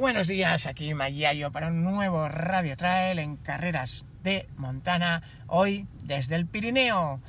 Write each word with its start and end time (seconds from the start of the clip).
Buenos 0.00 0.28
días, 0.28 0.66
aquí 0.66 0.94
Mayayo 0.94 1.52
para 1.52 1.68
un 1.68 1.84
nuevo 1.84 2.26
Radio 2.26 2.74
Trail 2.74 3.18
en 3.18 3.36
carreras 3.36 4.06
de 4.22 4.48
Montana, 4.56 5.22
hoy 5.46 5.86
desde 6.04 6.36
el 6.36 6.46
Pirineo, 6.46 7.20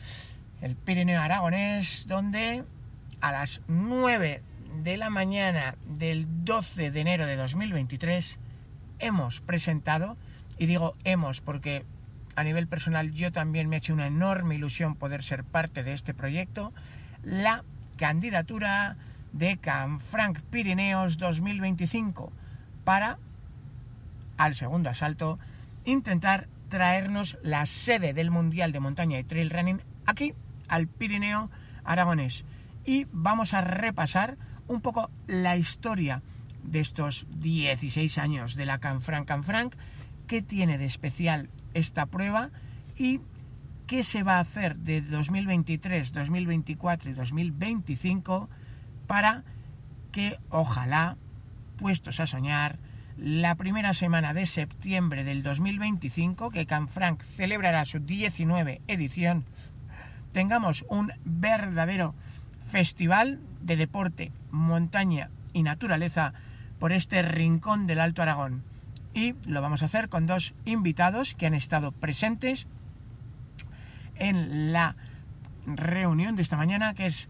el 0.61 0.77
Pirineo 0.77 1.19
Aragonés, 1.19 2.05
donde 2.07 2.63
a 3.19 3.31
las 3.33 3.59
9 3.67 4.41
de 4.83 4.97
la 4.97 5.09
mañana 5.09 5.75
del 5.85 6.45
12 6.45 6.91
de 6.91 7.01
enero 7.01 7.25
de 7.25 7.35
2023 7.35 8.39
hemos 8.99 9.41
presentado, 9.41 10.15
y 10.57 10.65
digo 10.65 10.95
hemos 11.03 11.41
porque 11.41 11.83
a 12.35 12.43
nivel 12.45 12.67
personal 12.67 13.11
yo 13.11 13.33
también 13.33 13.67
me 13.67 13.75
ha 13.75 13.79
hecho 13.79 13.93
una 13.93 14.07
enorme 14.07 14.55
ilusión 14.55 14.95
poder 14.95 15.23
ser 15.23 15.43
parte 15.43 15.83
de 15.83 15.91
este 15.91 16.13
proyecto, 16.13 16.71
la 17.23 17.63
candidatura 17.97 18.97
de 19.31 19.57
Canfranc 19.57 20.39
Pirineos 20.41 21.17
2025 21.17 22.31
para, 22.83 23.17
al 24.37 24.55
segundo 24.55 24.89
asalto, 24.89 25.39
intentar 25.85 26.47
traernos 26.69 27.37
la 27.43 27.65
sede 27.65 28.13
del 28.13 28.31
Mundial 28.31 28.71
de 28.71 28.79
Montaña 28.79 29.19
y 29.19 29.23
Trail 29.23 29.49
Running 29.49 29.81
aquí, 30.05 30.33
al 30.67 30.87
Pirineo 30.87 31.49
Aragonés. 31.83 32.45
Y 32.85 33.07
vamos 33.11 33.53
a 33.53 33.61
repasar 33.61 34.37
un 34.67 34.81
poco 34.81 35.09
la 35.27 35.57
historia 35.57 36.21
de 36.63 36.79
estos 36.79 37.27
16 37.29 38.17
años 38.17 38.55
de 38.55 38.65
la 38.65 38.79
Canfranc 38.79 39.27
Canfranc, 39.27 39.75
qué 40.27 40.41
tiene 40.41 40.77
de 40.77 40.85
especial 40.85 41.49
esta 41.73 42.05
prueba 42.05 42.51
y 42.97 43.19
qué 43.91 44.05
se 44.05 44.23
va 44.23 44.37
a 44.37 44.39
hacer 44.39 44.77
de 44.77 45.01
2023, 45.01 46.13
2024 46.13 47.09
y 47.09 47.13
2025 47.13 48.49
para 49.05 49.43
que 50.13 50.39
ojalá 50.49 51.17
puestos 51.75 52.21
a 52.21 52.25
soñar, 52.25 52.79
la 53.17 53.55
primera 53.55 53.93
semana 53.93 54.33
de 54.33 54.45
septiembre 54.45 55.25
del 55.25 55.43
2025, 55.43 56.51
que 56.51 56.65
Canfranc 56.65 57.21
celebrará 57.21 57.83
su 57.83 57.99
19 57.99 58.79
edición, 58.87 59.43
tengamos 60.31 60.85
un 60.87 61.11
verdadero 61.25 62.15
festival 62.63 63.41
de 63.59 63.75
deporte, 63.75 64.31
montaña 64.51 65.31
y 65.51 65.63
naturaleza 65.63 66.31
por 66.79 66.93
este 66.93 67.23
rincón 67.23 67.87
del 67.87 67.99
Alto 67.99 68.21
Aragón. 68.21 68.63
Y 69.13 69.35
lo 69.45 69.61
vamos 69.61 69.81
a 69.81 69.87
hacer 69.87 70.07
con 70.07 70.27
dos 70.27 70.53
invitados 70.63 71.35
que 71.35 71.45
han 71.45 71.55
estado 71.55 71.91
presentes 71.91 72.67
en 74.21 74.71
la 74.71 74.95
reunión 75.65 76.35
de 76.35 76.43
esta 76.43 76.55
mañana, 76.55 76.93
que 76.93 77.07
es 77.07 77.27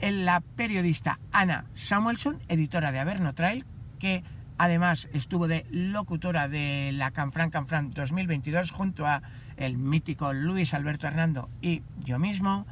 la 0.00 0.40
periodista 0.40 1.18
Ana 1.32 1.66
Samuelson, 1.74 2.40
editora 2.48 2.92
de 2.92 3.00
Averno 3.00 3.34
Trail, 3.34 3.64
que 3.98 4.22
además 4.56 5.08
estuvo 5.12 5.48
de 5.48 5.66
locutora 5.70 6.48
de 6.48 6.92
la 6.92 7.10
Canfran 7.10 7.50
Canfran 7.50 7.90
2022 7.90 8.70
junto 8.70 9.06
a 9.06 9.22
el 9.56 9.76
mítico 9.76 10.32
Luis 10.32 10.72
Alberto 10.72 11.08
Hernando 11.08 11.50
y 11.60 11.82
yo 12.04 12.20
mismo, 12.20 12.64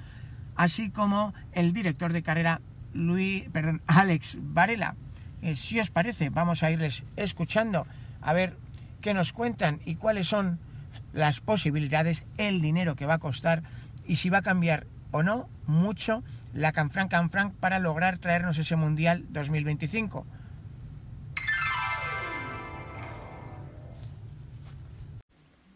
así 0.55 0.91
como 0.91 1.35
el 1.53 1.73
director 1.73 2.13
de 2.13 2.23
carrera 2.23 2.61
Luis, 2.93 3.49
perdón, 3.51 3.83
Alex 3.87 4.39
Varela. 4.41 4.95
Eh, 5.43 5.57
si 5.57 5.81
os 5.81 5.91
parece, 5.91 6.31
vamos 6.31 6.63
a 6.63 6.71
irles 6.71 7.03
escuchando 7.17 7.89
a 8.21 8.33
ver 8.33 8.57
qué 9.01 9.15
nos 9.15 9.33
cuentan 9.33 9.81
y 9.85 9.97
cuáles 9.97 10.29
son 10.29 10.61
las 11.13 11.41
posibilidades, 11.41 12.25
el 12.39 12.61
dinero 12.61 12.97
que 12.97 13.07
va 13.07 13.15
a 13.15 13.19
costar 13.19 13.63
y 14.07 14.17
si 14.17 14.31
va 14.31 14.39
a 14.39 14.43
cambiar 14.43 14.87
o 15.11 15.23
no 15.23 15.49
mucho 15.67 16.23
la 16.53 16.73
Canfranc 16.73 17.11
Canfranc 17.11 17.55
para 17.55 17.79
lograr 17.79 18.19
traernos 18.19 18.59
ese 18.59 18.77
Mundial 18.77 19.25
2025. 19.31 20.27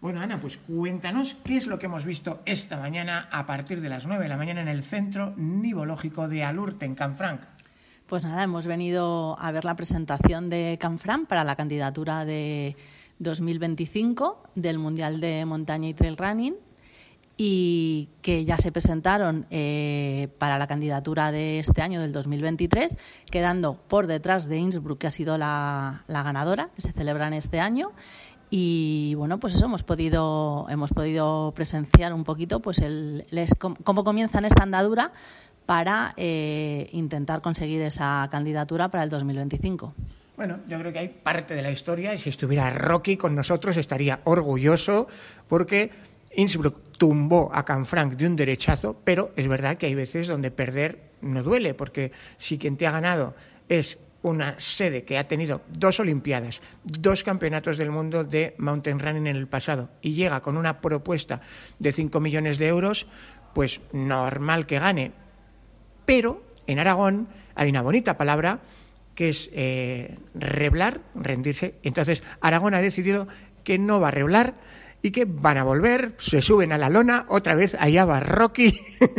Bueno, 0.00 0.20
Ana, 0.20 0.38
pues 0.38 0.58
cuéntanos 0.58 1.36
qué 1.42 1.56
es 1.56 1.66
lo 1.66 1.78
que 1.78 1.86
hemos 1.86 2.04
visto 2.04 2.40
esta 2.44 2.76
mañana 2.76 3.28
a 3.32 3.44
partir 3.44 3.80
de 3.80 3.88
las 3.88 4.06
9 4.06 4.22
de 4.22 4.28
la 4.28 4.36
mañana 4.36 4.60
en 4.60 4.68
el 4.68 4.84
Centro 4.84 5.34
Nivológico 5.36 6.28
de 6.28 6.44
Alurte, 6.44 6.84
en 6.84 6.94
Canfranc. 6.94 7.40
Pues 8.06 8.22
nada, 8.22 8.44
hemos 8.44 8.68
venido 8.68 9.36
a 9.40 9.50
ver 9.50 9.64
la 9.64 9.74
presentación 9.74 10.48
de 10.48 10.78
Canfranc 10.80 11.26
para 11.26 11.42
la 11.42 11.56
candidatura 11.56 12.24
de 12.24 12.76
2025 13.18 14.42
del 14.54 14.78
Mundial 14.78 15.20
de 15.20 15.44
Montaña 15.44 15.88
y 15.88 15.94
Trail 15.94 16.16
Running 16.16 16.54
y 17.36 18.08
que 18.22 18.44
ya 18.44 18.56
se 18.56 18.72
presentaron 18.72 19.46
eh, 19.50 20.28
para 20.38 20.58
la 20.58 20.66
candidatura 20.66 21.30
de 21.32 21.58
este 21.58 21.82
año, 21.82 22.00
del 22.00 22.12
2023, 22.12 22.96
quedando 23.30 23.74
por 23.74 24.06
detrás 24.06 24.48
de 24.48 24.56
Innsbruck, 24.56 24.98
que 24.98 25.06
ha 25.06 25.10
sido 25.10 25.36
la, 25.36 26.04
ganadora, 26.08 26.70
que 26.74 26.80
se 26.80 26.92
celebra 26.92 27.26
en 27.26 27.34
este 27.34 27.60
año. 27.60 27.92
Y 28.48 29.14
bueno, 29.16 29.38
pues 29.38 29.52
eso 29.54 29.66
hemos 29.66 29.82
podido, 29.82 30.66
hemos 30.70 30.90
podido 30.92 31.52
presenciar 31.54 32.14
un 32.14 32.24
poquito 32.24 32.60
pues 32.60 32.78
el, 32.78 33.26
cómo 33.58 34.04
comienza 34.04 34.38
esta 34.38 34.62
andadura 34.62 35.12
para 35.66 36.14
eh, 36.16 36.88
intentar 36.92 37.42
conseguir 37.42 37.82
esa 37.82 38.28
candidatura 38.30 38.88
para 38.88 39.02
el 39.02 39.10
2025. 39.10 39.92
Bueno, 40.36 40.60
yo 40.66 40.78
creo 40.78 40.92
que 40.92 40.98
hay 40.98 41.08
parte 41.08 41.54
de 41.54 41.62
la 41.62 41.70
historia 41.70 42.12
y 42.12 42.18
si 42.18 42.28
estuviera 42.28 42.70
Rocky 42.70 43.16
con 43.16 43.34
nosotros 43.34 43.76
estaría 43.78 44.20
orgulloso 44.24 45.06
porque 45.48 45.90
Innsbruck 46.36 46.98
tumbó 46.98 47.50
a 47.54 47.64
Canfranc 47.64 48.14
de 48.14 48.26
un 48.26 48.36
derechazo, 48.36 49.00
pero 49.02 49.32
es 49.36 49.48
verdad 49.48 49.78
que 49.78 49.86
hay 49.86 49.94
veces 49.94 50.26
donde 50.26 50.50
perder 50.50 51.00
no 51.22 51.42
duele, 51.42 51.72
porque 51.72 52.12
si 52.36 52.58
quien 52.58 52.76
te 52.76 52.86
ha 52.86 52.90
ganado 52.90 53.34
es 53.70 53.98
una 54.20 54.58
sede 54.58 55.04
que 55.04 55.16
ha 55.16 55.26
tenido 55.26 55.62
dos 55.68 56.00
Olimpiadas, 56.00 56.60
dos 56.84 57.24
campeonatos 57.24 57.78
del 57.78 57.90
mundo 57.90 58.22
de 58.22 58.54
mountain 58.58 58.98
running 58.98 59.28
en 59.28 59.36
el 59.36 59.46
pasado 59.46 59.88
y 60.02 60.12
llega 60.12 60.42
con 60.42 60.58
una 60.58 60.82
propuesta 60.82 61.40
de 61.78 61.92
5 61.92 62.20
millones 62.20 62.58
de 62.58 62.66
euros, 62.66 63.06
pues 63.54 63.80
normal 63.92 64.66
que 64.66 64.80
gane. 64.80 65.12
Pero 66.04 66.42
en 66.66 66.78
Aragón 66.78 67.28
hay 67.54 67.70
una 67.70 67.82
bonita 67.82 68.18
palabra 68.18 68.60
que 69.16 69.30
es 69.30 69.50
eh, 69.52 70.16
reblar, 70.34 71.00
rendirse. 71.16 71.74
Entonces 71.82 72.22
Aragón 72.40 72.74
ha 72.74 72.80
decidido 72.80 73.26
que 73.64 73.78
no 73.78 73.98
va 73.98 74.08
a 74.08 74.12
reblar 74.12 74.54
y 75.02 75.10
que 75.10 75.24
van 75.24 75.58
a 75.58 75.64
volver, 75.64 76.14
se 76.18 76.42
suben 76.42 76.72
a 76.72 76.78
la 76.78 76.88
lona, 76.88 77.26
otra 77.28 77.54
vez 77.54 77.76
allá 77.78 78.04
va 78.04 78.20
Rocky, 78.20 78.72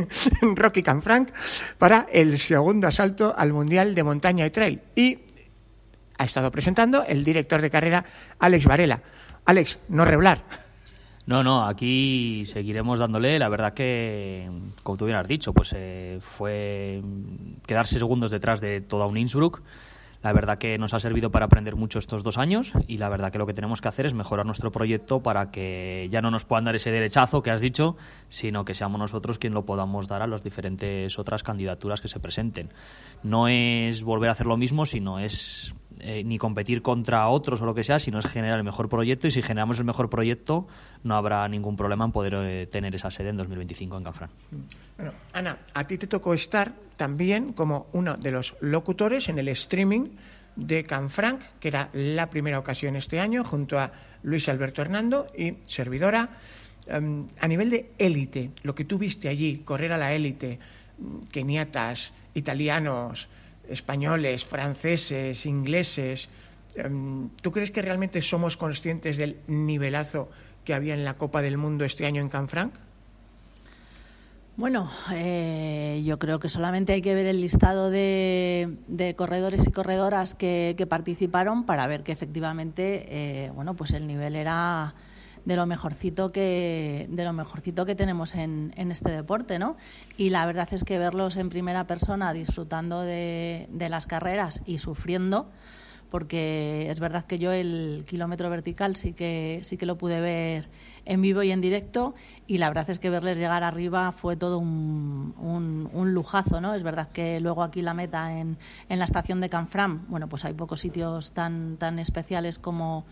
Rocky 0.55 0.83
Canfranc, 0.83 1.29
para 1.77 2.07
el 2.11 2.39
segundo 2.39 2.87
asalto 2.87 3.33
al 3.37 3.53
Mundial 3.53 3.95
de 3.95 4.03
Montaña 4.03 4.45
y 4.45 4.49
Trail. 4.49 4.81
Y 4.95 5.19
ha 6.17 6.25
estado 6.25 6.51
presentando 6.51 7.03
el 7.03 7.23
director 7.23 7.61
de 7.61 7.69
carrera, 7.69 8.05
Alex 8.39 8.65
Varela. 8.65 9.01
Alex, 9.45 9.79
no 9.89 10.03
reblar. 10.03 10.43
No, 11.27 11.43
no, 11.43 11.65
aquí 11.65 12.43
seguiremos 12.45 12.99
dándole. 12.99 13.37
La 13.37 13.49
verdad 13.49 13.73
que, 13.73 14.49
como 14.81 14.97
tú 14.97 15.05
bien 15.05 15.17
has 15.17 15.27
dicho, 15.27 15.53
pues 15.53 15.73
eh, 15.75 16.19
fue 16.21 17.01
quedarse 17.65 17.99
segundos 17.99 18.31
detrás 18.31 18.61
de 18.61 18.79
toda 18.79 19.07
un 19.07 19.17
Innsbruck. 19.17 19.61
La 20.23 20.33
verdad 20.33 20.57
que 20.57 20.77
nos 20.77 20.93
ha 20.93 20.99
servido 20.99 21.31
para 21.31 21.45
aprender 21.45 21.75
mucho 21.75 21.99
estos 21.99 22.23
dos 22.23 22.37
años 22.37 22.73
y 22.87 22.97
la 22.97 23.09
verdad 23.09 23.31
que 23.31 23.37
lo 23.37 23.45
que 23.45 23.53
tenemos 23.53 23.81
que 23.81 23.87
hacer 23.87 24.05
es 24.05 24.13
mejorar 24.13 24.45
nuestro 24.45 24.71
proyecto 24.71 25.21
para 25.21 25.51
que 25.51 26.07
ya 26.09 26.21
no 26.21 26.31
nos 26.31 26.45
puedan 26.45 26.65
dar 26.65 26.75
ese 26.75 26.91
derechazo 26.91 27.41
que 27.43 27.51
has 27.51 27.61
dicho, 27.61 27.95
sino 28.27 28.65
que 28.65 28.73
seamos 28.73 28.99
nosotros 28.99 29.37
quien 29.37 29.53
lo 29.53 29.65
podamos 29.65 30.07
dar 30.07 30.21
a 30.21 30.27
las 30.27 30.43
diferentes 30.43 31.17
otras 31.19 31.43
candidaturas 31.43 32.01
que 32.01 32.07
se 32.07 32.19
presenten. 32.19 32.69
No 33.23 33.47
es 33.47 34.03
volver 34.03 34.29
a 34.29 34.33
hacer 34.33 34.47
lo 34.47 34.57
mismo, 34.57 34.85
sino 34.85 35.19
es 35.19 35.73
eh, 35.99 36.23
ni 36.23 36.37
competir 36.37 36.81
contra 36.81 37.27
otros 37.29 37.61
o 37.61 37.65
lo 37.65 37.73
que 37.73 37.83
sea, 37.83 37.99
sino 37.99 38.19
es 38.19 38.27
generar 38.27 38.57
el 38.57 38.63
mejor 38.63 38.89
proyecto 38.89 39.27
y 39.27 39.31
si 39.31 39.41
generamos 39.41 39.79
el 39.79 39.85
mejor 39.85 40.09
proyecto 40.09 40.67
no 41.03 41.15
habrá 41.15 41.47
ningún 41.47 41.75
problema 41.75 42.05
en 42.05 42.11
poder 42.11 42.33
eh, 42.35 42.67
tener 42.67 42.93
esa 42.95 43.09
sede 43.11 43.29
en 43.29 43.37
2025 43.37 43.97
en 43.97 44.03
Canfrán. 44.03 44.29
Bueno, 44.95 45.13
Ana, 45.33 45.57
a 45.73 45.87
ti 45.87 45.97
te 45.97 46.07
tocó 46.07 46.33
estar 46.33 46.73
también 46.95 47.53
como 47.53 47.87
uno 47.93 48.15
de 48.15 48.31
los 48.31 48.55
locutores 48.61 49.29
en 49.29 49.39
el 49.39 49.47
streaming 49.49 50.09
de 50.55 50.83
Canfranc, 50.83 51.41
que 51.59 51.67
era 51.67 51.89
la 51.93 52.29
primera 52.29 52.59
ocasión 52.59 52.95
este 52.95 53.19
año, 53.19 53.43
junto 53.43 53.79
a 53.79 53.91
Luis 54.23 54.49
Alberto 54.49 54.81
Hernando 54.81 55.27
y 55.37 55.57
servidora. 55.67 56.29
Em, 56.87 57.27
a 57.39 57.47
nivel 57.47 57.69
de 57.69 57.91
élite, 57.97 58.51
lo 58.63 58.73
que 58.73 58.85
tú 58.85 58.97
viste 58.97 59.29
allí, 59.29 59.59
correr 59.63 59.91
a 59.91 59.97
la 59.97 60.13
élite, 60.13 60.59
keniatas, 61.31 62.11
italianos, 62.33 63.29
españoles, 63.69 64.45
franceses, 64.45 65.45
ingleses. 65.45 66.29
Em, 66.75 67.29
¿Tú 67.41 67.51
crees 67.51 67.71
que 67.71 67.81
realmente 67.81 68.21
somos 68.21 68.57
conscientes 68.57 69.17
del 69.17 69.37
nivelazo 69.47 70.29
que 70.63 70.73
había 70.73 70.93
en 70.93 71.05
la 71.05 71.15
Copa 71.15 71.41
del 71.41 71.57
Mundo 71.57 71.85
este 71.85 72.05
año 72.05 72.21
en 72.21 72.29
Canfranc? 72.29 72.73
Bueno, 74.57 74.89
eh, 75.13 76.01
yo 76.03 76.17
creo 76.17 76.39
que 76.39 76.49
solamente 76.49 76.91
hay 76.91 77.03
que 77.03 77.13
ver 77.13 77.27
el 77.27 77.41
listado 77.41 77.91
de, 77.91 79.13
corredores 79.15 79.67
y 79.67 79.71
corredoras 79.71 80.33
que, 80.33 80.87
participaron 80.89 81.63
para 81.63 81.85
ver 81.85 82.01
que 82.01 82.11
efectivamente, 82.11 83.05
eh, 83.07 83.51
bueno, 83.53 83.75
pues 83.75 83.91
el 83.91 84.07
nivel 84.07 84.35
era 84.35 84.95
de 85.47 85.55
lo 85.55 85.65
mejorcito 85.65 86.33
que 86.33 87.07
de 87.09 87.23
lo 87.23 87.31
mejorcito 87.31 87.85
que 87.85 87.95
tenemos 87.95 88.35
en, 88.35 88.73
este 88.75 89.11
deporte, 89.11 89.59
¿no? 89.59 89.77
Y 90.17 90.29
la 90.29 90.45
verdad 90.45 90.67
es 90.73 90.83
que 90.83 90.99
verlos 90.99 91.37
en 91.37 91.47
primera 91.49 91.87
persona 91.87 92.33
disfrutando 92.33 93.01
de, 93.01 93.69
de 93.71 93.87
las 93.87 94.07
carreras 94.07 94.61
y 94.65 94.79
sufriendo 94.79 95.49
porque 96.11 96.89
es 96.89 96.99
verdad 96.99 97.25
que 97.25 97.39
yo 97.39 97.53
el 97.53 98.03
kilómetro 98.07 98.49
vertical 98.49 98.97
sí 98.97 99.13
que 99.13 99.61
sí 99.63 99.77
que 99.77 99.85
lo 99.85 99.97
pude 99.97 100.19
ver 100.19 100.67
en 101.05 101.21
vivo 101.21 101.43
y 101.43 101.51
en 101.51 101.61
directo 101.61 102.13
y 102.45 102.57
la 102.57 102.67
verdad 102.67 102.89
es 102.89 102.99
que 102.99 103.09
verles 103.09 103.37
llegar 103.37 103.63
arriba 103.63 104.11
fue 104.11 104.35
todo 104.35 104.57
un, 104.59 105.33
un, 105.93 106.13
lujazo, 106.13 106.59
¿no? 106.59 106.75
Es 106.75 106.83
verdad 106.83 107.09
que 107.13 107.39
luego 107.39 107.63
aquí 107.63 107.81
la 107.81 107.93
meta 107.93 108.37
en, 108.37 108.57
en 108.89 108.99
la 108.99 109.05
estación 109.05 109.39
de 109.39 109.49
Canfram, 109.49 110.05
bueno, 110.09 110.27
pues 110.27 110.43
hay 110.43 110.53
pocos 110.53 110.81
sitios 110.81 111.31
tan, 111.31 111.77
tan 111.77 111.99
especiales 111.99 112.59
como, 112.59 113.05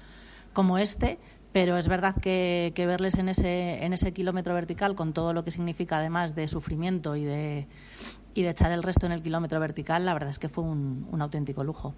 como 0.56 0.78
este, 0.78 1.20
pero 1.56 1.78
es 1.78 1.88
verdad 1.88 2.16
que, 2.22 2.74
verles 2.76 3.18
en 3.18 3.30
ese, 3.30 3.82
en 3.86 3.94
ese 3.94 4.12
kilómetro 4.12 4.54
vertical 4.54 4.94
con 4.94 5.14
todo 5.14 5.32
lo 5.32 5.46
que 5.46 5.52
significa 5.52 6.00
además 6.00 6.36
de 6.36 6.50
sufrimiento 6.50 7.16
y 7.16 7.24
de, 7.24 7.66
echar 8.36 8.74
el 8.74 8.84
resto 8.84 9.06
en 9.06 9.14
el 9.14 9.22
kilómetro 9.22 9.58
vertical, 9.62 10.04
la 10.04 10.12
verdad 10.12 10.32
es 10.32 10.38
que 10.38 10.50
fue 10.50 10.66
un, 10.66 11.08
auténtico 11.18 11.64
lujo. 11.64 11.96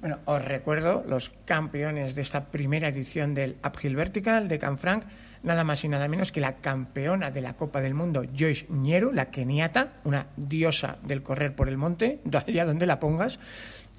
Bueno, 0.00 0.20
os 0.24 0.42
recuerdo 0.42 1.04
los 1.06 1.30
campeones 1.44 2.14
de 2.14 2.22
esta 2.22 2.46
primera 2.46 2.88
edición 2.88 3.34
del 3.34 3.56
Uphill 3.62 3.96
Vertical 3.96 4.48
de 4.48 4.58
Canfranc, 4.58 5.04
nada 5.42 5.62
más 5.62 5.84
y 5.84 5.88
nada 5.88 6.08
menos 6.08 6.32
que 6.32 6.40
la 6.40 6.54
campeona 6.54 7.30
de 7.30 7.42
la 7.42 7.52
Copa 7.52 7.82
del 7.82 7.92
Mundo, 7.92 8.24
Joyce 8.34 8.64
Ñeru, 8.70 9.12
la 9.12 9.26
keniata, 9.30 9.92
una 10.04 10.28
diosa 10.38 10.96
del 11.02 11.22
correr 11.22 11.54
por 11.54 11.68
el 11.68 11.76
monte, 11.76 12.20
allá 12.46 12.64
donde 12.64 12.86
la 12.86 12.98
pongas, 12.98 13.40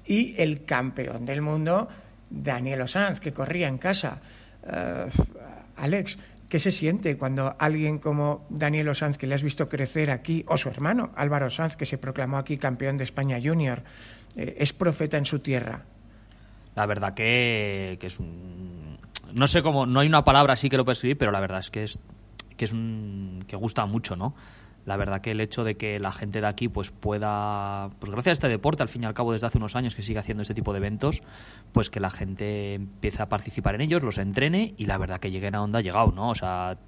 y 0.04 0.34
el 0.42 0.64
campeón 0.64 1.24
del 1.24 1.40
mundo, 1.40 1.88
Daniel 2.30 2.80
Osanz, 2.80 3.20
que 3.20 3.32
corría 3.32 3.68
en 3.68 3.78
casa. 3.78 4.20
Uh, 4.64 5.10
Alex, 5.76 6.18
¿qué 6.48 6.58
se 6.58 6.70
siente 6.70 7.16
cuando 7.16 7.54
alguien 7.58 7.98
como 7.98 8.46
Daniel 8.50 8.88
Osanz, 8.88 9.18
que 9.18 9.26
le 9.26 9.34
has 9.34 9.42
visto 9.42 9.68
crecer 9.68 10.10
aquí, 10.10 10.44
o 10.48 10.56
su 10.58 10.68
hermano 10.68 11.10
Álvaro 11.16 11.50
Sanz, 11.50 11.76
que 11.76 11.86
se 11.86 11.98
proclamó 11.98 12.36
aquí 12.36 12.58
campeón 12.58 12.98
de 12.98 13.04
España 13.04 13.38
Junior, 13.42 13.82
eh, 14.36 14.56
es 14.58 14.72
profeta 14.72 15.16
en 15.16 15.24
su 15.24 15.38
tierra? 15.38 15.84
La 16.74 16.86
verdad 16.86 17.14
que, 17.14 17.96
que 18.00 18.06
es 18.06 18.18
un 18.18 18.98
no 19.32 19.46
sé 19.46 19.62
cómo, 19.62 19.86
no 19.86 20.00
hay 20.00 20.08
una 20.08 20.24
palabra 20.24 20.54
así 20.54 20.68
que 20.68 20.76
lo 20.76 20.84
pueda 20.84 20.94
escribir, 20.94 21.18
pero 21.18 21.32
la 21.32 21.40
verdad 21.40 21.58
es 21.58 21.70
que 21.70 21.84
es 21.84 21.98
que 22.56 22.64
es 22.64 22.72
un, 22.72 23.44
que 23.46 23.56
gusta 23.56 23.86
mucho, 23.86 24.16
¿no? 24.16 24.34
La 24.88 24.96
verdad 24.96 25.20
que 25.20 25.32
el 25.32 25.42
hecho 25.42 25.64
de 25.64 25.76
que 25.76 26.00
la 26.00 26.12
gente 26.12 26.40
de 26.40 26.46
aquí 26.46 26.68
pues 26.68 26.90
pueda, 26.90 27.90
pues 27.98 28.10
gracias 28.10 28.30
a 28.30 28.32
este 28.32 28.48
deporte, 28.48 28.82
al 28.82 28.88
fin 28.88 29.02
y 29.02 29.06
al 29.06 29.12
cabo 29.12 29.34
desde 29.34 29.46
hace 29.46 29.58
unos 29.58 29.76
años 29.76 29.94
que 29.94 30.00
sigue 30.00 30.18
haciendo 30.18 30.40
este 30.40 30.54
tipo 30.54 30.72
de 30.72 30.78
eventos, 30.78 31.22
pues 31.72 31.90
que 31.90 32.00
la 32.00 32.08
gente 32.08 32.72
empiece 32.72 33.22
a 33.22 33.28
participar 33.28 33.74
en 33.74 33.82
ellos, 33.82 34.02
los 34.02 34.16
entrene 34.16 34.72
y 34.78 34.86
la 34.86 34.96
verdad 34.96 35.20
que 35.20 35.30
lleguen 35.30 35.54
a 35.56 35.58
donde 35.58 35.76
ha 35.76 35.80
llegado, 35.82 36.10
¿no? 36.12 36.30
O 36.30 36.34
sea, 36.34 36.78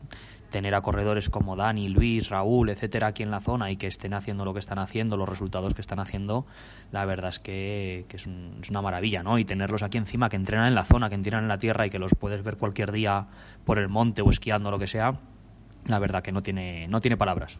tener 0.51 0.75
a 0.75 0.81
corredores 0.81 1.29
como 1.29 1.57
Dani, 1.57 1.91
Luis, 1.91 2.31
Raúl, 2.31 2.71
etcétera, 2.71 3.09
aquí 3.09 3.23
en 3.23 3.31
la 3.31 3.41
zona 3.41 3.71
y 3.71 3.77
que 3.77 3.87
estén 3.87 4.15
haciendo 4.15 4.47
lo 4.47 4.55
que 4.55 4.61
están 4.61 4.79
haciendo, 4.79 5.19
los 5.19 5.29
resultados 5.29 5.75
que 5.75 5.83
están 5.83 6.01
haciendo, 6.01 6.47
la 6.93 7.05
verdad 7.05 7.29
es 7.29 7.39
que, 7.39 8.07
es, 8.11 8.27
una 8.71 8.81
maravilla, 8.81 9.23
¿no? 9.23 9.39
Y 9.39 9.45
tenerlos 9.45 9.83
aquí 9.83 9.99
encima, 9.99 10.31
que 10.31 10.37
entrenan 10.37 10.69
en 10.69 10.75
la 10.75 10.85
zona, 10.85 11.11
que 11.11 11.17
entrenan 11.17 11.43
en 11.43 11.49
la 11.49 11.59
tierra 11.59 11.85
y 11.85 11.91
que 11.91 11.99
los 11.99 12.15
puedes 12.15 12.43
ver 12.43 12.57
cualquier 12.57 12.93
día 12.93 13.27
por 13.67 13.79
el 13.79 13.91
monte 13.91 14.23
o 14.23 14.31
esquiando, 14.31 14.71
lo 14.71 14.79
que 14.79 14.87
sea, 14.87 15.19
la 15.87 15.99
verdad 15.99 16.23
que 16.23 16.33
no 16.33 16.43
tiene, 16.43 16.89
no 16.89 17.01
tiene 17.01 17.17
palabras. 17.17 17.59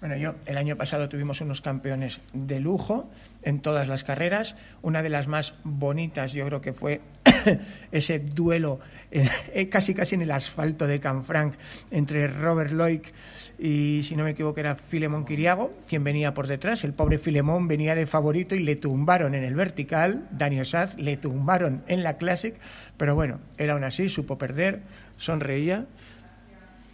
Bueno, 0.00 0.16
yo 0.16 0.34
el 0.46 0.56
año 0.56 0.76
pasado 0.76 1.10
tuvimos 1.10 1.42
unos 1.42 1.60
campeones 1.60 2.20
de 2.32 2.58
lujo 2.58 3.10
en 3.42 3.60
todas 3.60 3.86
las 3.86 4.02
carreras. 4.02 4.56
Una 4.80 5.02
de 5.02 5.10
las 5.10 5.28
más 5.28 5.52
bonitas, 5.62 6.32
yo 6.32 6.46
creo 6.46 6.62
que 6.62 6.72
fue 6.72 7.02
ese 7.92 8.18
duelo 8.18 8.80
eh, 9.10 9.68
casi 9.68 9.92
casi 9.92 10.14
en 10.14 10.22
el 10.22 10.30
asfalto 10.30 10.86
de 10.86 11.00
Canfranc 11.00 11.54
entre 11.90 12.28
Robert 12.28 12.72
Loic 12.72 13.12
y, 13.58 14.00
si 14.02 14.16
no 14.16 14.24
me 14.24 14.30
equivoco, 14.30 14.58
era 14.58 14.74
Filemón 14.74 15.26
Quiriago, 15.26 15.74
quien 15.86 16.02
venía 16.02 16.32
por 16.32 16.46
detrás. 16.46 16.82
El 16.82 16.94
pobre 16.94 17.18
Filemón 17.18 17.68
venía 17.68 17.94
de 17.94 18.06
favorito 18.06 18.54
y 18.54 18.60
le 18.60 18.76
tumbaron 18.76 19.34
en 19.34 19.44
el 19.44 19.54
vertical. 19.54 20.26
Daniel 20.30 20.64
Saz 20.64 20.96
le 20.96 21.18
tumbaron 21.18 21.82
en 21.88 22.02
la 22.02 22.16
Classic. 22.16 22.54
Pero 22.96 23.14
bueno, 23.14 23.38
él 23.58 23.68
aún 23.68 23.84
así 23.84 24.08
supo 24.08 24.38
perder, 24.38 24.80
sonreía. 25.18 25.84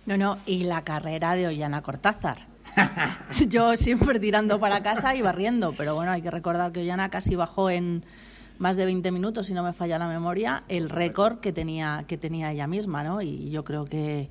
No, 0.06 0.17
no, 0.17 0.38
y 0.44 0.64
la 0.64 0.82
carrera 0.82 1.37
de 1.37 1.47
Ollana 1.47 1.82
Cortázar 1.82 2.56
Yo 3.49 3.76
siempre 3.76 4.19
tirando 4.20 4.61
para 4.61 4.82
casa 4.82 5.14
y 5.14 5.23
barriendo, 5.23 5.73
pero 5.76 5.94
bueno, 5.94 6.12
hay 6.12 6.23
que 6.23 6.31
recordar 6.31 6.73
que 6.73 6.81
Ollana 6.81 7.11
casi 7.11 7.34
bajó 7.34 7.70
en 7.70 8.05
más 8.58 8.76
de 8.76 8.87
20 8.87 9.12
minutos, 9.12 9.46
si 9.46 9.55
no 9.55 9.62
me 9.62 9.73
falla 9.73 9.99
la 9.99 10.08
memoria, 10.08 10.64
el 10.69 10.88
récord 10.88 11.38
que 11.40 11.52
tenía, 11.52 12.05
que 12.06 12.17
tenía 12.17 12.52
ella 12.52 12.67
misma, 12.67 13.05
¿no? 13.05 13.20
Y 13.20 13.50
yo 13.50 13.64
creo 13.64 13.84
que, 13.84 14.31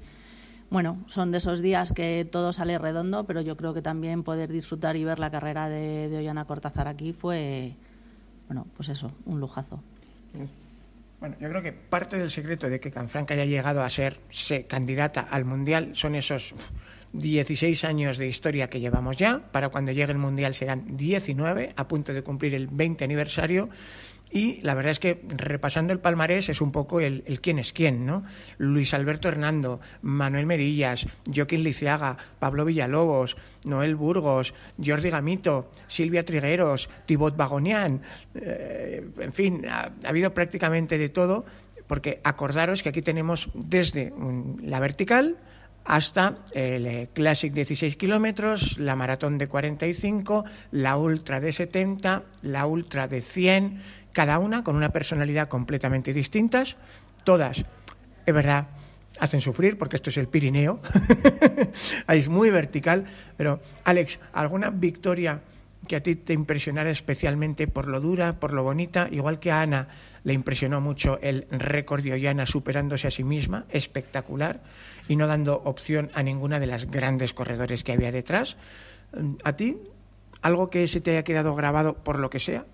bueno, 0.70 1.04
son 1.08 1.32
de 1.32 1.38
esos 1.38 1.62
días 1.62 1.92
que 1.92 2.28
todo 2.30 2.52
sale 2.52 2.78
redondo, 2.78 3.26
pero 3.26 3.42
yo 3.42 3.56
creo 3.56 3.74
que 3.74 3.82
también 3.82 4.24
poder 4.24 4.52
disfrutar 4.52 4.96
y 4.96 5.04
ver 5.04 5.20
la 5.20 5.30
carrera 5.30 5.70
de, 5.70 6.10
de 6.10 6.18
Ollana 6.18 6.46
Cortázar 6.46 6.88
aquí 6.88 7.14
fue, 7.14 7.76
bueno, 8.48 8.66
pues 8.76 8.90
eso, 8.90 9.12
un 9.26 9.40
lujazo. 9.40 9.82
Bueno, 11.20 11.36
yo 11.40 11.50
creo 11.50 11.62
que 11.62 11.72
parte 11.72 12.18
del 12.18 12.30
secreto 12.30 12.70
de 12.70 12.80
que 12.80 12.92
Canfranca 12.92 13.34
haya 13.34 13.46
llegado 13.46 13.84
a 13.84 13.90
ser 13.90 14.20
candidata 14.68 15.22
al 15.22 15.46
Mundial 15.46 15.96
son 15.96 16.16
esos 16.16 16.54
16 17.20 17.84
años 17.84 18.18
de 18.18 18.28
historia 18.28 18.70
que 18.70 18.80
llevamos 18.80 19.18
ya. 19.18 19.40
Para 19.52 19.70
cuando 19.70 19.92
llegue 19.92 20.12
el 20.12 20.18
Mundial 20.18 20.54
serán 20.54 20.86
19, 20.98 21.74
a 21.76 21.88
punto 21.88 22.14
de 22.14 22.24
cumplir 22.24 22.56
el 22.56 22.68
20 22.68 23.04
aniversario. 23.04 23.70
Y 24.32 24.60
la 24.64 24.76
verdad 24.76 24.92
es 24.92 25.00
que 25.00 25.22
repasando 25.30 25.94
el 25.94 26.00
palmarés 26.00 26.50
es 26.50 26.60
un 26.60 26.72
poco 26.72 27.00
el, 27.00 27.24
quién 27.42 27.58
es 27.58 27.72
quién, 27.72 28.06
¿no? 28.06 28.26
Luis 28.58 28.94
Alberto 28.94 29.30
Hernando, 29.30 29.80
Manuel 30.02 30.46
Merillas, 30.46 31.08
Joaquín 31.34 31.64
Liciaga, 31.64 32.18
Pablo 32.38 32.66
Villalobos, 32.66 33.38
Noel 33.66 33.96
Burgos, 33.96 34.54
Jordi 34.84 35.10
Gamito, 35.10 35.72
Silvia 35.88 36.26
Trigueros, 36.26 36.90
Tibot 37.06 37.38
Bagonian, 37.38 38.02
eh, 38.34 39.08
en 39.20 39.32
fin, 39.32 39.66
ha, 39.70 39.92
habido 40.06 40.34
prácticamente 40.34 40.98
de 40.98 41.08
todo, 41.08 41.46
porque 41.88 42.20
acordaros 42.24 42.84
que 42.84 42.90
aquí 42.90 43.02
tenemos 43.02 43.50
desde 43.54 44.12
la 44.62 44.82
vertical, 44.82 45.38
hasta 45.86 46.40
el 46.52 46.88
eh, 46.88 47.10
Classic 47.14 47.54
16 47.54 47.96
kilómetros, 47.96 48.80
la 48.80 48.96
maratón 48.96 49.38
de 49.38 49.48
45, 49.48 50.44
la 50.72 50.98
ultra 50.98 51.40
de 51.40 51.54
70, 51.54 52.24
la 52.42 52.66
ultra 52.66 53.08
de 53.08 53.22
100, 53.22 53.82
cada 54.12 54.40
una 54.40 54.64
con 54.64 54.76
una 54.76 54.90
personalidad 54.90 55.48
completamente 55.48 56.12
distintas, 56.12 56.76
todas, 57.24 57.64
es 58.26 58.34
verdad, 58.34 58.68
hacen 59.20 59.42
sufrir 59.42 59.78
porque 59.78 59.98
esto 59.98 60.10
es 60.10 60.18
el 60.18 60.28
Pirineo, 60.28 60.82
es 62.08 62.30
muy 62.30 62.50
vertical, 62.50 63.06
pero 63.38 63.62
Alex, 63.84 64.20
¿alguna 64.34 64.72
victoria 64.72 65.42
que 65.88 65.96
a 65.96 66.04
ti 66.04 66.16
te 66.16 66.34
impresionara 66.34 66.90
especialmente 66.90 67.68
por 67.68 67.88
lo 67.88 68.02
dura, 68.02 68.40
por 68.40 68.54
lo 68.54 68.64
bonita, 68.64 69.08
igual 69.12 69.40
que 69.40 69.52
a 69.52 69.62
Ana 69.62 69.88
le 70.26 70.34
impresionó 70.34 70.82
mucho 70.82 71.20
el 71.22 71.46
récord 71.52 72.04
de 72.04 72.14
Ollana 72.14 72.48
superándose 72.48 73.08
a 73.08 73.12
sí 73.12 73.24
misma, 73.24 73.66
espectacular, 73.70 74.64
y 75.08 75.16
no 75.16 75.28
dando 75.28 75.62
opción 75.64 76.10
a 76.16 76.24
ninguna 76.24 76.60
de 76.60 76.66
las 76.66 76.90
grandes 76.90 77.34
corredores 77.34 77.84
que 77.84 77.92
había 77.92 78.12
detrás. 78.12 78.58
¿A 79.44 79.54
ti? 79.54 79.78
¿Algo 80.42 80.72
que 80.72 80.88
se 80.88 81.00
te 81.00 81.12
haya 81.12 81.24
quedado 81.24 81.54
grabado 81.54 81.94
por 82.04 82.18
lo 82.18 82.32
que 82.32 82.40
sea? 82.40 82.66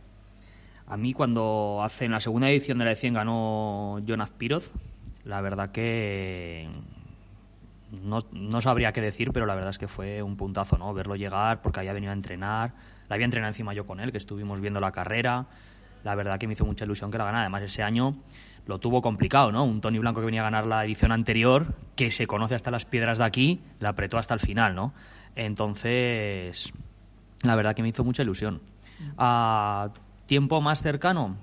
A 0.87 0.95
mí 0.95 1.11
cuando 1.11 1.81
hace 1.83 2.05
en 2.05 2.11
la 2.11 2.21
segunda 2.21 2.49
edición 2.49 2.77
de 2.79 2.85
la 2.85 2.91
de 2.91 2.95
100 2.95 3.13
ganó 3.15 3.99
Jonas 4.05 4.29
Piroz, 4.29 4.71
la 5.25 5.41
verdad 5.41 5.71
que 5.71 6.69
no, 7.91 8.19
no, 8.31 8.61
sabría 8.61 8.93
qué 8.93 9.01
decir, 9.01 9.31
pero 9.33 9.45
la 9.45 9.55
verdad 9.55 9.71
es 9.71 9.77
que 9.77 9.89
fue 9.89 10.23
un 10.23 10.37
puntazo, 10.37 10.77
¿no? 10.77 10.93
Verlo 10.93 11.17
llegar 11.17 11.61
porque 11.61 11.81
había 11.81 11.91
venido 11.91 12.11
a 12.11 12.15
entrenar, 12.15 12.73
la 13.09 13.15
había 13.15 13.25
entrenado 13.25 13.49
encima 13.49 13.73
yo 13.73 13.85
con 13.85 13.99
él, 13.99 14.13
que 14.13 14.17
estuvimos 14.17 14.61
viendo 14.61 14.79
la 14.79 14.93
carrera, 14.93 15.47
la 16.03 16.15
verdad 16.15 16.39
que 16.39 16.47
me 16.47 16.53
hizo 16.53 16.65
mucha 16.65 16.85
ilusión 16.85 17.11
que 17.11 17.17
la 17.17 17.25
ganara. 17.25 17.43
Además, 17.43 17.63
ese 17.63 17.83
año 17.83 18.15
lo 18.65 18.79
tuvo 18.79 19.01
complicado, 19.01 19.51
¿no? 19.51 19.63
Un 19.63 19.81
Tony 19.81 19.99
Blanco 19.99 20.19
que 20.19 20.25
venía 20.25 20.41
a 20.41 20.45
ganar 20.45 20.67
la 20.67 20.85
edición 20.85 21.11
anterior, 21.11 21.75
que 21.95 22.11
se 22.11 22.27
conoce 22.27 22.55
hasta 22.55 22.71
las 22.71 22.85
piedras 22.85 23.17
de 23.17 23.25
aquí, 23.25 23.61
la 23.79 23.89
apretó 23.89 24.17
hasta 24.17 24.33
el 24.33 24.39
final, 24.39 24.75
¿no? 24.75 24.93
Entonces, 25.35 26.71
la 27.43 27.55
verdad 27.55 27.75
que 27.75 27.81
me 27.81 27.89
hizo 27.89 28.03
mucha 28.03 28.23
ilusión. 28.23 28.61
A 29.17 29.89
tiempo 30.25 30.61
más 30.61 30.81
cercano, 30.81 31.35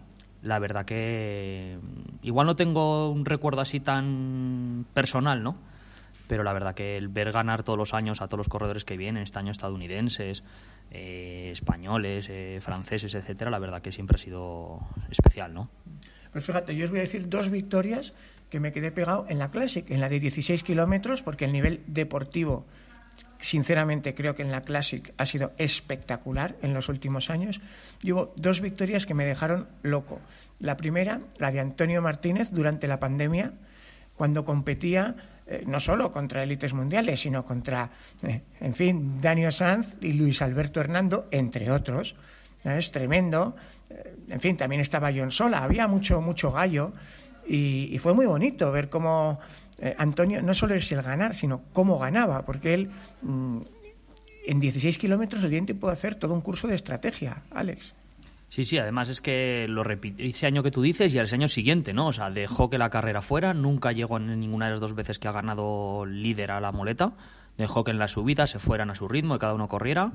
la 0.42 0.58
verdad 0.58 0.84
que 0.84 1.78
igual 2.22 2.46
no 2.46 2.56
tengo 2.56 3.10
un 3.10 3.24
recuerdo 3.24 3.60
así 3.60 3.80
tan 3.80 4.86
personal, 4.94 5.42
¿no? 5.42 5.56
Pero 6.28 6.44
la 6.44 6.52
verdad 6.52 6.74
que 6.74 6.96
el 6.96 7.08
ver 7.08 7.32
ganar 7.32 7.64
todos 7.64 7.78
los 7.78 7.94
años 7.94 8.22
a 8.22 8.28
todos 8.28 8.38
los 8.38 8.48
corredores 8.48 8.84
que 8.84 8.96
vienen, 8.96 9.24
este 9.24 9.38
año 9.38 9.50
estadounidenses, 9.50 10.44
eh, 10.90 11.50
españoles, 11.52 12.28
eh, 12.30 12.58
franceses, 12.60 13.14
etcétera, 13.14 13.50
la 13.50 13.58
verdad 13.58 13.82
que 13.82 13.90
siempre 13.90 14.14
ha 14.14 14.18
sido 14.18 14.80
especial, 15.10 15.52
¿no? 15.54 15.70
Pues 16.32 16.44
fíjate, 16.44 16.76
yo 16.76 16.84
os 16.84 16.90
voy 16.90 17.00
a 17.00 17.02
decir 17.02 17.28
dos 17.28 17.50
victorias 17.50 18.12
que 18.50 18.60
me 18.60 18.72
quedé 18.72 18.90
pegado 18.92 19.26
en 19.28 19.38
la 19.38 19.50
Classic, 19.50 19.90
en 19.90 20.00
la 20.00 20.08
de 20.08 20.20
16 20.20 20.62
kilómetros, 20.62 21.22
porque 21.22 21.46
el 21.46 21.52
nivel 21.52 21.82
deportivo, 21.86 22.66
sinceramente, 23.40 24.14
creo 24.14 24.34
que 24.34 24.42
en 24.42 24.50
la 24.50 24.62
Classic 24.62 25.12
ha 25.16 25.26
sido 25.26 25.52
espectacular 25.58 26.56
en 26.62 26.74
los 26.74 26.88
últimos 26.88 27.30
años. 27.30 27.60
Y 28.02 28.12
hubo 28.12 28.32
dos 28.36 28.60
victorias 28.60 29.06
que 29.06 29.14
me 29.14 29.24
dejaron 29.24 29.68
loco. 29.82 30.20
La 30.60 30.76
primera, 30.76 31.20
la 31.38 31.50
de 31.50 31.60
Antonio 31.60 32.02
Martínez 32.02 32.50
durante 32.50 32.88
la 32.88 33.00
pandemia, 33.00 33.52
cuando 34.16 34.44
competía 34.44 35.16
eh, 35.50 35.64
no 35.66 35.80
solo 35.80 36.12
contra 36.12 36.42
élites 36.42 36.74
mundiales, 36.74 37.20
sino 37.20 37.42
contra, 37.46 37.90
eh, 38.22 38.42
en 38.60 38.74
fin, 38.74 39.18
Daniel 39.18 39.50
Sanz 39.50 39.96
y 39.98 40.12
Luis 40.12 40.42
Alberto 40.42 40.78
Hernando, 40.78 41.26
entre 41.30 41.70
otros. 41.70 42.16
Es 42.64 42.90
tremendo. 42.90 43.56
Eh, 43.88 44.16
en 44.28 44.40
fin, 44.40 44.58
también 44.58 44.82
estaba 44.82 45.10
John 45.14 45.30
Sola, 45.30 45.64
había 45.64 45.88
mucho, 45.88 46.20
mucho 46.20 46.52
gallo. 46.52 46.92
Y, 47.46 47.96
fue 47.98 48.12
muy 48.12 48.26
bonito 48.26 48.70
ver 48.70 48.90
cómo 48.90 49.40
Antonio 49.96 50.42
no 50.42 50.52
solo 50.52 50.74
es 50.74 50.92
el 50.92 51.00
ganar, 51.00 51.34
sino 51.34 51.62
cómo 51.72 51.98
ganaba, 51.98 52.44
porque 52.44 52.74
él 52.74 52.90
mm, 53.22 53.60
en 54.44 54.60
16 54.60 54.98
kilómetros 54.98 55.42
el 55.44 55.50
diente 55.50 55.74
puede 55.74 55.94
hacer 55.94 56.16
todo 56.16 56.34
un 56.34 56.42
curso 56.42 56.68
de 56.68 56.74
estrategia, 56.74 57.44
Alex. 57.50 57.94
Sí, 58.48 58.64
sí, 58.64 58.78
además 58.78 59.10
es 59.10 59.20
que 59.20 59.66
lo 59.68 59.84
repite 59.84 60.26
ese 60.26 60.46
año 60.46 60.62
que 60.62 60.70
tú 60.70 60.80
dices 60.80 61.14
y 61.14 61.18
al 61.18 61.28
año 61.30 61.48
siguiente, 61.48 61.92
¿no? 61.92 62.06
O 62.06 62.12
sea, 62.12 62.30
dejó 62.30 62.70
que 62.70 62.78
la 62.78 62.88
carrera 62.88 63.20
fuera, 63.20 63.52
nunca 63.52 63.92
llegó 63.92 64.16
en 64.16 64.40
ninguna 64.40 64.66
de 64.66 64.72
las 64.72 64.80
dos 64.80 64.94
veces 64.94 65.18
que 65.18 65.28
ha 65.28 65.32
ganado 65.32 66.06
líder 66.06 66.50
a 66.50 66.60
la 66.60 66.72
muleta, 66.72 67.12
dejó 67.58 67.84
que 67.84 67.90
en 67.90 67.98
la 67.98 68.08
subida 68.08 68.46
se 68.46 68.58
fueran 68.58 68.90
a 68.90 68.94
su 68.94 69.06
ritmo 69.06 69.36
y 69.36 69.38
cada 69.38 69.54
uno 69.54 69.68
corriera. 69.68 70.12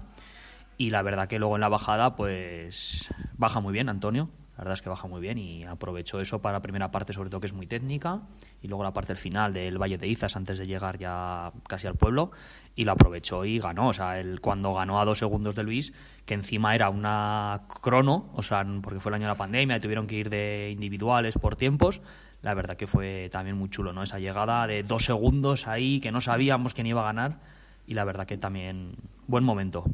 Y 0.77 0.89
la 0.89 1.03
verdad 1.03 1.27
que 1.27 1.37
luego 1.37 1.55
en 1.55 1.61
la 1.61 1.69
bajada, 1.69 2.15
pues 2.15 3.07
baja 3.37 3.59
muy 3.59 3.71
bien 3.71 3.89
Antonio, 3.89 4.29
la 4.55 4.59
verdad 4.59 4.73
es 4.73 4.81
que 4.83 4.89
baja 4.89 5.07
muy 5.07 5.19
bien 5.19 5.39
y 5.39 5.63
aprovechó 5.63 6.21
eso 6.21 6.39
para 6.39 6.53
la 6.53 6.61
primera 6.61 6.91
parte, 6.91 7.11
sobre 7.11 7.31
todo 7.31 7.41
que 7.41 7.47
es 7.47 7.53
muy 7.53 7.65
técnica, 7.65 8.21
y 8.61 8.67
luego 8.67 8.83
la 8.83 8.93
parte 8.93 9.15
final 9.15 9.51
del 9.51 9.81
Valle 9.81 9.97
de 9.97 10.07
Izas 10.07 10.35
antes 10.35 10.59
de 10.59 10.67
llegar 10.67 10.99
ya 10.99 11.51
casi 11.67 11.87
al 11.87 11.95
pueblo, 11.95 12.31
y 12.75 12.83
lo 12.85 12.91
aprovechó 12.91 13.45
y 13.45 13.57
ganó. 13.57 13.87
O 13.87 13.93
sea, 13.93 14.19
él 14.19 14.41
cuando 14.41 14.73
ganó 14.75 15.01
a 15.01 15.05
dos 15.05 15.17
segundos 15.17 15.55
de 15.55 15.63
Luis, 15.63 15.93
que 16.25 16.35
encima 16.35 16.75
era 16.75 16.89
una 16.89 17.63
crono, 17.81 18.29
o 18.35 18.43
sea, 18.43 18.63
porque 18.83 18.99
fue 18.99 19.09
el 19.09 19.15
año 19.15 19.25
de 19.25 19.33
la 19.33 19.37
pandemia 19.37 19.77
y 19.77 19.79
tuvieron 19.79 20.05
que 20.05 20.15
ir 20.15 20.29
de 20.29 20.69
individuales 20.71 21.35
por 21.35 21.55
tiempos, 21.55 22.01
la 22.43 22.53
verdad 22.53 22.77
que 22.77 22.85
fue 22.85 23.29
también 23.31 23.57
muy 23.57 23.69
chulo, 23.69 23.91
¿no? 23.91 24.03
Esa 24.03 24.19
llegada 24.19 24.67
de 24.67 24.83
dos 24.83 25.05
segundos 25.05 25.67
ahí 25.67 25.99
que 25.99 26.11
no 26.11 26.21
sabíamos 26.21 26.75
quién 26.75 26.85
iba 26.85 27.01
a 27.01 27.05
ganar, 27.05 27.39
y 27.87 27.95
la 27.95 28.03
verdad 28.03 28.27
que 28.27 28.37
también 28.37 28.95
buen 29.27 29.43
momento. 29.43 29.85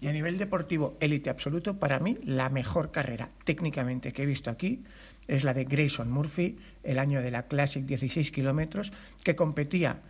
Y 0.00 0.06
a 0.06 0.12
nivel 0.12 0.38
deportivo, 0.38 0.96
élite 1.00 1.30
absoluto, 1.30 1.78
para 1.78 1.98
mí 1.98 2.18
la 2.24 2.50
mejor 2.50 2.90
carrera 2.90 3.28
técnicamente 3.44 4.12
que 4.12 4.22
he 4.22 4.26
visto 4.26 4.50
aquí 4.50 4.84
es 5.26 5.44
la 5.44 5.54
de 5.54 5.64
Grayson 5.64 6.10
Murphy, 6.10 6.56
el 6.84 6.98
año 6.98 7.20
de 7.20 7.30
la 7.30 7.48
Classic 7.48 7.84
16 7.84 8.30
kilómetros, 8.30 8.92
que 9.24 9.36
competía 9.36 10.00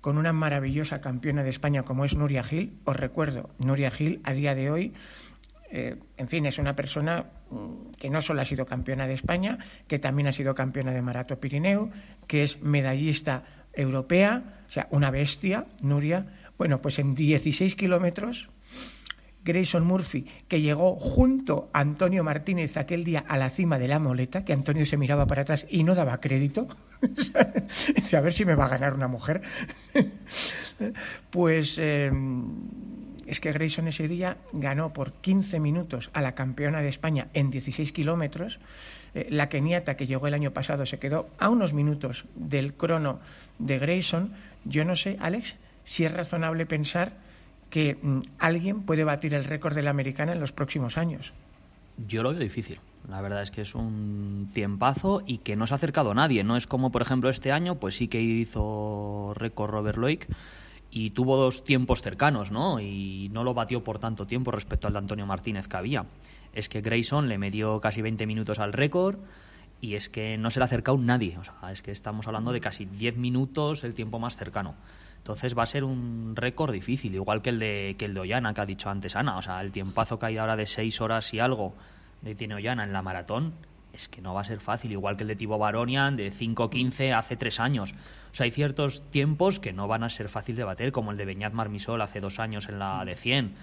con 0.00 0.18
una 0.18 0.32
maravillosa 0.32 1.00
campeona 1.00 1.42
de 1.42 1.50
España 1.50 1.82
como 1.82 2.04
es 2.04 2.16
Nuria 2.16 2.42
Gil. 2.42 2.78
Os 2.84 2.96
recuerdo, 2.96 3.50
Nuria 3.58 3.90
Gil 3.90 4.20
a 4.24 4.32
día 4.32 4.54
de 4.54 4.70
hoy, 4.70 4.92
eh, 5.70 5.96
en 6.16 6.28
fin, 6.28 6.46
es 6.46 6.58
una 6.58 6.76
persona 6.76 7.26
mm, 7.50 7.92
que 7.98 8.10
no 8.10 8.20
solo 8.20 8.40
ha 8.40 8.44
sido 8.44 8.66
campeona 8.66 9.06
de 9.06 9.14
España, 9.14 9.58
que 9.88 9.98
también 9.98 10.28
ha 10.28 10.32
sido 10.32 10.54
campeona 10.54 10.92
de 10.92 11.02
Marato 11.02 11.40
Pirineo, 11.40 11.90
que 12.26 12.42
es 12.42 12.62
medallista 12.62 13.44
europea, 13.72 14.62
o 14.68 14.70
sea, 14.70 14.88
una 14.90 15.10
bestia, 15.10 15.66
Nuria. 15.82 16.26
Bueno, 16.58 16.80
pues 16.80 16.98
en 16.98 17.14
16 17.14 17.74
kilómetros 17.74 18.48
Grayson 19.44 19.86
Murphy, 19.86 20.26
que 20.48 20.60
llegó 20.60 20.96
junto 20.96 21.70
a 21.72 21.80
Antonio 21.80 22.24
Martínez 22.24 22.76
aquel 22.76 23.04
día 23.04 23.24
a 23.28 23.36
la 23.36 23.50
cima 23.50 23.78
de 23.78 23.88
la 23.88 23.98
moleta, 23.98 24.44
que 24.44 24.52
Antonio 24.52 24.86
se 24.86 24.96
miraba 24.96 25.26
para 25.26 25.42
atrás 25.42 25.66
y 25.68 25.84
no 25.84 25.94
daba 25.94 26.20
crédito. 26.20 26.66
a 28.16 28.20
ver 28.20 28.32
si 28.32 28.44
me 28.44 28.54
va 28.54 28.66
a 28.66 28.68
ganar 28.68 28.94
una 28.94 29.08
mujer. 29.08 29.42
pues 31.30 31.78
em, 31.78 32.46
es 33.26 33.40
que 33.40 33.52
Grayson 33.52 33.88
ese 33.88 34.08
día 34.08 34.38
ganó 34.52 34.92
por 34.92 35.12
15 35.12 35.60
minutos 35.60 36.10
a 36.14 36.22
la 36.22 36.34
campeona 36.34 36.80
de 36.80 36.88
España 36.88 37.28
en 37.34 37.50
16 37.50 37.92
kilómetros. 37.92 38.60
Eh, 39.14 39.28
la 39.30 39.48
keniata 39.48 39.96
que 39.96 40.06
llegó 40.06 40.26
el 40.26 40.34
año 40.34 40.52
pasado 40.52 40.86
se 40.86 40.98
quedó 40.98 41.28
a 41.38 41.50
unos 41.50 41.74
minutos 41.74 42.24
del 42.34 42.74
crono 42.74 43.20
de 43.58 43.78
Grayson. 43.78 44.32
Yo 44.64 44.84
no 44.84 44.96
sé, 44.96 45.18
Alex, 45.20 45.56
si 45.84 46.04
es 46.04 46.12
razonable 46.12 46.64
pensar 46.64 47.23
que 47.74 47.98
mm, 48.00 48.20
alguien 48.38 48.82
puede 48.82 49.02
batir 49.02 49.34
el 49.34 49.42
récord 49.42 49.74
de 49.74 49.82
la 49.82 49.90
americana 49.90 50.30
en 50.30 50.38
los 50.38 50.52
próximos 50.52 50.96
años. 50.96 51.32
Yo 51.96 52.22
lo 52.22 52.30
veo 52.30 52.38
difícil. 52.38 52.78
La 53.08 53.20
verdad 53.20 53.42
es 53.42 53.50
que 53.50 53.62
es 53.62 53.74
un 53.74 54.48
tiempazo 54.54 55.22
y 55.26 55.38
que 55.38 55.56
no 55.56 55.66
se 55.66 55.74
ha 55.74 55.78
acercado 55.78 56.14
nadie. 56.14 56.44
No 56.44 56.56
es 56.56 56.68
como, 56.68 56.92
por 56.92 57.02
ejemplo, 57.02 57.30
este 57.30 57.50
año, 57.50 57.74
pues 57.74 57.96
sí 57.96 58.06
que 58.06 58.22
hizo 58.22 59.32
récord 59.34 59.72
Robert 59.72 59.98
Loic 59.98 60.28
y 60.92 61.10
tuvo 61.10 61.36
dos 61.36 61.64
tiempos 61.64 62.00
cercanos, 62.00 62.52
¿no? 62.52 62.78
Y 62.78 63.28
no 63.32 63.42
lo 63.42 63.54
batió 63.54 63.82
por 63.82 63.98
tanto 63.98 64.24
tiempo 64.24 64.52
respecto 64.52 64.86
al 64.86 64.92
de 64.92 65.00
Antonio 65.00 65.26
Martínez 65.26 65.66
que 65.66 65.76
había. 65.76 66.06
Es 66.52 66.68
que 66.68 66.80
Grayson 66.80 67.28
le 67.28 67.38
metió 67.38 67.80
casi 67.80 68.02
20 68.02 68.24
minutos 68.24 68.60
al 68.60 68.72
récord 68.72 69.16
y 69.80 69.96
es 69.96 70.08
que 70.08 70.38
no 70.38 70.50
se 70.50 70.60
le 70.60 70.64
ha 70.64 70.66
acercado 70.66 70.96
nadie. 70.96 71.36
O 71.38 71.42
sea, 71.42 71.72
es 71.72 71.82
que 71.82 71.90
estamos 71.90 72.28
hablando 72.28 72.52
de 72.52 72.60
casi 72.60 72.84
10 72.84 73.16
minutos 73.16 73.82
el 73.82 73.94
tiempo 73.94 74.20
más 74.20 74.36
cercano. 74.36 74.76
Entonces 75.24 75.56
va 75.56 75.62
a 75.62 75.66
ser 75.66 75.84
un 75.84 76.36
récord 76.36 76.70
difícil, 76.70 77.14
igual 77.14 77.40
que 77.40 77.48
el 77.48 77.58
de 77.58 77.96
que 77.98 78.04
el 78.04 78.12
de 78.12 78.20
Ollana, 78.20 78.52
que 78.52 78.60
ha 78.60 78.66
dicho 78.66 78.90
antes 78.90 79.16
Ana. 79.16 79.38
O 79.38 79.42
sea, 79.42 79.62
el 79.62 79.72
tiempazo 79.72 80.18
que 80.18 80.26
hay 80.26 80.36
ahora 80.36 80.54
de 80.54 80.66
seis 80.66 81.00
horas 81.00 81.32
y 81.32 81.40
algo 81.40 81.72
de 82.20 82.34
tiene 82.34 82.56
Ollana 82.56 82.84
en 82.84 82.92
la 82.92 83.00
maratón, 83.00 83.54
es 83.94 84.06
que 84.06 84.20
no 84.20 84.34
va 84.34 84.42
a 84.42 84.44
ser 84.44 84.60
fácil, 84.60 84.92
igual 84.92 85.16
que 85.16 85.22
el 85.22 85.28
de 85.28 85.36
Tibo 85.36 85.56
Baronian 85.56 86.14
de 86.14 86.30
5.15 86.30 87.16
hace 87.16 87.36
tres 87.36 87.58
años. 87.58 87.94
O 88.32 88.34
sea, 88.34 88.44
hay 88.44 88.50
ciertos 88.50 89.10
tiempos 89.10 89.60
que 89.60 89.72
no 89.72 89.88
van 89.88 90.02
a 90.02 90.10
ser 90.10 90.28
fácil 90.28 90.56
de 90.56 90.64
bater, 90.64 90.92
como 90.92 91.10
el 91.10 91.16
de 91.16 91.24
Beñat 91.24 91.54
Marmisol 91.54 92.02
hace 92.02 92.20
dos 92.20 92.38
años 92.38 92.68
en 92.68 92.78
la 92.78 93.02
de 93.06 93.16
100. 93.16 93.54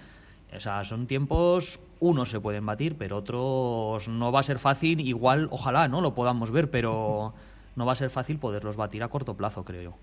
O 0.56 0.58
sea, 0.58 0.82
son 0.82 1.06
tiempos, 1.06 1.78
unos 2.00 2.28
se 2.28 2.40
pueden 2.40 2.66
batir, 2.66 2.96
pero 2.98 3.18
otros 3.18 4.08
no 4.08 4.32
va 4.32 4.40
a 4.40 4.42
ser 4.42 4.58
fácil. 4.58 5.00
Igual, 5.00 5.46
ojalá, 5.52 5.86
¿no? 5.86 6.00
Lo 6.00 6.12
podamos 6.16 6.50
ver, 6.50 6.72
pero 6.72 7.34
no 7.76 7.86
va 7.86 7.92
a 7.92 7.94
ser 7.94 8.10
fácil 8.10 8.40
poderlos 8.40 8.74
batir 8.74 9.04
a 9.04 9.08
corto 9.08 9.36
plazo, 9.36 9.64
creo 9.64 9.82
yo. 9.82 9.94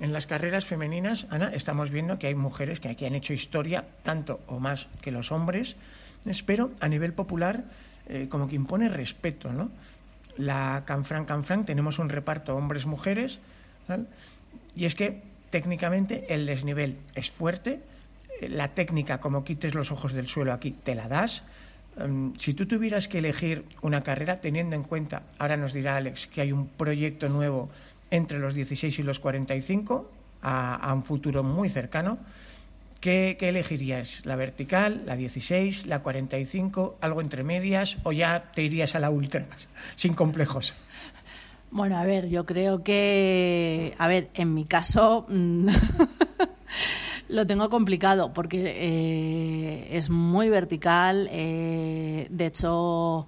En 0.00 0.12
las 0.12 0.26
carreras 0.26 0.64
femeninas, 0.64 1.26
Ana, 1.30 1.50
estamos 1.54 1.90
viendo 1.90 2.18
que 2.18 2.26
hay 2.26 2.34
mujeres 2.34 2.80
que 2.80 2.88
aquí 2.88 3.06
han 3.06 3.14
hecho 3.14 3.32
historia 3.32 3.84
tanto 4.02 4.40
o 4.48 4.58
más 4.58 4.88
que 5.00 5.12
los 5.12 5.30
hombres, 5.30 5.76
pero 6.46 6.72
a 6.80 6.88
nivel 6.88 7.12
popular 7.12 7.64
eh, 8.08 8.26
como 8.28 8.48
que 8.48 8.56
impone 8.56 8.88
respeto, 8.88 9.52
¿no? 9.52 9.70
La 10.36 10.82
Canfran 10.84 11.26
Canfran 11.26 11.64
tenemos 11.64 11.98
un 11.98 12.08
reparto 12.08 12.56
hombres-mujeres 12.56 13.38
y 14.74 14.84
es 14.84 14.94
que 14.96 15.22
técnicamente 15.50 16.34
el 16.34 16.46
desnivel 16.46 16.96
es 17.14 17.30
fuerte, 17.30 17.80
eh, 18.40 18.48
la 18.48 18.68
técnica 18.68 19.20
como 19.20 19.44
quites 19.44 19.74
los 19.74 19.92
ojos 19.92 20.12
del 20.12 20.26
suelo 20.26 20.52
aquí 20.52 20.72
te 20.72 20.96
la 20.96 21.08
das. 21.08 21.44
Em, 21.96 22.34
si 22.36 22.54
tú 22.54 22.66
tuvieras 22.66 23.06
que 23.06 23.18
elegir 23.18 23.64
una 23.80 24.02
carrera, 24.02 24.40
teniendo 24.40 24.74
en 24.74 24.82
cuenta, 24.82 25.22
ahora 25.38 25.56
nos 25.56 25.72
dirá 25.72 25.96
Alex, 25.96 26.26
que 26.26 26.40
hay 26.40 26.50
un 26.50 26.66
proyecto 26.66 27.28
nuevo 27.28 27.70
entre 28.16 28.38
los 28.38 28.54
16 28.54 29.00
y 29.00 29.02
los 29.02 29.18
45 29.18 30.10
a, 30.42 30.92
un 30.94 31.02
futuro 31.02 31.42
muy 31.42 31.68
cercano. 31.68 32.18
¿Qué, 33.00 33.36
¿Qué, 33.38 33.48
elegirías? 33.48 34.24
¿La 34.24 34.36
vertical, 34.36 35.02
la 35.04 35.16
16, 35.16 35.86
la 35.86 36.02
45, 36.02 36.98
algo 37.00 37.20
entre 37.20 37.42
medias 37.42 37.98
o 38.04 38.12
ya 38.12 38.52
te 38.54 38.62
irías 38.62 38.94
a 38.94 39.00
la 39.00 39.10
ultra 39.10 39.46
sin 39.96 40.14
complejos? 40.14 40.74
Bueno, 41.70 41.98
a 41.98 42.04
ver, 42.04 42.28
yo 42.28 42.46
creo 42.46 42.84
que, 42.84 43.94
a 43.98 44.06
ver, 44.06 44.30
en 44.34 44.54
mi 44.54 44.64
caso 44.64 45.26
mm, 45.28 45.68
lo 47.28 47.46
tengo 47.46 47.68
complicado 47.68 48.32
porque 48.32 48.62
eh, 48.64 49.88
es 49.90 50.08
muy 50.08 50.48
vertical. 50.50 51.28
Eh, 51.32 52.28
de 52.30 52.46
hecho, 52.46 53.26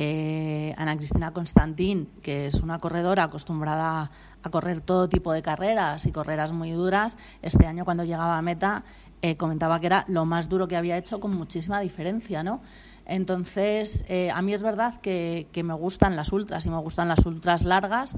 eh, 0.00 0.74
Ana 0.78 0.96
Cristina 0.96 1.32
Constantín, 1.32 2.08
que 2.22 2.46
es 2.46 2.54
una 2.54 2.78
corredora 2.78 3.24
acostumbrada 3.24 4.12
a 4.44 4.50
correr 4.50 4.80
todo 4.80 5.08
tipo 5.08 5.32
de 5.32 5.42
carreras 5.42 6.06
y 6.06 6.12
carreras 6.12 6.52
muy 6.52 6.70
duras, 6.70 7.18
este 7.42 7.66
año 7.66 7.84
cuando 7.84 8.04
llegaba 8.04 8.38
a 8.38 8.42
meta 8.42 8.84
eh, 9.22 9.36
comentaba 9.36 9.80
que 9.80 9.86
era 9.86 10.04
lo 10.06 10.24
más 10.24 10.48
duro 10.48 10.68
que 10.68 10.76
había 10.76 10.96
hecho 10.96 11.18
con 11.18 11.34
muchísima 11.36 11.80
diferencia, 11.80 12.44
¿no? 12.44 12.60
Entonces, 13.06 14.04
eh, 14.08 14.30
a 14.30 14.40
mí 14.40 14.54
es 14.54 14.62
verdad 14.62 15.00
que, 15.00 15.48
me 15.64 15.74
gustan 15.74 16.14
las 16.14 16.32
ultras 16.32 16.64
y 16.66 16.70
me 16.70 16.78
gustan 16.78 17.08
las 17.08 17.26
ultras 17.26 17.64
largas, 17.64 18.16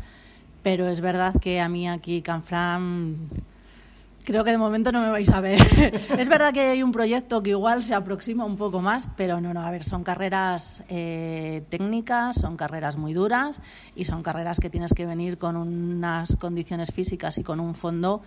pero 0.63 0.87
es 0.87 1.01
verdad 1.01 1.33
que 1.41 1.63
a 1.63 1.71
mí 1.71 1.89
aquí 1.89 2.21
Canfram 2.21 3.17
Creo 4.25 4.45
que 4.45 4.51
de 4.51 4.59
momento 4.59 4.93
no 4.93 5.01
me 5.01 5.11
vais 5.11 5.31
a 5.31 5.41
ver. 5.41 5.61
es 6.19 6.29
verdad 6.29 6.53
que 6.53 6.61
hay 6.61 6.83
un 6.83 6.93
proyecto 6.93 7.43
que 7.43 7.51
igual 7.51 7.83
se 7.83 7.95
aproxima 7.95 8.45
un 8.45 8.57
poco 8.57 8.81
más, 8.81 9.09
pero 9.17 9.41
no, 9.41 9.55
no, 9.55 9.63
a 9.63 9.71
ver, 9.71 9.83
son 9.83 10.05
carreras 10.05 10.85
eh, 10.89 11.63
técnicas, 11.71 12.37
son 12.37 12.57
carreras 12.57 12.97
muy 12.97 13.15
duras 13.15 13.61
y 13.95 14.05
son 14.05 14.23
carreras 14.23 14.61
que 14.61 14.69
tienes 14.69 14.93
que 14.93 15.07
venir 15.07 15.39
con 15.39 15.57
unas 15.57 16.37
condiciones 16.37 16.93
físicas 16.93 17.39
y 17.39 17.43
con 17.43 17.61
un 17.61 17.75
fondo 17.75 18.23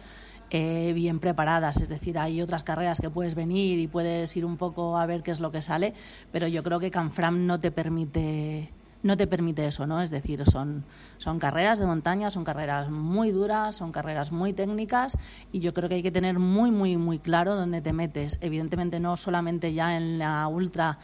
eh, 0.50 0.93
bien 0.93 1.19
preparadas. 1.19 1.81
Es 1.81 1.89
decir, 1.89 2.17
hay 2.17 2.41
otras 2.41 2.63
carreras 2.63 3.00
que 3.00 3.09
puedes 3.09 3.35
venir 3.35 3.79
y 3.79 3.88
puedes 3.88 4.35
ir 4.35 4.45
un 4.45 4.57
poco 4.57 4.97
a 4.97 5.05
ver 5.05 5.21
qué 5.23 5.31
es 5.31 5.39
lo 5.39 5.51
que 5.51 5.62
sale, 5.62 5.93
pero 6.31 6.47
yo 6.47 6.63
creo 6.63 6.79
que 6.79 6.91
Canfram 6.91 7.45
no 7.45 7.59
te 7.59 7.71
permite 7.71 8.71
no 9.03 9.17
te 9.17 9.27
permite 9.27 9.67
eso, 9.67 9.86
¿no? 9.86 10.01
Es 10.01 10.10
decir, 10.10 10.43
son, 10.50 10.86
son 11.17 11.38
carreras 11.38 11.77
de 11.77 11.86
montaña, 11.86 12.31
son 12.31 12.43
carreras 12.43 12.89
muy 12.89 13.31
duras, 13.31 13.75
son 13.75 13.91
carreras 13.91 14.31
muy 14.31 14.53
técnicas 14.53 15.17
y 15.51 15.60
yo 15.60 15.74
creo 15.74 15.89
que 15.89 15.95
hay 15.95 16.03
que 16.03 16.12
tener 16.12 16.39
muy, 16.39 16.72
muy, 16.72 16.98
muy 16.98 17.19
claro 17.19 17.55
dónde 17.55 17.81
te 17.81 17.93
metes. 17.93 18.38
Evidentemente 18.41 19.00
no 19.00 19.17
solamente 19.17 19.74
ya 19.74 19.98
en 19.98 20.17
la 20.17 20.48
ultra 20.48 21.00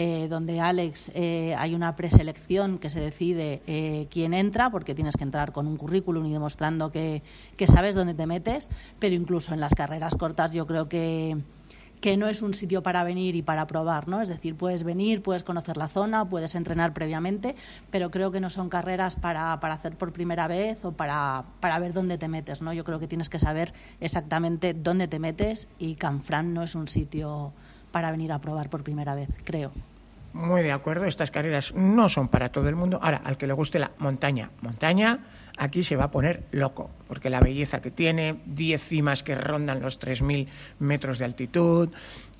eh, 0.00 0.28
donde 0.28 0.60
Alex 0.60 1.10
eh, 1.12 1.56
hay 1.58 1.74
una 1.74 1.96
preselección 1.96 2.78
que 2.78 2.88
se 2.88 3.00
decide 3.00 3.62
eh, 3.66 4.06
quién 4.10 4.32
entra, 4.32 4.70
porque 4.70 4.94
tienes 4.94 5.16
que 5.16 5.24
entrar 5.24 5.50
con 5.50 5.66
un 5.66 5.76
currículum 5.76 6.24
y 6.26 6.32
demostrando 6.32 6.92
que, 6.92 7.24
que 7.56 7.66
sabes 7.66 7.96
dónde 7.96 8.14
te 8.14 8.24
metes, 8.24 8.70
pero 9.00 9.16
incluso 9.16 9.54
en 9.54 9.60
las 9.60 9.74
carreras 9.74 10.14
cortas 10.14 10.52
yo 10.52 10.68
creo 10.68 10.88
que 10.88 11.36
que 12.00 12.16
no 12.16 12.28
es 12.28 12.42
un 12.42 12.54
sitio 12.54 12.82
para 12.82 13.04
venir 13.04 13.36
y 13.36 13.42
para 13.42 13.66
probar, 13.66 14.08
¿no? 14.08 14.20
Es 14.20 14.28
decir, 14.28 14.54
puedes 14.54 14.84
venir, 14.84 15.22
puedes 15.22 15.42
conocer 15.42 15.76
la 15.76 15.88
zona, 15.88 16.24
puedes 16.24 16.54
entrenar 16.54 16.92
previamente, 16.92 17.54
pero 17.90 18.10
creo 18.10 18.30
que 18.30 18.40
no 18.40 18.50
son 18.50 18.68
carreras 18.68 19.16
para, 19.16 19.58
para 19.60 19.74
hacer 19.74 19.96
por 19.96 20.12
primera 20.12 20.48
vez 20.48 20.84
o 20.84 20.92
para, 20.92 21.44
para, 21.60 21.78
ver 21.78 21.92
dónde 21.92 22.18
te 22.18 22.28
metes, 22.28 22.62
¿no? 22.62 22.72
Yo 22.72 22.84
creo 22.84 22.98
que 22.98 23.08
tienes 23.08 23.28
que 23.28 23.38
saber 23.38 23.72
exactamente 24.00 24.74
dónde 24.74 25.08
te 25.08 25.18
metes 25.18 25.68
y 25.78 25.94
Canfrán 25.94 26.54
no 26.54 26.62
es 26.62 26.74
un 26.74 26.88
sitio 26.88 27.52
para 27.90 28.10
venir 28.10 28.32
a 28.32 28.38
probar 28.38 28.68
por 28.70 28.82
primera 28.82 29.14
vez, 29.14 29.28
creo. 29.44 29.72
Muy 30.32 30.62
de 30.62 30.72
acuerdo, 30.72 31.04
estas 31.06 31.30
carreras 31.30 31.74
no 31.74 32.08
son 32.08 32.28
para 32.28 32.50
todo 32.50 32.68
el 32.68 32.76
mundo. 32.76 33.00
Ahora, 33.02 33.22
al 33.24 33.36
que 33.36 33.46
le 33.46 33.54
guste 33.54 33.78
la 33.78 33.92
montaña, 33.98 34.50
montaña, 34.60 35.20
aquí 35.58 35.84
se 35.84 35.96
va 35.96 36.04
a 36.04 36.10
poner 36.10 36.44
loco, 36.52 36.90
porque 37.06 37.30
la 37.30 37.40
belleza 37.40 37.82
que 37.82 37.90
tiene, 37.90 38.36
10 38.46 38.82
cimas 38.82 39.22
que 39.22 39.34
rondan 39.34 39.80
los 39.80 40.00
3.000 40.00 40.46
metros 40.78 41.18
de 41.18 41.24
altitud, 41.24 41.90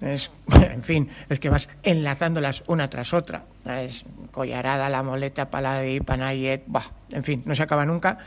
es, 0.00 0.30
en 0.52 0.82
fin, 0.82 1.10
es 1.28 1.40
que 1.40 1.50
vas 1.50 1.68
enlazándolas 1.82 2.62
una 2.66 2.88
tras 2.88 3.12
otra. 3.12 3.44
Es 3.66 4.04
Collarada, 4.30 4.88
La 4.88 5.02
Moleta, 5.02 5.50
Paladí, 5.50 6.00
Panayet, 6.00 6.62
bah, 6.66 6.92
en 7.10 7.24
fin, 7.24 7.42
no 7.44 7.54
se 7.54 7.62
acaba 7.62 7.84
nunca. 7.84 8.18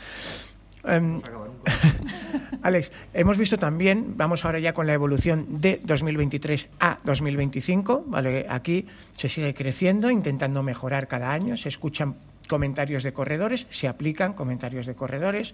Um, 0.84 1.22
Alex, 2.64 2.92
hemos 3.14 3.38
visto 3.38 3.58
también, 3.58 4.18
vamos 4.18 4.46
ahora 4.46 4.60
ya 4.60 4.74
con 4.74 4.88
la 4.88 4.94
evolución 4.94 5.62
de 5.62 5.80
2023 5.84 6.70
a 6.80 7.00
2025, 7.04 8.06
¿vale? 8.08 8.46
Aquí 8.50 8.88
se 9.16 9.30
sigue 9.30 9.54
creciendo, 9.54 10.12
intentando 10.12 10.62
mejorar 10.62 11.08
cada 11.08 11.32
año, 11.32 11.58
se 11.58 11.70
escuchan 11.70 12.16
comentarios 12.48 13.04
de 13.04 13.14
corredores, 13.14 13.68
se 13.70 13.88
aplican 13.88 14.34
comentarios 14.34 14.86
de 14.86 14.96
corredores 14.96 15.54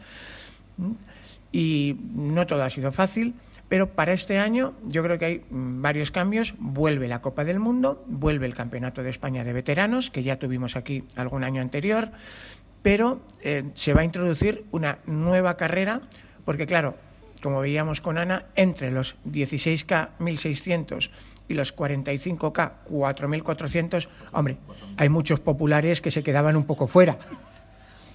y 1.51 1.96
no 2.13 2.46
todo 2.46 2.63
ha 2.63 2.70
sido 2.70 2.91
fácil, 2.91 3.34
pero 3.70 3.89
para 3.89 4.13
este 4.13 4.38
año 4.38 4.74
yo 4.84 5.03
creo 5.03 5.20
que 5.20 5.25
hay 5.25 5.46
mm, 5.50 5.82
varios 5.82 6.12
cambios. 6.12 6.56
Vuelve 6.58 7.08
la 7.08 7.22
Copa 7.22 7.44
del 7.44 7.60
Mundo, 7.60 8.03
vuelve 8.08 8.46
el 8.46 8.56
Campeonato 8.56 9.03
de 9.03 9.10
España 9.10 9.44
de 9.44 9.53
Veteranos, 9.53 10.10
que 10.10 10.24
ya 10.24 10.39
tuvimos 10.39 10.75
aquí 10.75 11.03
algún 11.15 11.44
año 11.44 11.62
anterior, 11.62 12.12
pero 12.82 13.22
eh, 13.41 13.63
se 13.74 13.94
va 13.94 14.01
a 14.01 14.06
introducir 14.06 14.65
una 14.72 15.00
nueva 15.06 15.58
carrera, 15.58 16.01
porque 16.46 16.65
claro, 16.65 16.96
como 17.41 17.60
veíamos 17.60 18.01
con 18.01 18.17
Ana, 18.17 18.46
entre 18.56 18.91
los 18.91 19.15
16K 19.25 20.10
1600 20.20 21.12
y 21.47 21.53
los 21.53 21.75
45K 21.75 22.71
4.400, 22.89 24.07
hombre, 24.33 24.57
hay 24.97 25.09
muchos 25.09 25.39
populares 25.39 26.01
que 26.01 26.11
se 26.11 26.23
quedaban 26.23 26.55
un 26.55 26.65
poco 26.65 26.87
fuera. 26.87 27.17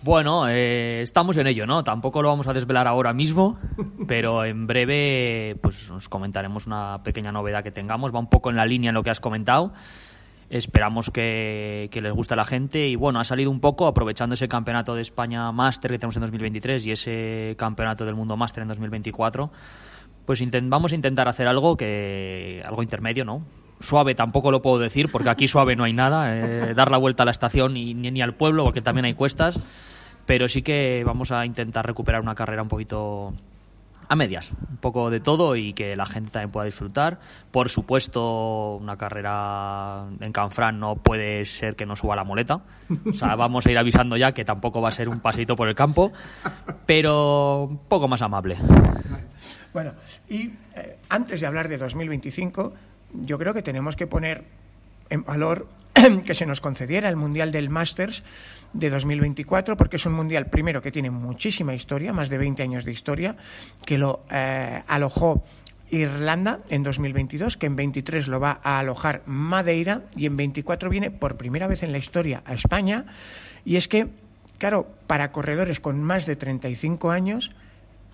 Bueno, 0.04 0.48
eh, 0.48 1.00
estamos 1.02 1.36
en 1.36 1.46
ello, 1.46 1.64
¿no? 1.64 1.84
Tampoco 1.84 2.22
lo 2.22 2.28
vamos 2.28 2.48
a 2.48 2.52
desvelar 2.52 2.88
ahora 2.88 3.12
mismo, 3.12 3.60
pero 4.08 4.44
en 4.44 4.66
breve 4.66 5.56
pues 5.62 5.90
os 5.90 6.08
comentaremos 6.08 6.66
una 6.66 7.02
pequeña 7.04 7.30
novedad 7.30 7.62
que 7.62 7.70
tengamos. 7.70 8.12
Va 8.12 8.18
un 8.18 8.28
poco 8.28 8.50
en 8.50 8.56
la 8.56 8.66
línea 8.66 8.88
en 8.88 8.94
lo 8.94 9.04
que 9.04 9.10
has 9.10 9.20
comentado. 9.20 9.72
Esperamos 10.50 11.10
que, 11.10 11.88
les 11.90 12.12
guste 12.12 12.34
a 12.34 12.36
la 12.36 12.44
gente 12.44 12.88
y 12.88 12.96
bueno, 12.96 13.20
ha 13.20 13.24
salido 13.24 13.50
un 13.50 13.60
poco 13.60 13.86
aprovechando 13.86 14.34
ese 14.34 14.48
campeonato 14.48 14.96
de 14.96 15.02
España 15.02 15.50
Máster 15.52 15.92
que 15.92 15.98
tenemos 15.98 16.16
en 16.16 16.22
2023 16.22 16.84
y 16.84 16.90
ese 16.90 17.54
campeonato 17.56 18.04
del 18.04 18.16
mundo 18.16 18.36
Máster 18.36 18.62
en 18.62 18.68
2024 18.68 19.52
pues 20.24 20.42
vamos 20.64 20.92
a 20.92 20.94
intentar 20.94 21.28
hacer 21.28 21.46
algo 21.46 21.76
que 21.76 22.62
algo 22.64 22.82
intermedio, 22.82 23.24
¿no? 23.24 23.44
Suave 23.80 24.14
tampoco 24.14 24.50
lo 24.50 24.62
puedo 24.62 24.78
decir, 24.78 25.10
porque 25.10 25.30
aquí 25.30 25.48
suave 25.48 25.76
no 25.76 25.84
hay 25.84 25.92
nada. 25.92 26.36
Eh, 26.36 26.74
dar 26.74 26.90
la 26.90 26.98
vuelta 26.98 27.24
a 27.24 27.26
la 27.26 27.32
estación 27.32 27.76
y, 27.76 27.94
ni, 27.94 28.22
al 28.22 28.34
pueblo, 28.34 28.64
porque 28.64 28.82
también 28.82 29.04
hay 29.06 29.14
cuestas. 29.14 29.62
Pero 30.24 30.46
sí 30.48 30.62
que 30.62 31.02
vamos 31.04 31.32
a 31.32 31.44
intentar 31.44 31.84
recuperar 31.84 32.20
una 32.20 32.34
carrera 32.34 32.62
un 32.62 32.68
poquito 32.68 33.34
a 34.12 34.16
medias, 34.16 34.52
un 34.68 34.76
poco 34.76 35.08
de 35.08 35.20
todo 35.20 35.56
y 35.56 35.72
que 35.72 35.96
la 35.96 36.04
gente 36.04 36.30
también 36.30 36.50
pueda 36.50 36.66
disfrutar. 36.66 37.18
Por 37.50 37.70
supuesto, 37.70 38.76
una 38.76 38.96
carrera 38.96 40.04
en 40.20 40.32
Canfrán 40.32 40.78
no 40.78 40.96
puede 40.96 41.46
ser 41.46 41.76
que 41.76 41.86
no 41.86 41.96
suba 41.96 42.14
la 42.14 42.22
muleta. 42.22 42.60
O 43.08 43.14
sea, 43.14 43.34
vamos 43.36 43.66
a 43.66 43.70
ir 43.70 43.78
avisando 43.78 44.18
ya 44.18 44.32
que 44.32 44.44
tampoco 44.44 44.82
va 44.82 44.90
a 44.90 44.92
ser 44.92 45.08
un 45.08 45.20
pasito 45.20 45.56
por 45.56 45.68
el 45.68 45.74
campo, 45.74 46.12
pero 46.84 47.64
un 47.64 47.78
poco 47.88 48.06
más 48.06 48.20
amable. 48.20 48.58
Bueno, 49.72 49.94
y 50.28 50.50
eh, 50.76 50.98
antes 51.08 51.40
de 51.40 51.46
hablar 51.46 51.68
de 51.68 51.78
2025, 51.78 52.74
yo 53.14 53.38
creo 53.38 53.54
que 53.54 53.62
tenemos 53.62 53.96
que 53.96 54.06
poner 54.06 54.44
en 55.08 55.24
valor 55.24 55.68
que 56.26 56.34
se 56.34 56.44
nos 56.44 56.60
concediera 56.60 57.08
el 57.08 57.16
Mundial 57.16 57.50
del 57.50 57.70
Masters 57.70 58.22
de 58.72 58.90
2024, 58.90 59.76
porque 59.76 59.96
es 59.96 60.06
un 60.06 60.14
mundial, 60.14 60.46
primero, 60.46 60.82
que 60.82 60.92
tiene 60.92 61.10
muchísima 61.10 61.74
historia, 61.74 62.12
más 62.12 62.28
de 62.28 62.38
20 62.38 62.62
años 62.62 62.84
de 62.84 62.92
historia, 62.92 63.36
que 63.84 63.98
lo 63.98 64.24
eh, 64.30 64.82
alojó 64.86 65.44
Irlanda 65.90 66.60
en 66.70 66.82
2022, 66.82 67.56
que 67.56 67.66
en 67.66 67.76
23 67.76 68.28
lo 68.28 68.40
va 68.40 68.60
a 68.62 68.78
alojar 68.78 69.22
Madeira 69.26 70.02
y 70.16 70.26
en 70.26 70.36
24 70.36 70.88
viene 70.88 71.10
por 71.10 71.36
primera 71.36 71.66
vez 71.66 71.82
en 71.82 71.92
la 71.92 71.98
historia 71.98 72.42
a 72.46 72.54
España. 72.54 73.04
Y 73.64 73.76
es 73.76 73.88
que, 73.88 74.08
claro, 74.58 74.86
para 75.06 75.32
corredores 75.32 75.80
con 75.80 76.02
más 76.02 76.26
de 76.26 76.36
35 76.36 77.10
años, 77.10 77.52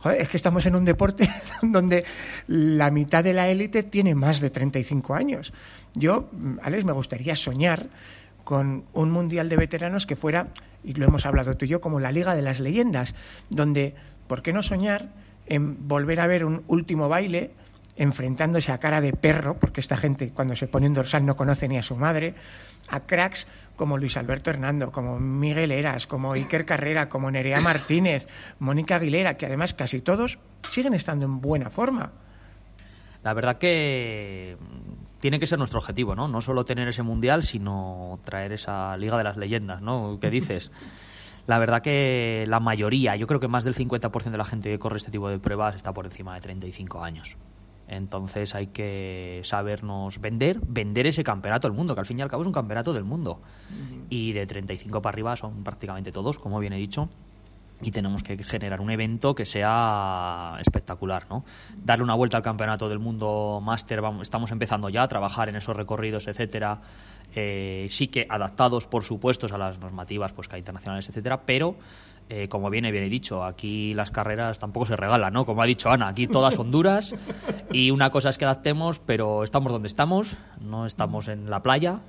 Joder, 0.01 0.21
es 0.21 0.29
que 0.29 0.37
estamos 0.37 0.65
en 0.67 0.77
un 0.77 0.85
deporte 0.85 1.29
donde 1.63 2.05
la 2.47 2.91
mitad 2.91 3.25
de 3.25 3.33
la 3.33 3.49
élite 3.49 3.83
tiene 3.83 4.15
más 4.15 4.41
de 4.41 4.51
35 4.51 5.15
años. 5.15 5.53
Yo, 5.95 6.31
Alex, 6.63 6.85
me 6.85 6.93
gustaría 6.93 7.35
soñar 7.35 7.89
con 8.49 8.85
un 8.95 9.11
mundial 9.11 9.51
de 9.51 9.59
veteranos 9.59 10.07
que 10.07 10.17
fuera, 10.17 10.49
y 10.83 10.95
lo 10.95 11.05
hemos 11.05 11.27
hablado 11.27 11.59
tú 11.59 11.67
y 11.67 11.69
yo, 11.69 11.83
como 11.83 12.01
la 12.01 12.13
Liga 12.13 12.35
de 12.35 12.41
las 12.41 12.61
Leyendas, 12.61 13.15
donde, 13.51 13.95
¿por 14.27 14.41
qué 14.41 14.55
no 14.55 14.63
soñar 14.63 15.11
en 15.45 15.87
volver 15.87 16.19
a 16.19 16.27
ver 16.27 16.47
un 16.47 16.65
último 16.67 17.11
baile 17.11 17.51
enfrentándose 17.97 18.73
a 18.73 18.79
cara 18.79 19.03
de 19.03 19.13
perro, 19.13 19.59
porque 19.59 19.83
esta 19.83 19.99
gente 19.99 20.31
cuando 20.31 20.57
se 20.57 20.67
pone 20.67 20.87
un 20.87 20.95
dorsal 20.95 21.27
no 21.27 21.37
conoce 21.37 21.69
ni 21.69 21.77
a 21.77 21.83
su 21.83 21.95
madre, 21.95 22.33
a 22.89 23.01
cracks 23.01 23.47
como 23.77 23.99
Luis 23.99 24.17
Alberto 24.17 24.49
Hernando, 24.49 24.91
como 24.93 25.21
Miguel 25.21 25.71
Eras, 25.71 26.07
como 26.07 26.33
Iker 26.33 26.65
Carrera, 26.65 27.11
como 27.11 27.31
Nerea 27.31 27.61
Martínez, 27.61 28.29
Mónica 28.61 28.97
Aguilera, 28.97 29.37
que 29.37 29.45
además 29.45 29.75
casi 29.75 30.01
todos 30.01 30.39
siguen 30.71 30.95
estando 30.95 31.27
en 31.27 31.43
buena 31.43 31.69
forma. 31.69 32.13
La 33.23 33.35
verdad 33.35 33.59
que 33.59 34.57
tiene 35.21 35.39
que 35.39 35.47
ser 35.47 35.59
nuestro 35.59 35.81
objetivo, 35.81 36.15
¿no? 36.15 36.29
No 36.29 36.41
solo 36.41 36.65
tener 36.65 36.89
ese 36.89 37.03
mundial, 37.03 37.43
sino 37.43 38.19
traer 38.25 38.53
esa 38.53 38.97
Liga 38.97 39.17
de 39.17 39.25
las 39.25 39.37
Leyendas, 39.37 39.83
¿no? 39.83 40.19
¿Qué 40.21 40.31
dices? 40.31 40.71
La 41.47 41.59
verdad 41.59 41.81
que 41.81 42.45
la 42.47 42.61
mayoría, 42.61 43.17
yo 43.17 43.27
creo 43.27 43.41
que 43.41 43.49
más 43.49 43.65
del 43.65 43.75
50% 43.75 44.31
de 44.31 44.39
la 44.39 44.45
gente 44.45 44.71
que 44.71 44.79
corre 44.79 44.99
este 44.99 45.11
tipo 45.11 45.29
de 45.29 45.39
pruebas 45.39 45.77
está 45.77 45.93
por 45.93 46.05
encima 46.05 46.35
de 46.35 46.43
35 46.43 47.03
años. 47.03 47.37
Entonces 47.89 48.55
hay 48.55 48.67
que 48.67 49.41
sabernos 49.45 50.21
vender, 50.21 50.61
vender 50.61 51.07
ese 51.07 51.25
campeonato 51.25 51.67
del 51.67 51.77
mundo, 51.77 51.95
que 51.95 52.01
al 52.01 52.07
fin 52.07 52.19
y 52.19 52.23
al 52.23 52.29
cabo 52.29 52.43
es 52.43 52.47
un 52.47 52.53
campeonato 52.53 52.93
del 52.93 53.05
mundo. 53.05 53.41
Y 54.11 54.33
de 54.33 54.47
35 54.47 55.01
para 55.01 55.15
arriba 55.15 55.37
son 55.37 55.65
prácticamente 55.65 56.13
todos, 56.13 56.39
como 56.39 56.59
bien 56.61 56.75
he 56.75 56.77
dicho. 56.77 57.09
Y 57.81 57.91
tenemos 57.93 58.23
que 58.23 58.37
generar 58.43 58.81
un 58.81 58.91
evento 58.91 59.35
que 59.35 59.45
sea 59.45 60.57
espectacular, 60.61 61.27
¿no? 61.31 61.45
Darle 61.77 62.03
una 62.05 62.15
vuelta 62.15 62.37
al 62.37 62.43
campeonato 62.43 62.89
del 62.89 62.99
mundo 62.99 63.61
máster, 63.63 64.03
estamos 64.21 64.51
empezando 64.51 64.89
ya 64.89 65.05
a 65.05 65.09
trabajar 65.09 65.49
en 65.49 65.57
esos 65.57 65.77
recorridos, 65.77 66.27
etcétera. 66.27 66.81
Eh, 67.35 67.87
sí 67.91 68.09
que 68.09 68.27
adaptados, 68.29 68.87
por 68.87 69.05
supuesto, 69.05 69.47
a 69.55 69.59
las 69.59 69.79
normativas 69.79 70.33
pues, 70.33 70.49
que 70.49 70.59
internacionales, 70.59 71.09
etcétera, 71.09 71.43
pero 71.45 71.77
eh, 72.31 72.47
como 72.49 72.69
bien 72.69 72.85
dicho, 73.09 73.43
aquí 73.43 73.95
las 73.95 74.11
carreras 74.11 74.59
tampoco 74.59 74.85
se 74.85 74.97
regalan, 74.97 75.33
¿no? 75.33 75.47
Como 75.47 75.63
ha 75.63 75.67
dicho 75.67 75.91
Ana, 75.91 76.09
aquí 76.09 76.27
todas 76.27 76.55
son 76.55 76.71
duras 76.71 77.15
y 77.73 77.91
una 77.91 78.11
cosa 78.11 78.29
es 78.29 78.37
que 78.37 78.45
adaptemos, 78.45 78.99
pero 78.99 79.45
estamos 79.45 79.73
donde 79.73 79.89
estamos, 79.89 80.37
no 80.61 80.85
estamos 80.85 81.29
en 81.29 81.49
la 81.49 81.63
playa. 81.63 82.01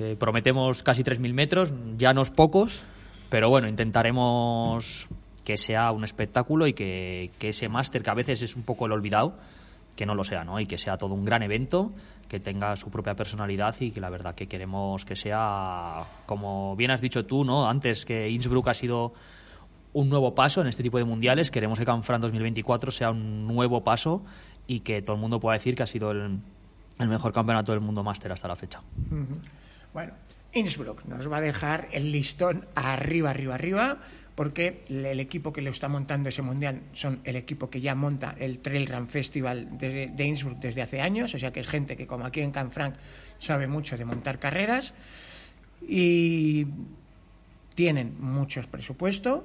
Eh, 0.00 0.16
prometemos 0.18 0.82
casi 0.82 1.04
3.000 1.04 1.32
metros, 1.32 1.72
ya 1.96 2.12
no 2.12 2.22
es 2.22 2.30
pocos, 2.30 2.84
pero 3.34 3.50
bueno, 3.50 3.66
intentaremos 3.66 5.08
que 5.44 5.58
sea 5.58 5.90
un 5.90 6.04
espectáculo 6.04 6.68
y 6.68 6.72
que, 6.72 7.32
que 7.36 7.48
ese 7.48 7.68
máster, 7.68 8.00
que 8.00 8.10
a 8.10 8.14
veces 8.14 8.42
es 8.42 8.54
un 8.54 8.62
poco 8.62 8.86
el 8.86 8.92
olvidado, 8.92 9.34
que 9.96 10.06
no 10.06 10.14
lo 10.14 10.22
sea, 10.22 10.44
¿no? 10.44 10.60
Y 10.60 10.66
que 10.66 10.78
sea 10.78 10.96
todo 10.98 11.14
un 11.14 11.24
gran 11.24 11.42
evento, 11.42 11.90
que 12.28 12.38
tenga 12.38 12.76
su 12.76 12.92
propia 12.92 13.16
personalidad 13.16 13.74
y 13.80 13.90
que 13.90 14.00
la 14.00 14.08
verdad 14.08 14.36
que 14.36 14.46
queremos 14.46 15.04
que 15.04 15.16
sea, 15.16 16.04
como 16.26 16.76
bien 16.76 16.92
has 16.92 17.00
dicho 17.00 17.26
tú, 17.26 17.42
¿no? 17.42 17.68
Antes 17.68 18.04
que 18.04 18.30
Innsbruck 18.30 18.68
ha 18.68 18.74
sido 18.74 19.14
un 19.94 20.08
nuevo 20.08 20.32
paso 20.32 20.60
en 20.60 20.68
este 20.68 20.84
tipo 20.84 20.98
de 20.98 21.04
mundiales, 21.04 21.50
queremos 21.50 21.76
que 21.76 21.84
Canfrán 21.84 22.20
2024 22.20 22.92
sea 22.92 23.10
un 23.10 23.48
nuevo 23.48 23.82
paso 23.82 24.22
y 24.68 24.78
que 24.78 25.02
todo 25.02 25.16
el 25.16 25.20
mundo 25.20 25.40
pueda 25.40 25.54
decir 25.54 25.74
que 25.74 25.82
ha 25.82 25.88
sido 25.88 26.12
el, 26.12 26.38
el 27.00 27.08
mejor 27.08 27.32
campeonato 27.32 27.72
del 27.72 27.80
mundo 27.80 28.04
máster 28.04 28.30
hasta 28.30 28.46
la 28.46 28.54
fecha. 28.54 28.80
Bueno, 29.92 30.12
Innsbruck 30.54 31.04
nos 31.04 31.30
va 31.30 31.38
a 31.38 31.40
dejar 31.40 31.88
el 31.92 32.12
listón 32.12 32.66
arriba, 32.74 33.30
arriba, 33.30 33.54
arriba 33.54 33.98
porque 34.34 34.84
el 34.88 35.20
equipo 35.20 35.52
que 35.52 35.62
le 35.62 35.70
está 35.70 35.88
montando 35.88 36.28
ese 36.28 36.42
mundial 36.42 36.80
son 36.92 37.20
el 37.24 37.36
equipo 37.36 37.70
que 37.70 37.80
ya 37.80 37.94
monta 37.94 38.34
el 38.38 38.58
Trail 38.58 38.86
Run 38.86 39.06
Festival 39.06 39.78
de, 39.78 40.12
Innsbruck 40.18 40.58
desde 40.58 40.82
hace 40.82 41.00
años, 41.00 41.34
o 41.34 41.38
sea 41.38 41.52
que 41.52 41.60
es 41.60 41.68
gente 41.68 41.96
que 41.96 42.06
como 42.06 42.24
aquí 42.24 42.40
en 42.40 42.50
Canfranc 42.50 42.96
sabe 43.38 43.66
mucho 43.66 43.96
de 43.96 44.04
montar 44.04 44.38
carreras 44.38 44.92
y 45.86 46.66
tienen 47.74 48.16
muchos 48.20 48.66
presupuestos. 48.66 49.42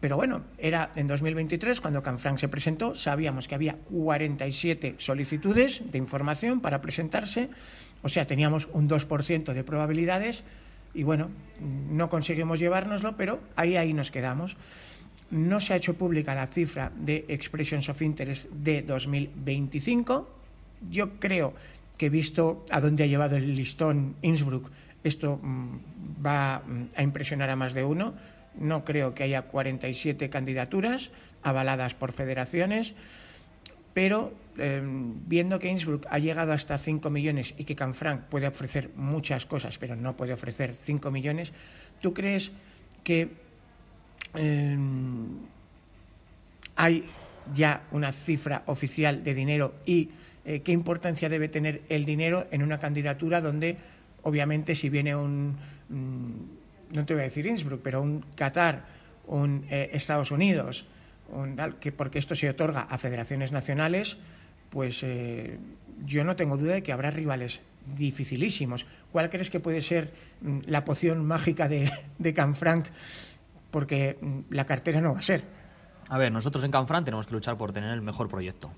Pero 0.00 0.16
bueno, 0.16 0.46
era 0.58 0.90
en 0.96 1.06
2023 1.06 1.80
cuando 1.80 2.02
Canfranc 2.02 2.38
se 2.38 2.48
presentó, 2.48 2.96
sabíamos 2.96 3.46
que 3.46 3.54
había 3.54 3.76
47 3.76 4.96
solicitudes 4.98 5.82
de 5.92 5.98
información 5.98 6.60
para 6.60 6.80
presentarse, 6.80 7.50
o 8.02 8.08
sea, 8.08 8.26
teníamos 8.26 8.68
un 8.72 8.88
2% 8.88 9.52
de 9.52 9.64
probabilidades 9.64 10.44
y 10.94 11.04
bueno, 11.04 11.30
no 11.60 12.08
conseguimos 12.08 12.58
llevárnoslo, 12.58 13.16
pero 13.16 13.40
ahí, 13.56 13.76
ahí 13.76 13.94
nos 13.94 14.10
quedamos. 14.10 14.56
No 15.30 15.60
se 15.60 15.72
ha 15.72 15.76
hecho 15.76 15.94
pública 15.94 16.34
la 16.34 16.46
cifra 16.46 16.92
de 16.94 17.24
Expressions 17.28 17.88
of 17.88 18.02
Interest 18.02 18.50
de 18.50 18.82
2025. 18.82 20.28
Yo 20.90 21.18
creo 21.18 21.54
que 21.96 22.10
visto 22.10 22.66
a 22.70 22.80
dónde 22.80 23.04
ha 23.04 23.06
llevado 23.06 23.36
el 23.36 23.54
listón 23.54 24.16
Innsbruck, 24.20 24.70
esto 25.04 25.38
mm, 25.40 25.78
va 26.24 26.62
mm, 26.66 26.82
a 26.96 27.02
impresionar 27.02 27.48
a 27.48 27.56
más 27.56 27.72
de 27.72 27.84
uno. 27.84 28.14
No 28.58 28.84
creo 28.84 29.14
que 29.14 29.22
haya 29.22 29.42
47 29.42 30.28
candidaturas 30.28 31.10
avaladas 31.42 31.94
por 31.94 32.12
federaciones 32.12 32.94
pero 33.94 34.32
eh, 34.58 34.82
viendo 34.84 35.58
que 35.58 35.68
Innsbruck 35.68 36.06
ha 36.10 36.18
llegado 36.18 36.52
hasta 36.52 36.76
5 36.78 37.08
millones 37.10 37.54
y 37.56 37.64
que 37.64 37.76
Canfranc 37.76 38.24
puede 38.24 38.46
ofrecer 38.46 38.90
muchas 38.96 39.46
cosas, 39.46 39.78
pero 39.78 39.96
no 39.96 40.16
puede 40.16 40.32
ofrecer 40.32 40.74
5 40.74 41.10
millones, 41.10 41.52
¿tú 42.00 42.12
crees 42.12 42.52
que 43.04 43.30
eh, 44.34 44.76
hay 46.76 47.04
ya 47.54 47.82
una 47.90 48.12
cifra 48.12 48.62
oficial 48.66 49.24
de 49.24 49.34
dinero 49.34 49.74
y 49.84 50.10
eh, 50.44 50.60
qué 50.60 50.72
importancia 50.72 51.28
debe 51.28 51.48
tener 51.48 51.82
el 51.88 52.04
dinero 52.04 52.46
en 52.50 52.62
una 52.62 52.78
candidatura 52.78 53.40
donde, 53.40 53.76
obviamente, 54.22 54.74
si 54.74 54.88
viene 54.88 55.14
un, 55.14 55.56
mm, 55.88 56.94
no 56.94 57.06
te 57.06 57.14
voy 57.14 57.22
a 57.22 57.24
decir 57.24 57.46
Innsbruck, 57.46 57.80
pero 57.82 58.02
un 58.02 58.24
Qatar, 58.34 58.84
un 59.26 59.64
eh, 59.70 59.90
Estados 59.92 60.30
Unidos, 60.30 60.84
que 61.80 61.92
porque 61.92 62.18
esto 62.18 62.34
se 62.34 62.48
otorga 62.48 62.82
a 62.82 62.98
federaciones 62.98 63.52
nacionales, 63.52 64.18
pues 64.70 65.02
eh, 65.02 65.58
yo 66.04 66.24
no 66.24 66.36
tengo 66.36 66.56
duda 66.56 66.74
de 66.74 66.82
que 66.82 66.92
habrá 66.92 67.10
rivales 67.10 67.62
dificilísimos. 67.96 68.86
¿Cuál 69.10 69.30
crees 69.30 69.50
que 69.50 69.60
puede 69.60 69.80
ser 69.80 70.12
mm, 70.40 70.60
la 70.66 70.84
poción 70.84 71.24
mágica 71.26 71.68
de, 71.68 71.90
de 72.18 72.34
Canfranc? 72.34 72.86
Porque 73.70 74.18
mm, 74.20 74.40
la 74.50 74.64
cartera 74.64 75.00
no 75.00 75.14
va 75.14 75.20
a 75.20 75.22
ser. 75.22 75.44
A 76.08 76.18
ver, 76.18 76.32
nosotros 76.32 76.64
en 76.64 76.70
Canfranc 76.70 77.04
tenemos 77.04 77.26
que 77.26 77.32
luchar 77.32 77.56
por 77.56 77.72
tener 77.72 77.90
el 77.90 78.02
mejor 78.02 78.28
proyecto. 78.28 78.70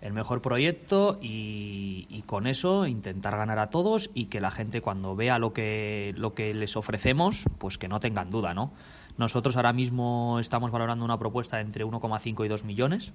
El 0.00 0.14
mejor 0.14 0.40
proyecto 0.40 1.18
y, 1.20 2.06
y, 2.08 2.22
con 2.22 2.46
eso 2.46 2.86
intentar 2.86 3.36
ganar 3.36 3.58
a 3.58 3.68
todos 3.68 4.10
y 4.14 4.26
que 4.26 4.40
la 4.40 4.50
gente 4.50 4.80
cuando 4.80 5.14
vea 5.14 5.38
lo 5.38 5.52
que, 5.52 6.14
lo 6.16 6.32
que 6.32 6.54
les 6.54 6.74
ofrecemos, 6.76 7.44
pues 7.58 7.76
que 7.76 7.86
no 7.86 8.00
tengan 8.00 8.30
duda, 8.30 8.54
¿no? 8.54 8.72
Nosotros 9.16 9.56
ahora 9.56 9.72
mismo 9.72 10.38
estamos 10.40 10.70
valorando 10.70 11.04
una 11.04 11.18
propuesta 11.18 11.60
entre 11.60 11.84
1,5 11.84 12.44
y 12.44 12.48
2 12.48 12.64
millones 12.64 13.12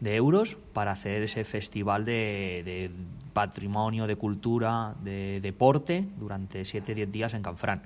de 0.00 0.16
euros 0.16 0.56
para 0.72 0.92
hacer 0.92 1.22
ese 1.22 1.44
festival 1.44 2.04
de, 2.04 2.62
de 2.64 2.90
patrimonio, 3.32 4.06
de 4.06 4.16
cultura, 4.16 4.94
de 5.02 5.40
deporte 5.40 6.08
durante 6.18 6.62
7-10 6.62 7.06
días 7.10 7.34
en 7.34 7.42
Canfrán. 7.42 7.82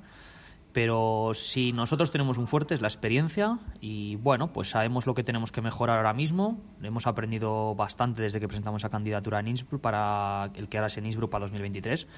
Pero 0.75 1.31
si 1.35 1.73
nosotros 1.73 2.11
tenemos 2.11 2.37
un 2.37 2.49
fuerte 2.49 2.75
es 2.75 2.81
la 2.81 2.89
experiencia 2.89 3.61
y 3.81 4.17
bueno, 4.17 4.53
pues 4.53 4.71
sabemos 4.71 5.07
lo 5.07 5.15
que 5.15 5.23
tenemos 5.23 5.53
que 5.53 5.63
mejorar 5.63 5.99
ahora 5.99 6.13
mismo. 6.13 6.61
Hemos 6.83 7.07
aprendido 7.07 7.77
bastante 7.77 8.23
desde 8.23 8.41
que 8.41 8.49
presentamos 8.49 8.83
esa 8.83 8.91
candidatura 8.91 9.39
en 9.39 9.47
Innsbruck 9.47 9.81
para 9.81 10.51
el 10.57 10.69
que 10.69 10.79
ahora 10.79 10.89
es 10.89 10.97
en 10.99 11.07
Innsbruck 11.07 11.31
para 11.31 11.45
2023 11.45 12.09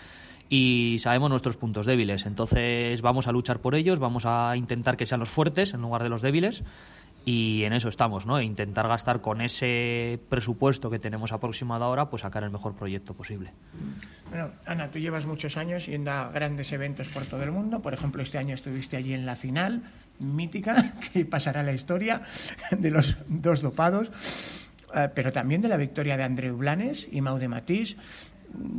y 0.49 0.97
sabemos 1.01 1.29
nuestros 1.29 1.59
puntos 1.59 1.85
débiles. 1.85 2.25
Entonces 2.25 3.03
vamos 3.03 3.29
a 3.29 3.33
luchar 3.33 3.61
por 3.61 3.75
ellos, 3.75 3.99
vamos 3.99 4.25
a 4.25 4.57
intentar 4.57 4.97
que 4.97 5.05
sean 5.05 5.21
los 5.21 5.29
fuertes 5.29 5.75
en 5.75 5.83
lugar 5.83 6.03
de 6.03 6.09
los 6.09 6.23
débiles 6.23 6.65
y 7.29 7.65
en 7.65 7.73
eso 7.73 7.89
estamos, 7.89 8.25
¿no? 8.25 8.41
Intentar 8.41 8.87
gastar 8.87 9.21
con 9.21 9.41
ese 9.41 10.21
presupuesto 10.29 10.89
que 10.89 11.01
tenemos 11.01 11.33
aproximado 11.33 11.85
ahora, 11.85 12.09
pues 12.09 12.23
sacar 12.23 12.45
el 12.45 12.51
mejor 12.51 12.77
proyecto 12.77 13.15
posible. 13.15 13.51
Bueno, 14.31 14.51
Ana, 14.65 14.93
tú 14.93 15.01
llevas 15.01 15.27
muchos 15.27 15.57
años 15.57 15.87
yendo 15.87 16.13
a 16.13 16.31
grandes 16.31 16.71
eventos 16.71 17.09
por 17.09 17.27
todo 17.27 17.43
el 17.43 17.51
mundo. 17.51 17.83
Por 17.83 17.95
ejemplo, 17.95 18.23
este 18.23 18.39
año 18.39 18.55
estuviste 18.55 18.97
allí 18.97 19.13
en 19.13 19.27
la 19.27 19.35
final 19.35 19.83
mítica, 20.21 20.95
que 21.13 21.25
pasará 21.25 21.65
la 21.65 21.73
historia 21.73 22.23
de 22.71 22.93
los 22.93 23.17
dos 23.27 23.61
dopados, 23.61 24.09
eh, 24.95 25.09
pero 25.13 25.33
también 25.33 25.61
de 25.61 25.69
la 25.69 25.77
victoria 25.77 26.17
de 26.17 26.23
Andreu 26.23 26.57
Blanes 26.57 27.09
y 27.11 27.23
Maude 27.23 27.49
Matís 27.49 27.97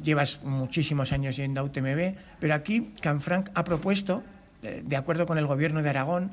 llevas 0.01 0.41
muchísimos 0.43 1.11
años 1.11 1.35
yendo 1.35 1.59
a 1.59 1.63
UTMB, 1.65 2.15
pero 2.39 2.53
aquí 2.53 2.93
Canfranc 3.01 3.49
ha 3.53 3.65
propuesto, 3.65 4.23
eh, 4.63 4.83
de 4.85 4.95
acuerdo 4.95 5.25
con 5.25 5.37
el 5.37 5.47
gobierno 5.47 5.83
de 5.83 5.89
Aragón, 5.89 6.31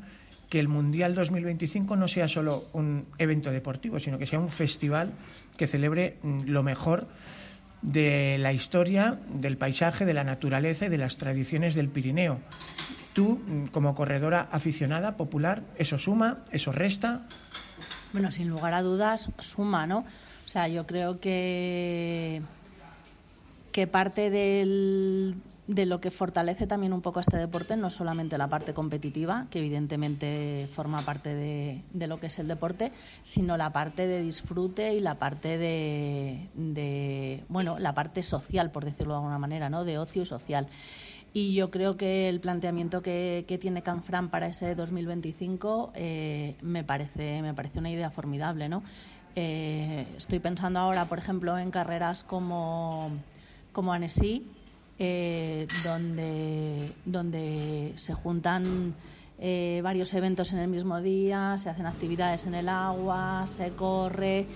que 0.55 0.61
el 0.61 0.69
Mundial 0.69 1.17
2025 1.17 1.97
no 1.97 2.07
sea 2.07 2.29
solo 2.29 2.67
un 2.75 3.07
evento 3.19 3.51
deportivo, 3.51 3.99
sino 3.99 4.19
que 4.19 4.27
sea 4.29 4.39
un 4.39 4.49
festival 4.49 5.11
que 5.57 5.67
celebre 5.67 6.19
mm, 6.23 6.43
lo 6.45 6.63
mejor 6.63 7.09
de 7.83 8.39
la 8.39 8.53
historia, 8.53 9.19
del 9.31 9.57
paisaje, 9.57 10.05
de 10.05 10.15
la 10.15 10.23
naturaleza 10.23 10.87
y 10.87 10.91
de 10.91 10.99
las 10.99 11.17
tradiciones 11.17 11.75
del 11.75 11.89
Pirineo. 11.89 12.39
Tú, 13.15 13.41
mm, 13.45 13.65
como 13.73 13.97
corredora 13.97 14.47
aficionada, 14.53 15.17
popular, 15.17 15.65
¿eso 15.77 15.99
suma? 15.99 16.45
¿Eso 16.53 16.71
resta? 16.71 17.27
Bueno, 18.13 18.31
sin 18.31 18.49
lugar 18.49 18.75
a 18.75 18.83
dudas, 18.83 19.31
suma, 19.41 19.89
¿no? 19.89 19.99
O 19.99 20.49
sea, 20.49 20.69
yo 20.69 20.87
creo 20.87 21.19
que 21.19 22.43
que 23.73 23.89
parte 23.89 24.31
del, 24.31 25.35
de 25.67 25.87
lo 25.87 26.01
que 26.01 26.11
fortalece 26.11 26.67
también 26.67 26.93
un 26.93 27.01
poco 27.01 27.21
este 27.21 27.39
deporte 27.39 27.77
no 27.77 27.89
solamente 27.89 28.37
la 28.37 28.49
parte 28.49 28.75
competitiva, 28.75 29.47
que 29.51 29.61
evidentemente 29.61 30.69
forma 30.75 31.01
parte 31.03 31.35
de, 31.35 31.83
de 31.93 32.07
lo 32.07 32.21
que 32.21 32.27
es 32.27 32.39
el 32.39 32.49
deporte, 32.49 32.93
sino 33.23 33.57
la 33.57 33.73
parte 33.73 34.07
de 34.07 34.21
disfrute 34.21 34.95
y 34.95 35.01
la 35.01 35.15
parte 35.15 35.57
de, 35.57 36.49
de, 36.55 37.45
bueno, 37.49 37.79
la 37.79 37.95
parte 37.95 38.23
social, 38.23 38.71
por 38.71 38.85
decirlo 38.85 39.15
de 39.15 39.19
alguna 39.19 39.39
manera, 39.39 39.71
¿no? 39.71 39.85
de 39.85 39.99
ocio 39.99 40.23
y 40.23 40.27
social. 40.27 40.67
Y 41.33 41.55
yo 41.55 41.71
creo 41.71 41.97
que 41.97 42.29
el 42.29 42.41
planteamiento 42.41 43.03
que, 43.03 43.45
que 43.49 43.59
tiene 43.59 43.83
Canfran 43.83 44.29
para 44.29 44.47
ese 44.47 44.75
2025 44.75 45.93
eh, 45.95 46.57
me, 46.63 46.85
parece, 46.85 47.43
me 47.43 47.55
parece 47.55 47.81
una 47.81 47.91
idea 47.91 48.11
formidable. 48.11 48.69
¿no? 48.69 48.85
Eh, 49.35 50.07
estoy 50.17 50.39
pensando 50.39 50.79
ahora, 50.79 51.07
por 51.07 51.19
ejemplo, 51.19 51.59
en 51.59 51.71
carreras 51.73 52.23
como 52.23 53.11
como 53.75 53.93
Annecy, 53.93 54.47
eh, 54.99 55.67
donde, 55.83 56.93
donde 57.05 57.93
se 57.97 58.15
juntan 58.15 58.95
eh, 59.41 59.81
varios 59.83 60.15
eventos 60.15 60.53
en 60.53 60.61
el 60.61 60.69
mismo 60.69 61.01
día, 61.01 61.57
se 61.59 61.69
hacen 61.69 61.87
actividades 61.87 62.47
en 62.47 62.55
el 62.55 62.69
agua, 62.69 63.45
se 63.47 63.71
corre 63.71 64.47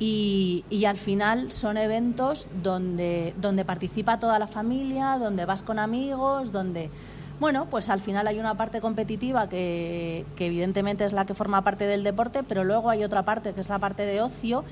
y, 0.00 0.64
y, 0.70 0.86
al 0.86 0.96
final 0.96 1.52
son 1.52 1.76
eventos 1.76 2.48
donde, 2.60 3.32
donde 3.40 3.64
participa 3.64 4.18
toda 4.18 4.40
la 4.40 4.48
familia, 4.48 5.18
donde 5.18 5.44
vas 5.44 5.62
con 5.62 5.78
amigos, 5.78 6.50
donde... 6.50 6.90
Bueno, 7.40 7.66
pues 7.68 7.88
al 7.88 8.00
final 8.00 8.28
hay 8.28 8.38
una 8.38 8.56
parte 8.56 8.80
competitiva 8.80 9.48
que, 9.48 10.24
que 10.36 10.46
evidentemente 10.46 11.04
es 11.04 11.12
la 11.12 11.26
que 11.26 11.34
forma 11.34 11.62
parte 11.62 11.84
del 11.84 12.04
deporte, 12.04 12.42
pero 12.44 12.62
luego 12.62 12.90
hay 12.90 13.02
otra 13.02 13.24
parte 13.24 13.54
que 13.54 13.60
es 13.60 13.68
la 13.68 13.80
parte 13.80 14.04
de 14.04 14.20
ocio 14.20 14.64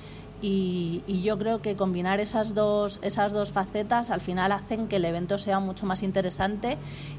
y, 0.43 1.23
yo 1.23 1.39
creo 1.39 1.63
que 1.63 1.77
combinar 1.77 2.19
esas 2.19 2.53
dos, 2.53 2.99
esas 3.03 3.33
dos 3.33 3.53
facetas 3.53 4.11
al 4.11 4.21
final 4.21 4.51
hacen 4.51 4.89
que 4.89 4.97
el 4.97 5.05
evento 5.05 5.39
sea 5.39 5.61
mucho 5.61 5.87
más 5.87 6.03
interesante 6.03 6.77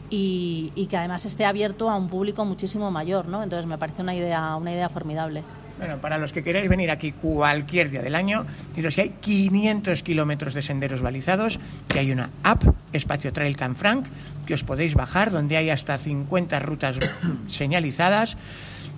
y, 0.10 0.88
que 0.90 0.98
además 0.98 1.26
esté 1.26 1.46
abierto 1.46 1.90
a 1.90 1.98
un 1.98 2.10
público 2.10 2.44
muchísimo 2.46 2.92
mayor, 2.92 3.28
¿no? 3.28 3.42
Entonces 3.42 3.66
me 3.66 3.78
parece 3.78 4.02
una 4.02 4.14
idea, 4.14 4.56
una 4.58 4.74
idea 4.74 4.90
formidable. 4.90 5.44
Bueno, 5.80 5.98
para 5.98 6.18
los 6.18 6.32
que 6.32 6.44
queráis 6.44 6.70
venir 6.70 6.92
aquí 6.92 7.14
cualquier 7.14 7.90
día 7.90 8.02
del 8.02 8.14
año, 8.14 8.46
diros 8.76 8.94
que 8.94 9.02
hay 9.02 9.10
500 9.10 10.04
kilómetros 10.04 10.54
de 10.54 10.62
senderos 10.62 11.02
balizados, 11.02 11.60
que 11.88 12.00
hay 12.00 12.12
una 12.12 12.30
app, 12.44 12.64
Espacio 12.92 13.34
Trail 13.34 13.56
Canfranc, 13.58 14.06
que 14.46 14.54
os 14.54 14.64
podéis 14.64 14.94
bajar, 14.94 15.32
donde 15.32 15.58
hay 15.58 15.70
hasta 15.72 15.98
50 15.98 16.60
rutas 16.60 17.00
señalizadas 17.48 18.38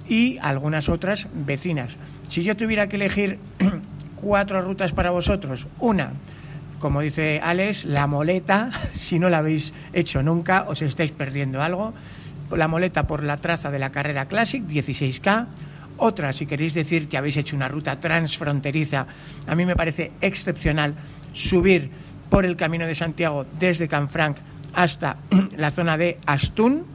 y 0.09 0.38
algunas 0.39 0.89
otras 0.89 1.27
vecinas. 1.33 1.91
Si 2.29 2.43
yo 2.43 2.57
tuviera 2.57 2.89
que 2.89 2.97
elegir 2.97 3.39
cuatro 4.25 4.59
rutas 4.63 4.91
para 4.91 5.11
vosotros, 5.11 5.67
una, 5.79 6.09
como 6.79 7.01
dice 7.01 7.39
Alex, 7.43 7.85
la 7.85 8.07
moleta, 8.07 8.71
si 8.95 9.19
no 9.19 9.29
la 9.29 9.38
habéis 9.38 9.71
hecho 9.93 10.23
nunca, 10.23 10.65
os 10.67 10.81
estáis 10.81 11.11
perdiendo 11.11 11.61
algo. 11.61 11.93
La 12.49 12.67
moleta 12.67 13.05
por 13.05 13.23
la 13.23 13.38
traza 13.38 13.69
de 13.69 13.77
la 13.77 13.91
carrera 13.91 14.25
Classic, 14.25 14.63
16K. 14.63 15.45
Otra, 15.97 16.33
si 16.33 16.47
queréis 16.47 16.73
decir 16.73 17.07
que 17.07 17.17
habéis 17.17 17.38
hecho 17.38 17.55
una 17.55 17.67
ruta 17.67 17.99
transfronteriza, 17.99 19.05
a 19.45 19.53
mí 19.53 19.63
me 19.63 19.75
parece 19.75 20.11
excepcional 20.21 20.95
subir 21.33 21.91
por 22.31 22.45
el 22.45 22.55
Camino 22.55 22.88
de 22.88 22.95
Santiago 22.95 23.45
desde 23.59 23.88
Canfranc 23.88 24.38
hasta 24.73 25.17
la 25.55 25.69
zona 25.69 25.97
de 25.97 26.17
Astún, 26.25 26.85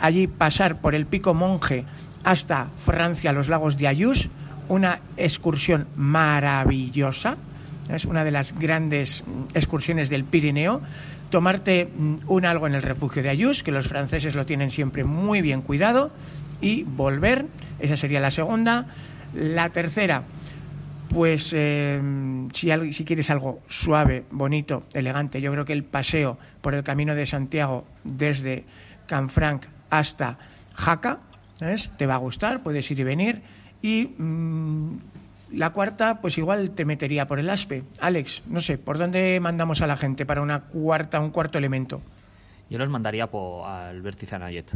allí 0.00 0.26
pasar 0.26 0.80
por 0.80 0.94
el 0.94 1.04
Pico 1.04 1.34
Monje 1.34 1.84
hasta 2.24 2.68
Francia, 2.82 3.34
los 3.34 3.48
lagos 3.48 3.76
de 3.76 3.88
Ayus, 3.88 4.30
una 4.72 5.00
excursión 5.18 5.86
maravillosa, 5.96 7.36
es 7.90 8.06
una 8.06 8.24
de 8.24 8.30
las 8.30 8.58
grandes 8.58 9.22
excursiones 9.52 10.08
del 10.08 10.24
Pirineo, 10.24 10.80
tomarte 11.28 11.90
mm, 11.94 12.14
un 12.26 12.46
algo 12.46 12.66
en 12.66 12.74
el 12.74 12.80
refugio 12.80 13.22
de 13.22 13.28
Ayus, 13.28 13.62
que 13.62 13.70
los 13.70 13.88
franceses 13.88 14.34
lo 14.34 14.46
tienen 14.46 14.70
siempre 14.70 15.04
muy 15.04 15.42
bien 15.42 15.60
cuidado, 15.60 16.10
y 16.62 16.84
volver, 16.84 17.44
esa 17.80 17.98
sería 17.98 18.18
la 18.18 18.30
segunda. 18.30 18.86
La 19.34 19.68
tercera, 19.68 20.22
pues 21.10 21.50
eh, 21.52 22.00
si, 22.54 22.70
si, 22.94 23.04
quieres 23.04 23.28
algo 23.28 23.60
suave, 23.68 24.24
bonito, 24.30 24.84
elegante, 24.94 25.42
yo 25.42 25.52
creo 25.52 25.66
que 25.66 25.74
el 25.74 25.84
paseo 25.84 26.38
por 26.62 26.74
el 26.74 26.82
camino 26.82 27.14
de 27.14 27.26
Santiago 27.26 27.84
desde 28.04 28.64
Canfranc 29.06 29.64
hasta 29.90 30.38
Jaca, 30.74 31.18
te 31.98 32.06
va 32.06 32.14
a 32.14 32.18
gustar, 32.18 32.62
puedes 32.62 32.90
ir 32.90 33.00
y 33.00 33.04
venir. 33.04 33.42
Y 33.82 34.14
mm, 34.16 34.92
la 35.52 35.70
cuarta, 35.70 36.20
pues 36.20 36.38
igual 36.38 36.70
te 36.70 36.84
metería 36.84 37.26
por 37.26 37.38
el 37.38 37.50
ASPE. 37.50 37.84
Alex, 38.00 38.42
no 38.46 38.60
sé, 38.60 38.78
¿por 38.78 38.96
dónde 38.96 39.38
mandamos 39.40 39.82
a 39.82 39.86
la 39.86 39.96
gente 39.96 40.24
para 40.24 40.40
una 40.40 40.60
cuarta, 40.60 41.20
un 41.20 41.30
cuarto 41.30 41.58
elemento? 41.58 42.00
Yo 42.70 42.78
los 42.78 42.88
mandaría 42.88 43.26
por, 43.26 43.66
al 43.66 44.00
vértice 44.00 44.36
Anayet. 44.36 44.72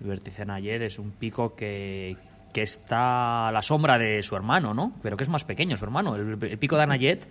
El 0.00 0.06
vértice 0.08 0.42
Anayet 0.42 0.82
es 0.82 0.98
un 0.98 1.12
pico 1.12 1.54
que, 1.54 2.16
que 2.52 2.62
está 2.62 3.48
a 3.48 3.52
la 3.52 3.62
sombra 3.62 3.98
de 3.98 4.22
su 4.22 4.34
hermano, 4.34 4.74
¿no? 4.74 4.92
Pero 5.02 5.16
que 5.16 5.24
es 5.24 5.30
más 5.30 5.44
pequeño 5.44 5.76
su 5.76 5.84
hermano. 5.84 6.16
El, 6.16 6.42
el 6.42 6.58
pico 6.58 6.76
de 6.76 6.82
Anayet 6.82 7.28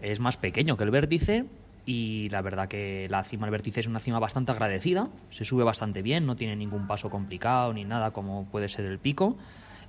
es 0.00 0.20
más 0.20 0.36
pequeño 0.36 0.76
que 0.76 0.84
el 0.84 0.90
vértice 0.90 1.44
y 1.84 2.28
la 2.30 2.40
verdad 2.40 2.68
que 2.68 3.08
la 3.10 3.24
cima 3.24 3.46
del 3.46 3.52
vértice 3.52 3.80
es 3.80 3.86
una 3.86 3.98
cima 3.98 4.18
bastante 4.18 4.52
agradecida, 4.52 5.08
se 5.30 5.44
sube 5.44 5.64
bastante 5.64 6.02
bien, 6.02 6.24
no 6.26 6.36
tiene 6.36 6.54
ningún 6.54 6.86
paso 6.86 7.10
complicado 7.10 7.72
ni 7.72 7.84
nada 7.84 8.10
como 8.10 8.46
puede 8.46 8.68
ser 8.68 8.84
el 8.84 8.98
pico 8.98 9.36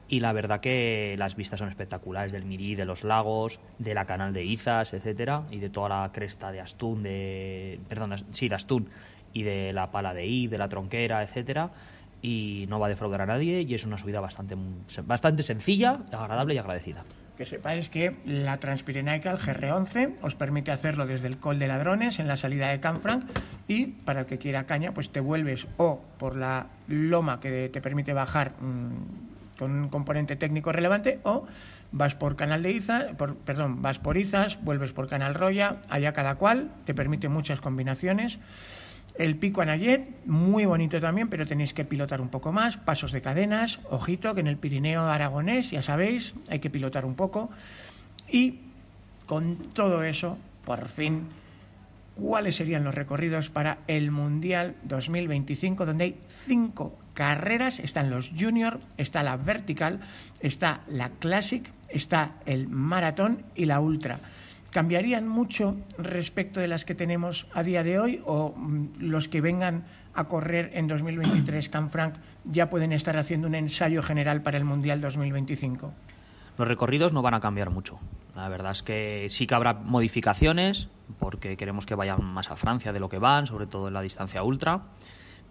y 0.09 0.19
la 0.19 0.33
verdad 0.33 0.59
que 0.59 1.15
las 1.17 1.35
vistas 1.35 1.59
son 1.59 1.69
espectaculares 1.69 2.31
del 2.31 2.43
Mirí, 2.43 2.73
de 2.73 2.83
los 2.83 3.03
lagos, 3.03 3.59
de 3.77 3.93
la 3.93 4.05
canal 4.05 4.33
de 4.33 4.43
Izas, 4.43 4.93
etcétera, 4.93 5.43
y 5.51 5.59
de 5.59 5.69
toda 5.69 5.89
la 5.89 6.11
cresta 6.11 6.51
de 6.51 6.59
Astún, 6.59 7.03
de 7.03 7.79
perdón, 7.87 8.15
sí, 8.31 8.49
de 8.49 8.55
Astún 8.55 8.89
y 9.33 9.43
de 9.43 9.71
la 9.71 9.91
pala 9.91 10.15
de 10.15 10.25
I, 10.25 10.47
de 10.47 10.57
la 10.57 10.67
tronquera, 10.67 11.21
etcétera, 11.21 11.69
y 12.23 12.65
no 12.69 12.79
va 12.79 12.87
a 12.87 12.89
defraudar 12.89 13.21
a 13.21 13.27
nadie 13.27 13.61
y 13.61 13.75
es 13.75 13.85
una 13.85 13.99
subida 13.99 14.19
bastante 14.19 14.55
bastante 15.05 15.43
sencilla, 15.43 15.99
agradable 16.11 16.55
y 16.55 16.57
agradecida. 16.57 17.05
Que 17.37 17.45
sepáis 17.45 17.87
que 17.87 18.17
la 18.25 18.57
Transpirenaica, 18.57 19.31
el 19.31 19.37
GR11, 19.37 20.15
os 20.23 20.35
permite 20.35 20.71
hacerlo 20.71 21.05
desde 21.05 21.27
el 21.27 21.37
Col 21.37 21.57
de 21.59 21.69
Ladrones 21.69 22.19
en 22.19 22.27
la 22.27 22.35
salida 22.35 22.67
de 22.67 22.81
Canfranc 22.81 23.23
y 23.67 23.85
para 23.85 24.21
el 24.21 24.25
que 24.25 24.39
quiera 24.39 24.65
caña, 24.65 24.93
pues 24.93 25.09
te 25.11 25.21
vuelves 25.21 25.67
o 25.77 26.01
por 26.17 26.35
la 26.35 26.67
loma 26.87 27.39
que 27.39 27.69
te 27.69 27.79
permite 27.79 28.11
bajar 28.11 28.55
mmm, 28.59 29.28
con 29.59 29.71
un 29.71 29.89
componente 29.89 30.37
técnico 30.37 30.71
relevante 30.71 31.19
o 31.23 31.45
vas 31.91 32.15
por 32.15 32.37
Canal 32.37 32.63
de 32.63 32.71
Izas, 32.71 33.03
por, 33.17 33.35
perdón, 33.35 33.81
vas 33.81 33.99
por 33.99 34.17
Izas, 34.17 34.57
vuelves 34.63 34.93
por 34.93 35.09
Canal 35.09 35.35
Roya, 35.35 35.81
allá 35.89 36.13
cada 36.13 36.35
cual, 36.35 36.71
te 36.85 36.93
permite 36.93 37.27
muchas 37.27 37.59
combinaciones. 37.59 38.39
El 39.15 39.35
pico 39.35 39.61
Anayet, 39.61 40.07
muy 40.25 40.65
bonito 40.65 41.01
también, 41.01 41.27
pero 41.27 41.45
tenéis 41.45 41.73
que 41.73 41.83
pilotar 41.83 42.21
un 42.21 42.29
poco 42.29 42.53
más. 42.53 42.77
Pasos 42.77 43.11
de 43.11 43.21
cadenas, 43.21 43.81
ojito, 43.89 44.33
que 44.33 44.39
en 44.39 44.47
el 44.47 44.55
Pirineo 44.55 45.05
aragonés, 45.05 45.71
ya 45.71 45.81
sabéis, 45.81 46.33
hay 46.47 46.59
que 46.59 46.69
pilotar 46.69 47.03
un 47.03 47.15
poco. 47.15 47.49
Y 48.31 48.59
con 49.25 49.57
todo 49.73 50.03
eso, 50.03 50.37
por 50.63 50.87
fin, 50.87 51.27
¿cuáles 52.19 52.57
serían 52.57 52.83
los 52.83 52.95
recorridos 52.95 53.49
para 53.49 53.79
el 53.87 54.11
Mundial 54.11 54.75
2025? 54.83 55.85
Donde 55.85 56.03
hay 56.03 56.19
cinco 56.45 56.97
carreras, 57.13 57.79
están 57.79 58.09
los 58.09 58.31
Junior, 58.37 58.79
está 58.97 59.23
la 59.23 59.37
Vertical, 59.37 60.01
está 60.39 60.81
la 60.87 61.09
Classic, 61.09 61.69
está 61.87 62.33
el 62.45 62.67
Maratón 62.67 63.43
y 63.55 63.65
la 63.65 63.79
Ultra. 63.79 64.19
¿Cambiarían 64.69 65.27
mucho 65.27 65.77
respecto 65.97 66.59
de 66.59 66.67
las 66.67 66.85
que 66.85 66.93
tenemos 66.93 67.47
a 67.53 67.63
día 67.63 67.83
de 67.83 67.99
hoy 67.99 68.21
o 68.25 68.53
mm, 68.55 68.99
los 68.99 69.27
que 69.27 69.41
vengan 69.41 69.85
a 70.13 70.27
correr 70.27 70.71
en 70.73 70.87
2023 70.87 71.69
Canfranc 71.69 72.15
ya 72.43 72.69
pueden 72.69 72.91
estar 72.91 73.17
haciendo 73.17 73.47
un 73.47 73.55
ensayo 73.55 74.03
general 74.03 74.43
para 74.43 74.57
el 74.57 74.65
Mundial 74.65 75.01
2025? 75.01 75.91
Los 76.57 76.67
recorridos 76.67 77.13
no 77.13 77.21
van 77.21 77.33
a 77.33 77.39
cambiar 77.39 77.69
mucho. 77.69 77.97
La 78.39 78.47
verdad 78.47 78.71
es 78.71 78.83
que 78.83 79.27
sí 79.29 79.47
que 79.47 79.55
habrá 79.55 79.73
modificaciones 79.73 80.87
porque 81.19 81.57
queremos 81.57 81.85
que 81.85 81.93
vayan 81.93 82.23
más 82.23 82.49
a 82.51 82.55
Francia 82.55 82.93
de 82.93 83.01
lo 83.01 83.09
que 83.09 83.17
van, 83.17 83.47
sobre 83.47 83.67
todo 83.67 83.89
en 83.89 83.93
la 83.93 84.01
distancia 84.01 84.43
ultra, 84.43 84.83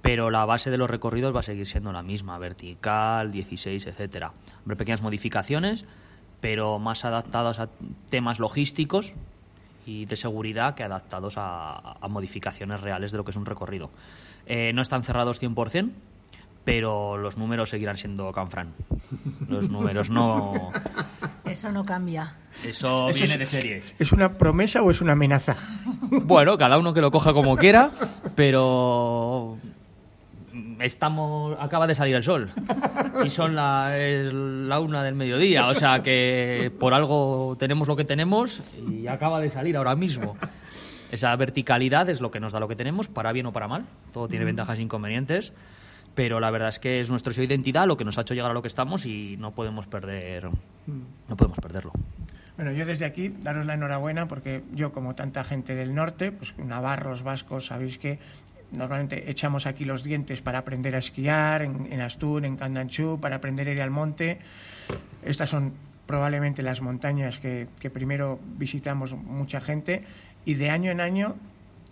pero 0.00 0.30
la 0.30 0.46
base 0.46 0.70
de 0.70 0.78
los 0.78 0.88
recorridos 0.88 1.34
va 1.34 1.40
a 1.40 1.42
seguir 1.42 1.66
siendo 1.66 1.92
la 1.92 2.02
misma, 2.02 2.38
vertical, 2.38 3.30
16, 3.30 3.88
etcétera. 3.88 4.32
Habrá 4.62 4.76
pequeñas 4.76 5.02
modificaciones, 5.02 5.84
pero 6.40 6.78
más 6.78 7.04
adaptados 7.04 7.58
a 7.58 7.68
temas 8.08 8.38
logísticos 8.38 9.12
y 9.84 10.06
de 10.06 10.16
seguridad 10.16 10.74
que 10.74 10.82
adaptados 10.82 11.34
a, 11.36 11.98
modificaciones 12.08 12.80
reales 12.80 13.12
de 13.12 13.18
lo 13.18 13.24
que 13.24 13.32
es 13.32 13.36
un 13.36 13.44
recorrido. 13.44 13.90
Eh, 14.46 14.72
no 14.72 14.80
están 14.80 15.04
cerrados 15.04 15.42
100%, 15.42 15.90
pero 16.64 17.16
los 17.16 17.36
números 17.36 17.70
seguirán 17.70 17.96
siendo 17.96 18.30
Canfran. 18.32 18.74
Los 19.48 19.70
números 19.70 20.10
no... 20.10 20.70
Eso 21.44 21.72
no 21.72 21.84
cambia. 21.84 22.36
Eso, 22.64 23.08
viene 23.14 23.38
de 23.38 23.46
serie. 23.46 23.82
¿Es 23.98 24.12
una 24.12 24.36
promesa 24.36 24.82
o 24.82 24.90
es 24.90 25.00
una 25.00 25.12
amenaza? 25.12 25.56
Bueno, 26.10 26.58
cada 26.58 26.78
uno 26.78 26.92
que 26.92 27.00
lo 27.00 27.10
coja 27.10 27.32
como 27.32 27.56
quiera, 27.56 27.90
pero 28.34 29.56
estamos 30.80 31.56
acaba 31.60 31.86
de 31.86 31.94
salir 31.94 32.14
el 32.14 32.22
sol 32.22 32.50
y 33.24 33.30
son 33.30 33.54
la, 33.54 33.92
la 33.96 34.80
una 34.80 35.02
del 35.02 35.14
mediodía, 35.14 35.66
o 35.66 35.74
sea 35.74 36.02
que 36.02 36.72
por 36.78 36.94
algo 36.94 37.56
tenemos 37.58 37.88
lo 37.88 37.96
que 37.96 38.04
tenemos 38.04 38.60
y 38.88 39.06
acaba 39.06 39.40
de 39.40 39.50
salir 39.50 39.76
ahora 39.76 39.94
mismo. 39.96 40.36
Esa 41.10 41.34
verticalidad 41.36 42.10
es 42.10 42.20
lo 42.20 42.30
que 42.30 42.40
nos 42.40 42.52
da 42.52 42.60
lo 42.60 42.68
que 42.68 42.76
tenemos, 42.76 43.08
para 43.08 43.32
bien 43.32 43.46
o 43.46 43.52
para 43.52 43.66
mal. 43.66 43.86
Todo 44.12 44.28
tiene 44.28 44.44
ventajas 44.44 44.78
e 44.78 44.82
inconvenientes, 44.82 45.54
pero 46.18 46.40
la 46.40 46.50
verdad 46.50 46.70
es 46.70 46.80
que 46.80 46.98
es 46.98 47.10
nuestra 47.10 47.32
identidad 47.32 47.86
lo 47.86 47.96
que 47.96 48.04
nos 48.04 48.18
ha 48.18 48.22
hecho 48.22 48.34
llegar 48.34 48.50
a 48.50 48.54
lo 48.54 48.60
que 48.60 48.66
estamos 48.66 49.06
y 49.06 49.36
no 49.36 49.54
podemos 49.54 49.86
perder, 49.86 50.48
no 50.48 51.36
podemos 51.36 51.58
perderlo. 51.60 51.92
Bueno, 52.56 52.72
yo 52.72 52.84
desde 52.86 53.04
aquí 53.04 53.28
daros 53.28 53.64
la 53.66 53.74
enhorabuena 53.74 54.26
porque 54.26 54.64
yo, 54.74 54.90
como 54.90 55.14
tanta 55.14 55.44
gente 55.44 55.76
del 55.76 55.94
norte, 55.94 56.32
pues 56.32 56.58
navarros, 56.58 57.22
vascos, 57.22 57.66
sabéis 57.66 57.98
que 57.98 58.18
Normalmente 58.72 59.30
echamos 59.30 59.64
aquí 59.64 59.86
los 59.86 60.02
dientes 60.02 60.42
para 60.42 60.58
aprender 60.58 60.94
a 60.94 60.98
esquiar, 60.98 61.62
en, 61.62 62.00
Astún, 62.02 62.44
en 62.44 62.56
Candanchú, 62.56 63.18
para 63.18 63.36
aprender 63.36 63.66
a 63.68 63.72
ir 63.72 63.80
al 63.80 63.90
monte. 63.90 64.40
Estas 65.22 65.48
son 65.48 65.72
probablemente 66.04 66.62
las 66.62 66.82
montañas 66.82 67.38
que, 67.38 67.68
primero 67.90 68.40
visitamos 68.58 69.14
mucha 69.14 69.62
gente 69.62 70.04
y 70.44 70.54
de 70.54 70.68
año 70.68 70.90
en 70.90 71.00
año 71.00 71.36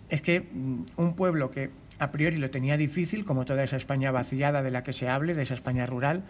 es 0.09 0.21
que 0.21 0.41
mm, 0.41 0.81
un 0.97 1.15
pueblo 1.15 1.49
que 1.49 1.71
a 1.99 2.11
priori 2.11 2.37
lo 2.37 2.49
tenía 2.49 2.77
difícil, 2.77 3.25
como 3.25 3.45
toda 3.45 3.63
esa 3.63 3.77
España 3.77 4.11
vaciada 4.11 4.63
de 4.63 4.71
la 4.71 4.83
que 4.83 4.93
se 4.93 5.09
hable, 5.09 5.33
de 5.33 5.43
esa 5.43 5.53
España 5.53 5.85
rural, 5.85 6.23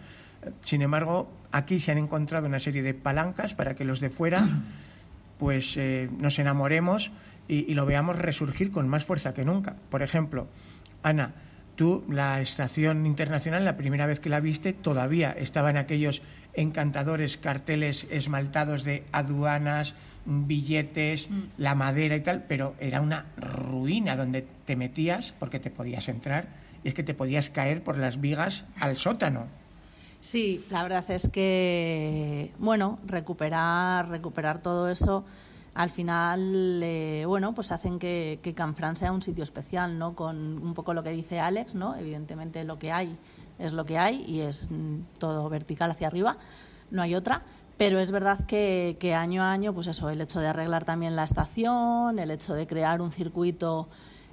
sin 0.64 0.82
embargo, 0.82 1.30
aquí 1.52 1.80
se 1.80 1.92
han 1.92 1.98
encontrado 1.98 2.46
una 2.46 2.60
serie 2.60 2.82
de 2.82 2.94
palancas 2.94 3.54
para 3.54 3.74
que 3.74 3.84
los 3.84 4.00
de 4.00 4.10
fuera 4.10 4.46
pues 5.38 5.76
eh, 5.76 6.08
nos 6.18 6.38
enamoremos 6.38 7.10
y, 7.46 7.72
lo 7.74 7.86
veamos 7.86 8.16
resurgir 8.16 8.70
con 8.70 8.88
más 8.88 9.04
fuerza 9.04 9.32
que 9.32 9.44
nunca. 9.44 9.76
Por 9.90 10.02
ejemplo, 10.02 10.48
Ana, 11.02 11.32
tú 11.76 12.04
la 12.10 12.40
estación 12.40 13.06
internacional, 13.06 13.64
la 13.64 13.76
primera 13.76 14.04
vez 14.04 14.20
que 14.20 14.28
la 14.28 14.40
viste, 14.40 14.74
todavía 14.74 15.30
estaban 15.30 15.76
aquellos 15.76 16.20
encantadores 16.52 17.38
carteles 17.38 18.06
esmaltados 18.10 18.84
de 18.84 19.04
aduanas, 19.12 19.94
billetes, 20.28 21.30
mm. 21.30 21.42
la 21.56 21.74
madera 21.74 22.16
y 22.16 22.20
tal, 22.20 22.44
pero 22.46 22.74
era 22.78 23.00
una 23.00 23.26
ruina 23.36 24.16
donde 24.16 24.46
te 24.64 24.76
metías 24.76 25.32
porque 25.38 25.58
te 25.58 25.70
podías 25.70 26.08
entrar 26.08 26.48
y 26.84 26.88
es 26.88 26.94
que 26.94 27.02
te 27.02 27.14
podías 27.14 27.50
caer 27.50 27.82
por 27.82 27.96
las 27.96 28.20
vigas 28.20 28.64
al 28.78 28.96
sótano. 28.96 29.46
Sí, 30.20 30.64
la 30.70 30.82
verdad 30.82 31.04
es 31.10 31.28
que, 31.28 32.52
bueno, 32.58 32.98
recuperar, 33.06 34.08
recuperar 34.08 34.60
todo 34.60 34.88
eso 34.90 35.24
al 35.74 35.90
final, 35.90 36.80
eh, 36.82 37.22
bueno, 37.24 37.54
pues 37.54 37.70
hacen 37.70 38.00
que, 38.00 38.40
que 38.42 38.52
Canfrán 38.52 38.96
sea 38.96 39.12
un 39.12 39.22
sitio 39.22 39.44
especial, 39.44 39.96
¿no? 39.96 40.16
Con 40.16 40.60
un 40.60 40.74
poco 40.74 40.92
lo 40.92 41.04
que 41.04 41.10
dice 41.10 41.38
Alex, 41.38 41.76
¿no? 41.76 41.94
Evidentemente 41.94 42.64
lo 42.64 42.80
que 42.80 42.90
hay 42.90 43.16
es 43.60 43.72
lo 43.72 43.84
que 43.84 43.96
hay 43.96 44.24
y 44.26 44.40
es 44.40 44.68
mm, 44.70 45.02
todo 45.18 45.48
vertical 45.48 45.92
hacia 45.92 46.08
arriba, 46.08 46.36
no 46.90 47.00
hay 47.00 47.14
otra. 47.14 47.42
Pero 47.78 48.00
es 48.00 48.10
verdad 48.10 48.44
que, 48.44 49.14
año 49.16 49.42
a 49.42 49.52
año, 49.52 49.72
pues 49.72 49.86
eso, 49.86 50.10
el 50.10 50.20
hecho 50.20 50.40
de 50.40 50.48
arreglar 50.48 50.84
también 50.84 51.14
la 51.14 51.24
estación, 51.24 52.18
el 52.18 52.32
hecho 52.32 52.54
de 52.54 52.66
crear 52.66 53.00
un 53.00 53.12
circuito 53.12 53.88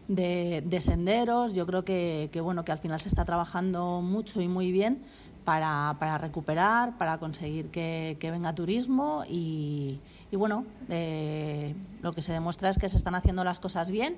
de, 0.07 0.63
de 0.65 0.81
senderos, 0.81 1.53
yo 1.53 1.65
creo 1.67 1.85
que, 1.85 2.29
que, 2.33 2.41
bueno, 2.41 2.65
que 2.65 2.71
al 2.71 2.79
final 2.79 2.99
se 2.99 3.07
está 3.07 3.23
trabajando 3.23 4.01
mucho 4.01 4.41
y 4.41 4.47
muy 4.47 4.71
bien 4.71 5.03
para, 5.45 5.95
para 5.99 6.17
recuperar, 6.17 6.97
para 6.97 7.19
conseguir 7.19 7.69
que, 7.69 8.17
que 8.19 8.31
venga 8.31 8.53
turismo 8.53 9.23
y, 9.29 9.99
y 10.35 10.37
bueno, 10.37 10.65
eh, 10.89 11.73
lo 12.01 12.11
que 12.11 12.21
se 12.21 12.33
demuestra 12.33 12.69
es 12.69 12.77
que 12.77 12.89
se 12.89 12.97
están 12.97 13.15
haciendo 13.15 13.45
las 13.45 13.61
cosas 13.61 13.89
bien 13.89 14.17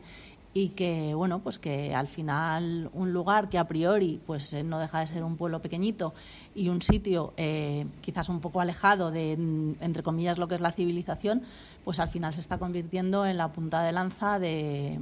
y 0.51 0.69
que 0.69 1.13
bueno 1.13 1.43
pues 1.43 1.59
que 1.59 1.93
al 1.93 2.07
final 2.07 2.89
un 2.93 3.13
lugar 3.13 3.49
que 3.49 3.59
a 3.59 3.67
priori 3.67 4.19
pues 4.25 4.51
eh, 4.53 4.63
no 4.63 4.79
deja 4.79 5.01
de 5.01 5.07
ser 5.07 5.23
un 5.23 5.37
pueblo 5.37 5.61
pequeñito 5.61 6.15
y 6.55 6.69
un 6.69 6.81
sitio 6.81 7.35
eh, 7.37 7.85
quizás 8.01 8.29
un 8.29 8.39
poco 8.41 8.61
alejado 8.61 9.11
de 9.11 9.33
entre 9.33 10.01
comillas 10.01 10.39
lo 10.39 10.47
que 10.47 10.55
es 10.55 10.61
la 10.61 10.71
civilización 10.71 11.43
pues 11.85 11.99
al 11.99 12.09
final 12.09 12.33
se 12.33 12.41
está 12.41 12.57
convirtiendo 12.57 13.27
en 13.27 13.37
la 13.37 13.51
punta 13.51 13.83
de 13.83 13.91
lanza 13.91 14.39
de, 14.39 14.99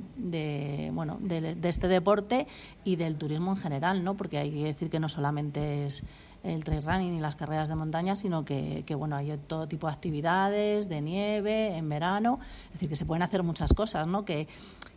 bueno 0.91 1.17
de, 1.21 1.55
de, 1.55 1.69
este 1.69 1.87
deporte 1.87 2.45
y 2.83 2.97
del 2.97 3.15
turismo 3.15 3.51
en 3.51 3.57
general 3.57 4.03
no 4.03 4.17
porque 4.17 4.37
hay 4.37 4.51
que 4.51 4.65
decir 4.65 4.89
que 4.89 4.99
no 4.99 5.07
solamente 5.07 5.85
es 5.85 6.03
el 6.45 6.63
trail 6.63 6.83
running 6.83 7.15
y 7.15 7.19
las 7.19 7.35
carreras 7.35 7.69
de 7.69 7.75
montaña, 7.75 8.15
sino 8.15 8.45
que, 8.45 8.83
que, 8.85 8.95
bueno, 8.95 9.15
hay 9.15 9.37
todo 9.47 9.67
tipo 9.67 9.87
de 9.87 9.93
actividades, 9.93 10.89
de 10.89 11.01
nieve, 11.01 11.75
en 11.75 11.89
verano, 11.89 12.39
es 12.67 12.73
decir, 12.73 12.89
que 12.89 12.95
se 12.95 13.05
pueden 13.05 13.23
hacer 13.23 13.43
muchas 13.43 13.73
cosas, 13.73 14.07
¿no? 14.07 14.25
Que, 14.25 14.47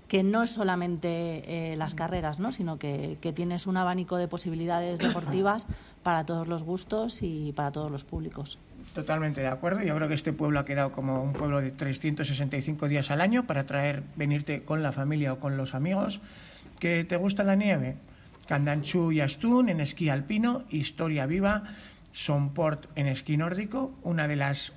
que 0.09 0.23
no 0.23 0.43
es 0.43 0.51
solamente 0.51 1.73
eh, 1.73 1.77
las 1.77 1.95
carreras, 1.95 2.39
¿no? 2.39 2.51
sino 2.51 2.79
que, 2.79 3.19
que, 3.21 3.33
tienes 3.33 3.67
un 3.67 3.77
abanico 3.77 4.17
de 4.17 4.27
posibilidades 4.27 4.99
deportivas 4.99 5.69
para 6.03 6.25
todos 6.25 6.49
los 6.49 6.63
gustos 6.63 7.23
y 7.23 7.53
para 7.53 7.71
todos 7.71 7.91
los 7.93 8.05
públicos. 8.05 8.59
Totalmente 8.95 9.43
de 9.43 9.49
acuerdo. 9.49 9.83
Yo 9.83 9.95
creo 9.95 10.09
que 10.09 10.15
este 10.15 10.33
pueblo 10.33 10.59
ha 10.59 10.65
quedado 10.65 10.93
como 10.93 11.23
un 11.23 11.35
pueblo 11.35 11.61
de 11.61 11.71
365 11.71 12.89
días 12.89 13.11
al 13.11 13.21
año 13.21 13.47
para 13.47 13.67
traer, 13.67 14.03
venirte 14.17 14.63
con 14.63 14.83
la 14.83 14.93
familia 14.93 15.35
o 15.35 15.39
con 15.39 15.59
los 15.59 15.75
amigos. 15.75 16.21
¿Que 16.79 17.05
te 17.05 17.17
gusta 17.17 17.45
la 17.45 17.55
nieve? 17.55 17.97
Candanchú 18.49 19.13
y 19.13 19.21
Astún 19.21 19.69
en 19.69 19.81
esquí 19.81 20.09
alpino, 20.09 20.65
Historia 20.71 21.27
Viva, 21.27 21.65
Sonport 22.13 22.87
en 22.97 23.07
esquí 23.07 23.37
nórdico, 23.37 23.93
una 24.03 24.27
de 24.27 24.37
las 24.37 24.73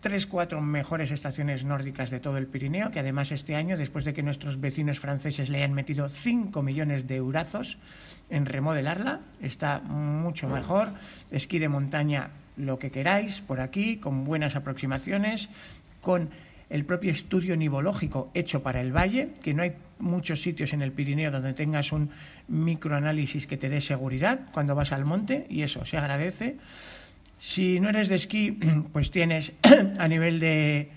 tres, 0.00 0.26
cuatro 0.26 0.62
mejores 0.62 1.12
estaciones 1.12 1.62
nórdicas 1.62 2.10
de 2.10 2.20
todo 2.20 2.38
el 2.38 2.46
Pirineo, 2.46 2.90
que 2.90 3.00
además 3.00 3.30
este 3.30 3.54
año, 3.54 3.76
después 3.76 4.06
de 4.06 4.14
que 4.14 4.22
nuestros 4.22 4.58
vecinos 4.60 4.98
franceses 4.98 5.50
le 5.50 5.58
hayan 5.58 5.74
metido 5.74 6.08
5 6.08 6.62
millones 6.62 7.06
de 7.06 7.16
eurazos 7.16 7.76
en 8.30 8.46
remodelarla, 8.46 9.20
está 9.42 9.80
mucho 9.80 10.48
mejor. 10.48 10.88
Esquí 11.30 11.58
de 11.58 11.68
montaña, 11.68 12.30
lo 12.56 12.78
que 12.78 12.90
queráis, 12.90 13.42
por 13.42 13.60
aquí, 13.60 13.98
con 13.98 14.24
buenas 14.24 14.56
aproximaciones, 14.56 15.50
con 16.00 16.30
el 16.72 16.86
propio 16.86 17.12
estudio 17.12 17.54
nivológico 17.54 18.30
hecho 18.32 18.62
para 18.62 18.80
el 18.80 18.96
valle, 18.96 19.34
que 19.42 19.52
no 19.52 19.62
hay 19.62 19.74
muchos 19.98 20.40
sitios 20.40 20.72
en 20.72 20.80
el 20.80 20.90
Pirineo 20.90 21.30
donde 21.30 21.52
tengas 21.52 21.92
un 21.92 22.10
microanálisis 22.48 23.46
que 23.46 23.56
te 23.56 23.68
dé 23.68 23.80
seguridad 23.80 24.40
cuando 24.52 24.74
vas 24.74 24.92
al 24.92 25.04
monte, 25.04 25.46
y 25.48 25.62
eso 25.62 25.84
se 25.84 25.98
agradece. 25.98 26.56
Si 27.38 27.80
no 27.80 27.88
eres 27.88 28.08
de 28.08 28.16
esquí, 28.16 28.52
pues 28.92 29.10
tienes 29.10 29.52
a 29.98 30.08
nivel 30.08 30.40
de, 30.40 30.90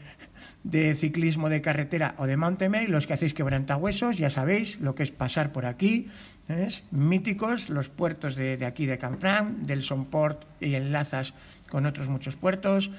de 0.66 0.96
ciclismo 0.96 1.48
de 1.50 1.62
carretera 1.62 2.16
o 2.18 2.26
de 2.26 2.38
mountain 2.38 2.72
bike, 2.72 2.90
los 2.90 3.06
que 3.06 3.14
hacéis 3.14 3.34
quebrantahuesos, 3.34 4.18
ya 4.18 4.30
sabéis 4.30 4.80
lo 4.80 4.96
que 4.96 5.04
es 5.04 5.12
pasar 5.12 5.52
por 5.52 5.68
aquí, 5.68 6.10
¿es? 6.48 6.84
míticos, 6.90 7.70
los 7.70 7.90
puertos 7.90 8.36
de, 8.36 8.64
aquí 8.66 8.88
de 8.88 8.98
Canfranc, 8.98 9.60
del 9.60 9.84
Sonport 9.84 10.44
y 10.60 10.74
enlazas 10.74 11.36
con 11.70 11.86
otros 11.86 12.10
muchos 12.10 12.36
puertos. 12.36 12.90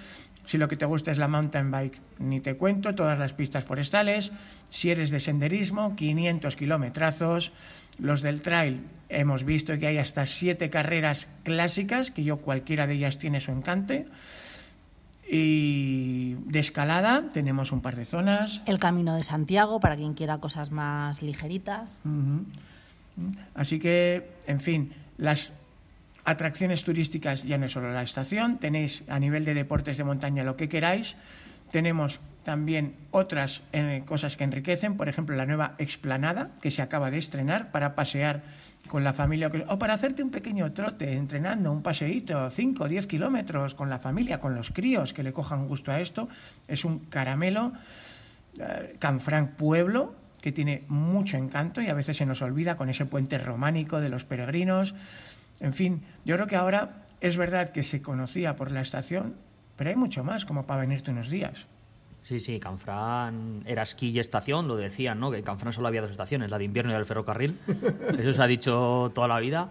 Si 0.46 0.58
lo 0.58 0.68
que 0.68 0.76
te 0.76 0.86
gusta 0.86 1.10
es 1.10 1.18
la 1.18 1.26
mountain 1.26 1.72
bike, 1.72 2.00
ni 2.20 2.40
te 2.40 2.56
cuento, 2.56 2.94
todas 2.94 3.18
las 3.18 3.34
pistas 3.34 3.64
forestales. 3.64 4.30
Si 4.70 4.92
eres 4.92 5.10
de 5.10 5.18
senderismo, 5.18 5.96
500 5.96 6.54
kilometrazos. 6.54 7.52
Los 7.98 8.22
del 8.22 8.42
trail, 8.42 8.82
hemos 9.08 9.44
visto 9.44 9.78
que 9.78 9.86
hay 9.86 9.98
hasta 9.98 10.26
siete 10.26 10.70
carreras 10.70 11.28
clásicas, 11.44 12.10
que 12.10 12.24
yo 12.24 12.38
cualquiera 12.38 12.86
de 12.86 12.94
ellas 12.94 13.18
tiene 13.18 13.40
su 13.40 13.52
encante. 13.52 14.06
Y 15.28 16.34
de 16.46 16.60
escalada 16.60 17.24
tenemos 17.32 17.72
un 17.72 17.80
par 17.80 17.96
de 17.96 18.04
zonas. 18.04 18.62
El 18.66 18.78
Camino 18.78 19.16
de 19.16 19.22
Santiago, 19.24 19.80
para 19.80 19.96
quien 19.96 20.14
quiera 20.14 20.38
cosas 20.38 20.70
más 20.70 21.20
ligeritas. 21.22 22.00
Uh 22.04 22.08
-huh. 22.08 22.44
Así 23.54 23.80
que, 23.80 24.30
en 24.46 24.60
fin, 24.60 24.92
las 25.18 25.52
atracciones 26.24 26.84
turísticas 26.84 27.44
ya 27.44 27.56
no 27.56 27.66
es 27.66 27.72
solo 27.72 27.92
la 27.92 28.02
estación, 28.02 28.58
tenéis 28.58 29.04
a 29.08 29.18
nivel 29.18 29.44
de 29.44 29.54
deportes 29.54 29.96
de 29.96 30.04
montaña 30.04 30.44
lo 30.44 30.56
que 30.56 30.68
queráis. 30.68 31.16
Tenemos 31.70 32.20
también 32.46 32.94
otras 33.10 33.62
eh, 33.72 34.04
cosas 34.06 34.36
que 34.36 34.44
enriquecen, 34.44 34.96
por 34.96 35.08
ejemplo, 35.08 35.34
la 35.34 35.46
nueva 35.46 35.74
explanada 35.78 36.52
que 36.62 36.70
se 36.70 36.80
acaba 36.80 37.10
de 37.10 37.18
estrenar 37.18 37.72
para 37.72 37.96
pasear 37.96 38.44
con 38.86 39.02
la 39.02 39.12
familia 39.12 39.50
o 39.66 39.80
para 39.80 39.94
hacerte 39.94 40.22
un 40.22 40.30
pequeño 40.30 40.72
trote 40.72 41.14
entrenando, 41.14 41.72
un 41.72 41.82
paseíto, 41.82 42.48
5 42.48 42.84
o 42.84 42.88
10 42.88 43.08
kilómetros 43.08 43.74
con 43.74 43.90
la 43.90 43.98
familia, 43.98 44.38
con 44.38 44.54
los 44.54 44.70
críos 44.70 45.12
que 45.12 45.24
le 45.24 45.32
cojan 45.32 45.66
gusto 45.66 45.90
a 45.90 45.98
esto. 45.98 46.28
Es 46.68 46.84
un 46.84 47.00
caramelo, 47.10 47.72
eh, 48.60 48.92
Canfranc 49.00 49.50
Pueblo, 49.56 50.14
que 50.40 50.52
tiene 50.52 50.84
mucho 50.86 51.36
encanto 51.36 51.82
y 51.82 51.88
a 51.88 51.94
veces 51.94 52.16
se 52.16 52.26
nos 52.26 52.42
olvida 52.42 52.76
con 52.76 52.88
ese 52.88 53.06
puente 53.06 53.38
románico 53.38 54.00
de 54.00 54.08
los 54.08 54.24
peregrinos. 54.24 54.94
En 55.58 55.74
fin, 55.74 56.02
yo 56.24 56.36
creo 56.36 56.46
que 56.46 56.54
ahora 56.54 57.02
es 57.20 57.36
verdad 57.36 57.70
que 57.70 57.82
se 57.82 58.02
conocía 58.02 58.54
por 58.54 58.70
la 58.70 58.82
estación, 58.82 59.34
pero 59.74 59.90
hay 59.90 59.96
mucho 59.96 60.22
más 60.22 60.44
como 60.44 60.64
para 60.64 60.82
venirte 60.82 61.10
unos 61.10 61.28
días. 61.28 61.66
Sí, 62.26 62.40
sí, 62.40 62.58
Canfrán 62.58 63.62
era 63.66 63.82
esquí 63.82 64.08
y 64.08 64.18
estación, 64.18 64.66
lo 64.66 64.74
decían, 64.74 65.20
¿no? 65.20 65.30
Que 65.30 65.36
en 65.36 65.44
Canfrán 65.44 65.72
solo 65.72 65.86
había 65.86 66.02
dos 66.02 66.10
estaciones, 66.10 66.50
la 66.50 66.58
de 66.58 66.64
invierno 66.64 66.90
y 66.90 66.94
la 66.94 66.98
del 66.98 67.06
ferrocarril. 67.06 67.56
Eso 68.18 68.32
se 68.32 68.42
ha 68.42 68.48
dicho 68.48 69.12
toda 69.14 69.28
la 69.28 69.38
vida. 69.38 69.68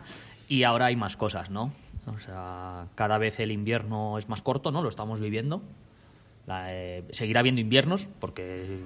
Y 0.47 0.63
ahora 0.63 0.85
hay 0.85 0.95
más 0.95 1.17
cosas, 1.17 1.49
¿no? 1.49 1.73
O 2.07 2.17
sea, 2.17 2.87
cada 2.95 3.17
vez 3.17 3.41
el 3.41 3.51
invierno 3.51 4.17
es 4.17 4.29
más 4.29 4.41
corto, 4.41 4.71
¿no? 4.71 4.81
Lo 4.81 4.87
estamos 4.87 5.19
viviendo. 5.19 5.63
La, 6.47 6.73
eh, 6.73 7.03
seguirá 7.09 7.41
habiendo 7.41 7.59
inviernos, 7.59 8.07
porque, 8.21 8.79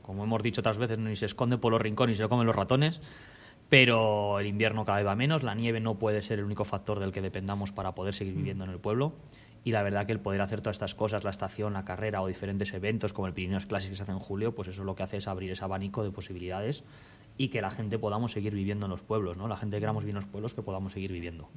como 0.00 0.24
hemos 0.24 0.42
dicho 0.42 0.62
otras 0.62 0.78
veces, 0.78 0.98
ni 0.98 1.16
se 1.16 1.26
esconde 1.26 1.58
por 1.58 1.72
los 1.72 1.82
rincones 1.82 2.14
ni 2.14 2.16
se 2.16 2.22
lo 2.22 2.30
comen 2.30 2.46
los 2.46 2.56
ratones. 2.56 3.02
Pero 3.68 4.40
el 4.40 4.46
invierno 4.46 4.86
cada 4.86 4.96
vez 4.96 5.06
va 5.06 5.14
menos, 5.14 5.42
la 5.42 5.54
nieve 5.54 5.80
no 5.80 5.96
puede 5.96 6.22
ser 6.22 6.38
el 6.38 6.46
único 6.46 6.64
factor 6.64 6.98
del 7.00 7.12
que 7.12 7.20
dependamos 7.20 7.72
para 7.72 7.94
poder 7.94 8.14
seguir 8.14 8.32
viviendo 8.32 8.64
en 8.64 8.70
el 8.70 8.78
pueblo 8.78 9.12
y 9.64 9.72
la 9.72 9.82
verdad 9.82 10.06
que 10.06 10.12
el 10.12 10.20
poder 10.20 10.40
hacer 10.40 10.60
todas 10.60 10.76
estas 10.76 10.94
cosas, 10.94 11.24
la 11.24 11.30
estación, 11.30 11.72
la 11.72 11.84
carrera 11.84 12.22
o 12.22 12.28
diferentes 12.28 12.72
eventos 12.72 13.12
como 13.12 13.26
el 13.26 13.34
Pirineos 13.34 13.66
Classic 13.66 13.90
que 13.90 13.96
se 13.96 14.02
hace 14.02 14.12
en 14.12 14.18
julio, 14.18 14.54
pues 14.54 14.68
eso 14.68 14.84
lo 14.84 14.94
que 14.94 15.02
hace 15.02 15.16
es 15.16 15.28
abrir 15.28 15.50
ese 15.50 15.64
abanico 15.64 16.04
de 16.04 16.10
posibilidades 16.10 16.84
y 17.36 17.48
que 17.48 17.60
la 17.60 17.70
gente 17.70 17.98
podamos 17.98 18.32
seguir 18.32 18.54
viviendo 18.54 18.86
en 18.86 18.90
los 18.90 19.02
pueblos, 19.02 19.36
¿no? 19.36 19.48
La 19.48 19.56
gente 19.56 19.76
que 19.76 19.80
queramos 19.80 20.04
vivir 20.04 20.16
en 20.16 20.22
los 20.22 20.30
pueblos 20.30 20.54
que 20.54 20.62
podamos 20.62 20.92
seguir 20.92 21.12
viviendo. 21.12 21.48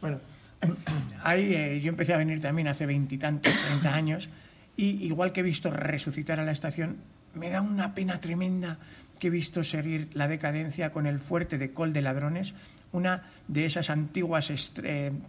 Bueno, 0.00 0.20
ahí 1.22 1.54
eh, 1.54 1.80
yo 1.80 1.88
empecé 1.88 2.14
a 2.14 2.18
venir 2.18 2.40
también 2.40 2.68
hace 2.68 2.86
veintitantos, 2.86 3.52
treinta 3.66 3.94
años 3.94 4.28
y 4.76 5.04
igual 5.04 5.32
que 5.32 5.40
he 5.40 5.44
visto 5.44 5.70
resucitar 5.70 6.40
a 6.40 6.44
la 6.44 6.52
estación, 6.52 6.98
me 7.34 7.50
da 7.50 7.60
una 7.60 7.94
pena 7.94 8.20
tremenda 8.20 8.78
que 9.18 9.28
he 9.28 9.30
visto 9.30 9.64
seguir 9.64 10.08
la 10.14 10.28
decadencia 10.28 10.92
con 10.92 11.06
el 11.06 11.18
fuerte 11.18 11.58
de 11.58 11.72
Col 11.72 11.92
de 11.92 12.02
Ladrones, 12.02 12.54
una 12.92 13.30
de 13.48 13.66
esas 13.66 13.90
antiguas 13.90 14.52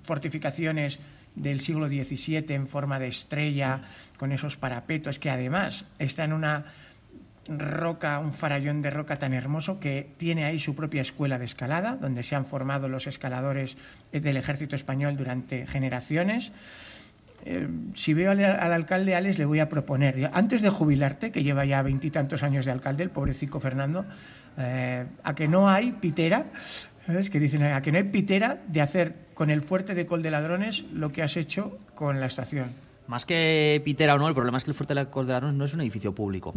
fortificaciones 0.03 0.99
del 1.35 1.61
siglo 1.61 1.87
XVII 1.87 2.45
en 2.49 2.67
forma 2.67 2.99
de 2.99 3.07
estrella, 3.07 3.81
con 4.17 4.31
esos 4.31 4.57
parapetos, 4.57 5.19
que 5.19 5.29
además 5.29 5.85
está 5.99 6.23
en 6.23 6.33
una 6.33 6.65
roca, 7.47 8.19
un 8.19 8.33
farallón 8.33 8.81
de 8.81 8.89
roca 8.89 9.19
tan 9.19 9.33
hermoso 9.33 9.79
que 9.79 10.09
tiene 10.17 10.45
ahí 10.45 10.59
su 10.59 10.75
propia 10.75 11.01
escuela 11.01 11.37
de 11.37 11.45
escalada, 11.45 11.97
donde 11.97 12.23
se 12.23 12.35
han 12.35 12.45
formado 12.45 12.89
los 12.89 13.07
escaladores 13.07 13.77
del 14.11 14.37
ejército 14.37 14.75
español 14.75 15.15
durante 15.17 15.67
generaciones. 15.67 16.51
Eh, 17.47 17.67
si 17.93 18.15
veo 18.15 18.31
al, 18.31 18.43
al, 18.43 18.73
alcalde 18.73 19.15
Alex, 19.15 19.37
le 19.37 19.45
voy 19.45 19.59
a 19.59 19.69
proponer, 19.69 20.31
antes 20.33 20.63
de 20.63 20.69
jubilarte, 20.69 21.31
que 21.31 21.43
lleva 21.43 21.65
ya 21.65 21.83
veintitantos 21.83 22.41
años 22.41 22.65
de 22.65 22.71
alcalde, 22.71 23.03
el 23.03 23.11
pobrecito 23.11 23.59
Fernando, 23.59 24.05
eh, 24.57 25.05
a 25.23 25.35
que 25.35 25.47
no 25.47 25.69
hay 25.69 25.91
pitera, 25.91 26.45
¿sabes? 27.05 27.29
que 27.29 27.39
dicen 27.39 27.63
a 27.63 27.81
que 27.81 27.91
no 27.91 27.97
hay 27.97 28.05
pitera 28.05 28.63
de 28.67 28.81
hacer 28.81 29.15
con 29.33 29.49
el 29.49 29.61
fuerte 29.61 29.93
de 29.93 30.05
Col 30.05 30.23
de 30.23 30.31
Ladrones 30.31 30.85
lo 30.93 31.11
que 31.11 31.23
has 31.23 31.37
hecho 31.37 31.77
con 31.93 32.19
la 32.19 32.25
estación. 32.25 32.73
Más 33.07 33.25
que 33.25 33.81
pitera 33.85 34.15
o 34.15 34.17
no, 34.17 34.27
el 34.27 34.33
problema 34.33 34.57
es 34.57 34.63
que 34.63 34.71
el 34.71 34.75
fuerte 34.75 34.95
de 34.95 35.05
Col 35.07 35.27
de 35.27 35.33
Ladrones 35.33 35.55
no 35.55 35.65
es 35.65 35.73
un 35.73 35.81
edificio 35.81 36.15
público, 36.15 36.55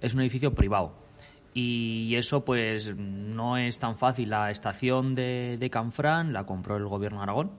es 0.00 0.14
un 0.14 0.20
edificio 0.20 0.54
privado. 0.54 0.94
Y 1.54 2.14
eso 2.16 2.44
pues 2.44 2.94
no 2.96 3.56
es 3.56 3.78
tan 3.78 3.96
fácil. 3.96 4.30
La 4.30 4.50
estación 4.50 5.14
de, 5.14 5.56
de 5.58 5.70
Canfrán 5.70 6.32
la 6.32 6.44
compró 6.44 6.76
el 6.76 6.86
gobierno 6.86 7.18
de 7.18 7.22
Aragón, 7.22 7.50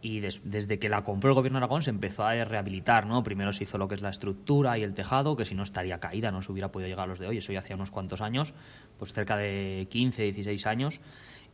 y 0.00 0.20
des, 0.20 0.40
desde 0.44 0.78
que 0.78 0.88
la 0.88 1.02
compró 1.02 1.30
el 1.30 1.34
gobierno 1.34 1.58
de 1.58 1.64
Aragón 1.64 1.82
se 1.82 1.90
empezó 1.90 2.24
a 2.24 2.32
rehabilitar, 2.44 3.06
¿no? 3.06 3.22
Primero 3.22 3.52
se 3.52 3.64
hizo 3.64 3.78
lo 3.78 3.88
que 3.88 3.94
es 3.94 4.02
la 4.02 4.10
estructura 4.10 4.78
y 4.78 4.82
el 4.82 4.94
tejado, 4.94 5.36
que 5.36 5.44
si 5.44 5.54
no 5.54 5.62
estaría 5.62 5.98
caída, 5.98 6.30
no 6.30 6.42
se 6.42 6.52
hubiera 6.52 6.70
podido 6.70 6.88
llegar 6.88 7.04
a 7.04 7.08
los 7.08 7.18
de 7.18 7.26
hoy, 7.26 7.38
eso 7.38 7.52
ya 7.52 7.60
hacía 7.60 7.76
unos 7.76 7.90
cuantos 7.90 8.20
años, 8.20 8.54
pues 8.98 9.12
cerca 9.12 9.36
de 9.36 9.86
15, 9.90 10.22
16 10.22 10.66
años, 10.66 11.00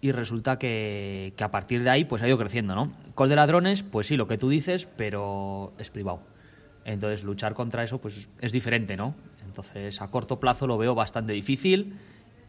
y 0.04 0.12
resulta 0.12 0.58
que, 0.58 1.32
que, 1.34 1.44
a 1.44 1.50
partir 1.50 1.82
de 1.82 1.88
ahí 1.88 2.04
pues 2.04 2.22
ha 2.22 2.28
ido 2.28 2.36
creciendo, 2.36 2.74
¿no? 2.74 2.92
Col 3.14 3.30
de 3.30 3.36
ladrones, 3.36 3.82
pues 3.82 4.06
sí, 4.06 4.18
lo 4.18 4.28
que 4.28 4.36
tú 4.36 4.50
dices, 4.50 4.86
pero 4.98 5.72
es 5.78 5.88
privado. 5.88 6.20
Entonces 6.84 7.24
luchar 7.24 7.54
contra 7.54 7.82
eso 7.82 7.98
pues 8.02 8.28
es 8.38 8.52
diferente, 8.52 8.98
¿no? 8.98 9.14
Entonces 9.46 10.02
a 10.02 10.08
corto 10.08 10.38
plazo 10.38 10.66
lo 10.66 10.76
veo 10.76 10.94
bastante 10.94 11.32
difícil 11.32 11.96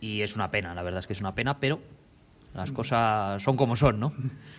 y 0.02 0.22
es 0.22 0.36
una 0.36 0.52
pena, 0.52 0.76
la 0.76 0.84
verdad 0.84 1.00
es 1.00 1.08
que 1.08 1.14
es 1.14 1.22
una 1.22 1.34
pena, 1.34 1.58
pero 1.58 1.80
las 2.54 2.74
cosas 2.74 3.42
son 3.42 3.56
como 3.56 3.78
son, 3.78 4.02
¿no? 4.02 4.14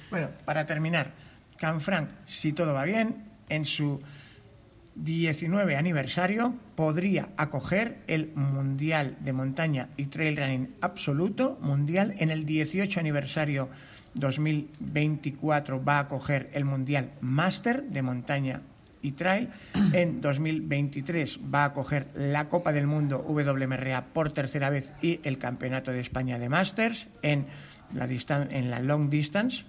Bueno, 0.08 0.30
para 0.46 0.64
terminar, 0.64 1.12
Canfranc, 1.58 2.08
si 2.24 2.54
todo 2.54 2.72
va 2.72 2.84
bien, 2.84 3.26
en 3.50 3.66
su 3.66 4.00
19 4.96 5.76
aniversario 5.76 6.54
podría 6.74 7.28
acoger 7.36 7.98
el 8.06 8.32
Mundial 8.34 9.16
de 9.20 9.32
Montaña 9.32 9.90
y 9.96 10.06
Trail 10.06 10.36
Running 10.36 10.74
absoluto 10.80 11.58
mundial. 11.60 12.14
En 12.18 12.30
el 12.30 12.46
18 12.46 13.00
aniversario 13.00 13.68
2024 14.14 15.84
va 15.84 15.98
a 15.98 16.00
acoger 16.00 16.50
el 16.54 16.64
Mundial 16.64 17.10
Master 17.20 17.84
de 17.84 18.02
Montaña 18.02 18.62
y 19.02 19.12
Trail. 19.12 19.50
En 19.92 20.20
2023 20.22 21.40
va 21.54 21.64
a 21.64 21.66
acoger 21.66 22.08
la 22.14 22.48
Copa 22.48 22.72
del 22.72 22.86
Mundo 22.86 23.18
WMRA 23.18 24.06
por 24.06 24.32
tercera 24.32 24.70
vez 24.70 24.94
y 25.02 25.20
el 25.24 25.36
Campeonato 25.36 25.92
de 25.92 26.00
España 26.00 26.38
de 26.38 26.48
Masters 26.48 27.06
en 27.20 27.46
la, 27.92 28.06
en 28.06 28.70
la 28.70 28.80
Long 28.80 29.10
Distance 29.10 29.64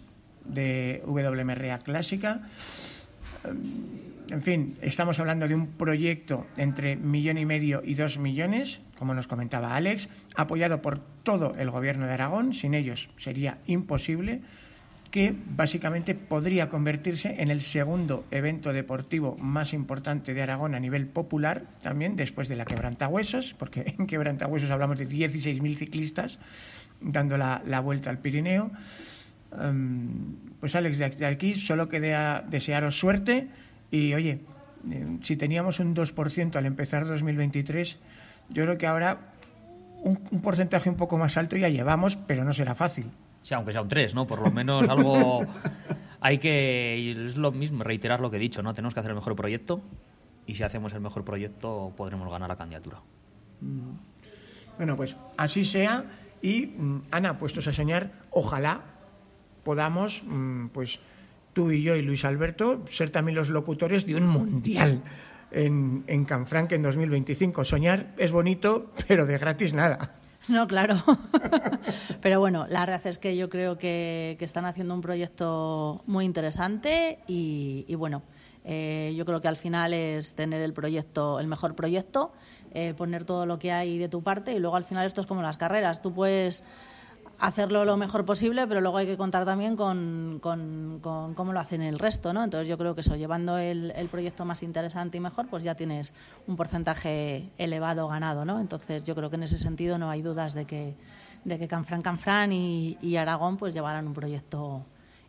de 0.45 1.03
WMRA 1.05 1.79
clásica 1.79 2.47
en 4.29 4.41
fin, 4.41 4.77
estamos 4.81 5.19
hablando 5.19 5.47
de 5.47 5.55
un 5.55 5.67
proyecto 5.67 6.47
entre 6.57 6.95
millón 6.95 7.37
y 7.37 7.45
medio 7.45 7.81
y 7.83 7.95
dos 7.95 8.17
millones, 8.17 8.79
como 8.97 9.13
nos 9.13 9.27
comentaba 9.27 9.75
Alex, 9.75 10.09
apoyado 10.35 10.81
por 10.81 10.99
todo 11.23 11.55
el 11.57 11.69
gobierno 11.69 12.07
de 12.07 12.13
Aragón. 12.13 12.53
Sin 12.53 12.73
ellos 12.73 13.09
sería 13.17 13.59
imposible 13.67 14.41
que 15.11 15.33
básicamente 15.55 16.15
podría 16.15 16.69
convertirse 16.69 17.35
en 17.39 17.49
el 17.49 17.61
segundo 17.61 18.25
evento 18.29 18.73
deportivo 18.73 19.37
más 19.37 19.73
importante 19.73 20.33
de 20.33 20.41
Aragón 20.41 20.75
a 20.75 20.79
nivel 20.79 21.07
popular, 21.07 21.63
también 21.81 22.17
después 22.17 22.49
de 22.49 22.57
la 22.57 22.65
Quebrantahuesos, 22.65 23.55
porque 23.57 23.95
en 23.97 24.07
Quebrantahuesos 24.07 24.69
hablamos 24.69 24.99
de 24.99 25.07
16.000 25.07 25.75
ciclistas 25.77 26.39
dando 26.99 27.37
la, 27.37 27.79
vuelta 27.79 28.09
al 28.09 28.19
Pirineo. 28.19 28.71
Em, 29.57 30.35
pues 30.59 30.75
Alex, 30.75 30.97
de 30.97 31.25
aquí 31.25 31.55
solo 31.55 31.87
queda 31.87 32.41
desearos 32.41 32.99
suerte 32.99 33.47
y 33.91 34.13
oye, 34.13 34.41
eh, 34.91 35.17
si 35.23 35.37
teníamos 35.37 35.79
un 35.79 35.95
2% 35.95 36.55
al 36.55 36.65
empezar 36.65 37.05
2023, 37.05 37.97
yo 38.49 38.63
creo 38.63 38.77
que 38.77 38.87
ahora 38.87 39.33
un, 40.03 40.17
porcentaje 40.41 40.89
un 40.89 40.95
poco 40.95 41.17
más 41.17 41.37
alto 41.37 41.57
ya 41.57 41.69
llevamos, 41.69 42.15
pero 42.15 42.43
no 42.43 42.53
será 42.53 42.75
fácil. 42.75 43.09
Sí, 43.41 43.53
aunque 43.53 43.71
sea 43.71 43.81
un 43.81 43.87
3, 43.87 44.15
¿no? 44.15 44.27
Por 44.27 44.41
lo 44.41 44.51
menos 44.51 44.87
algo... 44.89 45.41
hay 46.21 46.37
que... 46.37 47.11
Es 47.27 47.37
lo 47.37 47.51
mismo, 47.51 47.83
reiterar 47.83 48.19
lo 48.19 48.29
que 48.29 48.37
he 48.37 48.39
dicho, 48.39 48.61
¿no? 48.61 48.73
Tenemos 48.73 48.93
que 48.93 48.99
hacer 48.99 49.11
el 49.11 49.15
mejor 49.15 49.35
proyecto 49.35 49.81
y 50.45 50.55
si 50.55 50.63
hacemos 50.63 50.93
el 50.93 51.01
mejor 51.01 51.23
proyecto 51.23 51.93
podremos 51.95 52.29
ganar 52.31 52.49
la 52.49 52.55
candidatura. 52.55 52.99
Mm. 53.61 53.91
Bueno, 54.77 54.95
pues 54.95 55.15
así 55.37 55.65
sea 55.65 56.05
y 56.41 56.67
mm, 56.67 57.03
Ana, 57.11 57.37
puestos 57.37 57.67
a 57.67 57.73
soñar, 57.73 58.11
ojalá 58.31 58.81
podamos, 59.63 60.23
mm, 60.25 60.67
pues 60.67 60.99
tú 61.57 61.71
y 61.71 61.81
yo 61.81 61.95
y 61.95 62.03
Luis 62.03 62.23
Alberto, 62.23 62.85
ser 62.87 63.09
también 63.09 63.35
los 63.35 63.49
locutores 63.49 64.05
de 64.05 64.15
un 64.15 64.27
mundial 64.27 65.01
en, 65.49 66.03
en 66.05 66.23
Canfranc 66.23 66.71
en 66.71 66.83
2025. 66.83 67.65
Soñar 67.65 68.13
es 68.19 68.31
bonito, 68.31 68.91
pero 69.07 69.25
de 69.25 69.39
gratis 69.39 69.73
nada. 69.73 70.13
No, 70.47 70.67
claro. 70.67 71.01
Pero 72.21 72.39
bueno, 72.39 72.67
la 72.69 72.81
verdad 72.81 73.01
es 73.05 73.17
que 73.17 73.35
yo 73.35 73.49
creo 73.49 73.79
que, 73.79 74.37
están 74.39 74.65
haciendo 74.65 74.93
un 74.93 75.01
proyecto 75.01 76.03
muy 76.05 76.25
interesante 76.25 77.19
y, 77.27 77.93
bueno, 77.95 78.21
eh, 78.63 79.15
yo 79.17 79.25
creo 79.25 79.41
que 79.41 79.47
al 79.47 79.57
final 79.57 79.95
es 79.95 80.35
tener 80.35 80.61
el 80.61 80.73
proyecto, 80.73 81.39
el 81.39 81.47
mejor 81.47 81.75
proyecto, 81.75 82.33
eh, 82.71 82.93
poner 82.95 83.23
todo 83.23 83.47
lo 83.47 83.57
que 83.57 83.71
hay 83.71 83.97
de 83.97 84.09
tu 84.09 84.21
parte 84.21 84.53
y 84.53 84.59
luego 84.59 84.75
al 84.75 84.85
final 84.85 85.07
esto 85.07 85.21
es 85.21 85.27
como 85.27 85.41
las 85.41 85.57
carreras. 85.57 86.03
Tú 86.03 86.13
puedes 86.13 86.63
hacerlo 87.39 87.85
lo 87.85 87.97
mejor 87.97 88.25
posible, 88.25 88.65
pero 88.67 88.81
luego 88.81 88.97
hay 88.97 89.05
que 89.05 89.17
contar 89.17 89.45
también 89.45 89.75
con, 89.75 90.39
con, 90.41 90.99
cómo 91.01 91.53
lo 91.53 91.59
hacen 91.59 91.81
el 91.81 91.99
resto, 91.99 92.33
¿no? 92.33 92.43
Entonces 92.43 92.67
yo 92.67 92.77
creo 92.77 92.95
que 92.95 93.01
eso, 93.01 93.15
llevando 93.15 93.57
el, 93.57 93.91
el, 93.95 94.07
proyecto 94.07 94.45
más 94.45 94.63
interesante 94.63 95.17
y 95.17 95.21
mejor, 95.21 95.47
pues 95.47 95.63
ya 95.63 95.75
tienes 95.75 96.13
un 96.47 96.55
porcentaje 96.55 97.49
elevado 97.57 98.07
ganado, 98.07 98.45
¿no? 98.45 98.59
Entonces 98.59 99.03
yo 99.03 99.15
creo 99.15 99.29
que 99.29 99.35
en 99.35 99.43
ese 99.43 99.57
sentido 99.57 99.97
no 99.97 100.09
hay 100.09 100.21
dudas 100.21 100.53
de 100.53 100.65
que, 100.65 100.95
de 101.43 101.59
que 101.59 101.67
Canfrán, 101.67 102.01
Canfrán 102.01 102.51
y, 102.51 102.97
y 103.01 103.17
Aragón 103.17 103.57
pues 103.57 103.73
llevarán 103.73 104.07
un 104.07 104.13
proyecto 104.13 104.85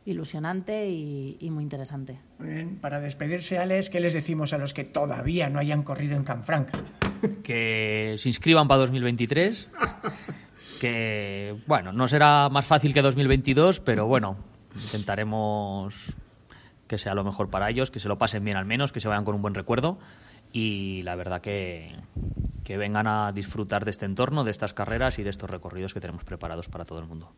ilusionante 0.06 0.88
y, 0.88 1.36
y, 1.38 1.50
muy 1.50 1.62
interesante. 1.62 2.18
Muy 2.38 2.48
bien, 2.48 2.76
para 2.76 2.98
despedirse, 2.98 3.58
Alex, 3.58 3.90
¿qué 3.90 4.00
les 4.00 4.14
decimos 4.14 4.54
a 4.54 4.58
los 4.58 4.72
que 4.72 4.84
todavía 4.84 5.50
no 5.50 5.58
hayan 5.58 5.82
corrido 5.82 6.16
en 6.16 6.24
Canfranc? 6.24 6.70
Que 7.42 8.14
se 8.16 8.28
inscriban 8.28 8.68
para 8.68 8.80
2023 8.82 9.68
que, 10.78 11.56
bueno, 11.66 11.92
no 11.92 12.08
será 12.08 12.48
más 12.48 12.66
fácil 12.66 12.94
que 12.94 13.02
2022, 13.02 13.80
pero 13.80 14.06
bueno, 14.06 14.36
intentaremos 14.74 16.14
que 16.86 16.98
sea 16.98 17.14
lo 17.14 17.24
mejor 17.24 17.50
para 17.50 17.68
ellos, 17.68 17.90
que 17.90 18.00
se 18.00 18.08
lo 18.08 18.18
pasen 18.18 18.44
bien 18.44 18.56
al 18.56 18.64
menos, 18.64 18.92
que 18.92 19.00
se 19.00 19.08
vayan 19.08 19.24
con 19.24 19.34
un 19.34 19.42
buen 19.42 19.54
recuerdo 19.54 19.98
y 20.52 21.02
la 21.02 21.14
verdad 21.14 21.40
que, 21.40 21.94
que 22.64 22.76
vengan 22.76 23.06
a 23.06 23.32
disfrutar 23.32 23.84
de 23.84 23.90
este 23.90 24.06
entorno, 24.06 24.44
de 24.44 24.50
estas 24.50 24.74
carreras 24.74 25.18
y 25.18 25.22
de 25.22 25.30
estos 25.30 25.50
recorridos 25.50 25.94
que 25.94 26.00
tenemos 26.00 26.24
preparados 26.24 26.68
para 26.68 26.84
todo 26.84 26.98
el 26.98 27.06
mundo. 27.06 27.32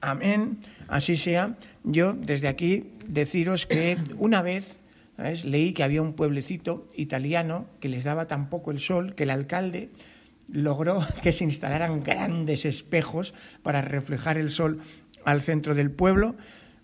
Amén, 0.00 0.58
así 0.88 1.16
sea. 1.16 1.56
Yo 1.84 2.12
desde 2.12 2.48
aquí 2.48 2.90
deciros 3.06 3.66
que 3.66 3.98
una 4.18 4.42
vez 4.42 4.80
leí 5.44 5.72
que 5.72 5.84
había 5.84 6.02
un 6.02 6.14
pueblecito 6.14 6.88
italiano 6.96 7.66
que 7.78 7.88
les 7.88 8.02
daba 8.02 8.26
tan 8.26 8.50
poco 8.50 8.72
el 8.72 8.80
sol 8.80 9.14
que 9.14 9.22
el 9.22 9.30
alcalde 9.30 9.90
logró 10.52 11.04
que 11.22 11.32
se 11.32 11.44
instalaran 11.44 12.04
grandes 12.04 12.64
espejos 12.64 13.34
para 13.62 13.82
reflejar 13.82 14.38
el 14.38 14.50
sol 14.50 14.80
al 15.24 15.42
centro 15.42 15.74
del 15.74 15.90
pueblo. 15.90 16.36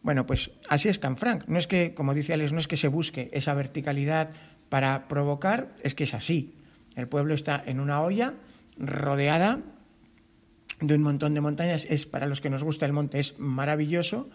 Bueno, 0.02 0.26
pues 0.26 0.50
así 0.68 0.88
es 0.88 0.98
Canfranc. 0.98 1.46
No 1.46 1.58
es 1.58 1.66
que, 1.66 1.94
como 1.94 2.14
dice 2.14 2.32
Alex, 2.32 2.52
no 2.52 2.58
es 2.58 2.66
que 2.66 2.76
se 2.76 2.88
busque 2.88 3.28
esa 3.32 3.54
verticalidad 3.54 4.30
para 4.68 5.06
provocar, 5.06 5.68
es 5.82 5.94
que 5.94 6.04
es 6.04 6.14
así. 6.14 6.54
El 6.96 7.08
pueblo 7.08 7.34
está 7.34 7.62
en 7.64 7.78
una 7.78 8.00
olla 8.02 8.34
rodeada 8.78 9.60
de 10.80 10.94
un 10.94 11.02
montón 11.02 11.34
de 11.34 11.40
montañas. 11.40 11.86
Es 11.88 12.06
para 12.06 12.26
los 12.26 12.40
que 12.40 12.50
nos 12.50 12.64
gusta 12.64 12.86
el 12.86 12.92
monte 12.92 13.18
es 13.18 13.38
maravilloso. 13.38 14.30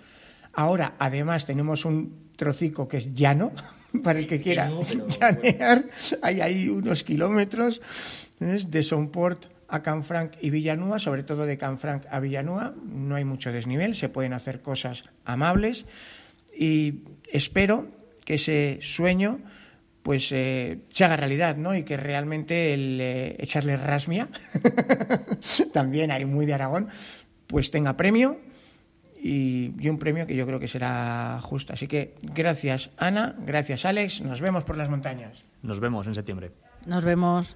Ahora, 0.54 0.96
además, 1.00 1.46
tenemos 1.46 1.86
un 1.86 2.30
trocico 2.36 2.88
que 2.88 2.98
es 2.98 3.14
llano, 3.14 3.52
para 4.04 4.20
el 4.20 4.28
que 4.28 4.42
quiera 4.42 4.72
llanear. 5.20 5.86
Hay 6.22 6.42
ahí 6.42 6.70
unos 6.70 7.04
kilómetros 7.04 7.82
de 8.40 8.84
Sonport 8.84 9.46
a 9.68 9.82
Canfranc 9.82 10.34
y 10.42 10.50
Villanúa, 10.50 11.00
sobre 11.00 11.24
todo 11.24 11.46
de 11.46 11.58
Canfranc 11.58 12.06
a 12.10 12.20
Villanúa. 12.20 12.74
No 12.86 13.16
hay 13.16 13.26
mucho 13.26 13.52
desnivel, 13.52 13.96
se 13.96 14.10
pueden 14.10 14.34
hacer 14.34 14.62
cosas 14.62 15.04
amables 15.26 15.86
y 16.56 17.02
espero 17.32 17.88
que 18.26 18.36
ese 18.36 18.80
sueño 18.82 19.40
pues 20.04 20.32
eh, 20.34 20.80
se 20.90 21.06
haga 21.06 21.16
realidad, 21.16 21.56
¿no? 21.56 21.76
Y 21.76 21.84
que 21.84 21.96
realmente 21.96 22.74
el 22.74 23.00
eh, 23.00 23.36
echarle 23.40 23.78
rasmia, 23.78 24.28
también 25.74 26.12
hay 26.12 26.26
muy 26.26 26.46
de 26.46 26.54
Aragón, 26.54 26.90
pues 27.48 27.72
tenga 27.72 27.96
premio 27.96 28.38
y, 29.24 29.74
y, 29.80 29.90
un 29.90 29.98
premio 29.98 30.28
que 30.28 30.36
yo 30.36 30.46
creo 30.46 30.60
que 30.60 30.68
será 30.68 31.40
justo. 31.42 31.74
Así 31.74 31.88
que 31.88 32.16
gracias 32.22 32.92
Ana, 32.98 33.36
gracias 33.46 33.86
Alex, 33.86 34.22
nos 34.22 34.42
vemos 34.42 34.64
por 34.64 34.78
las 34.78 34.90
montañas. 34.90 35.44
Nos 35.62 35.80
vemos 35.80 36.06
en 36.08 36.16
septiembre. 36.16 36.52
Nos 36.86 37.06
vemos. 37.06 37.56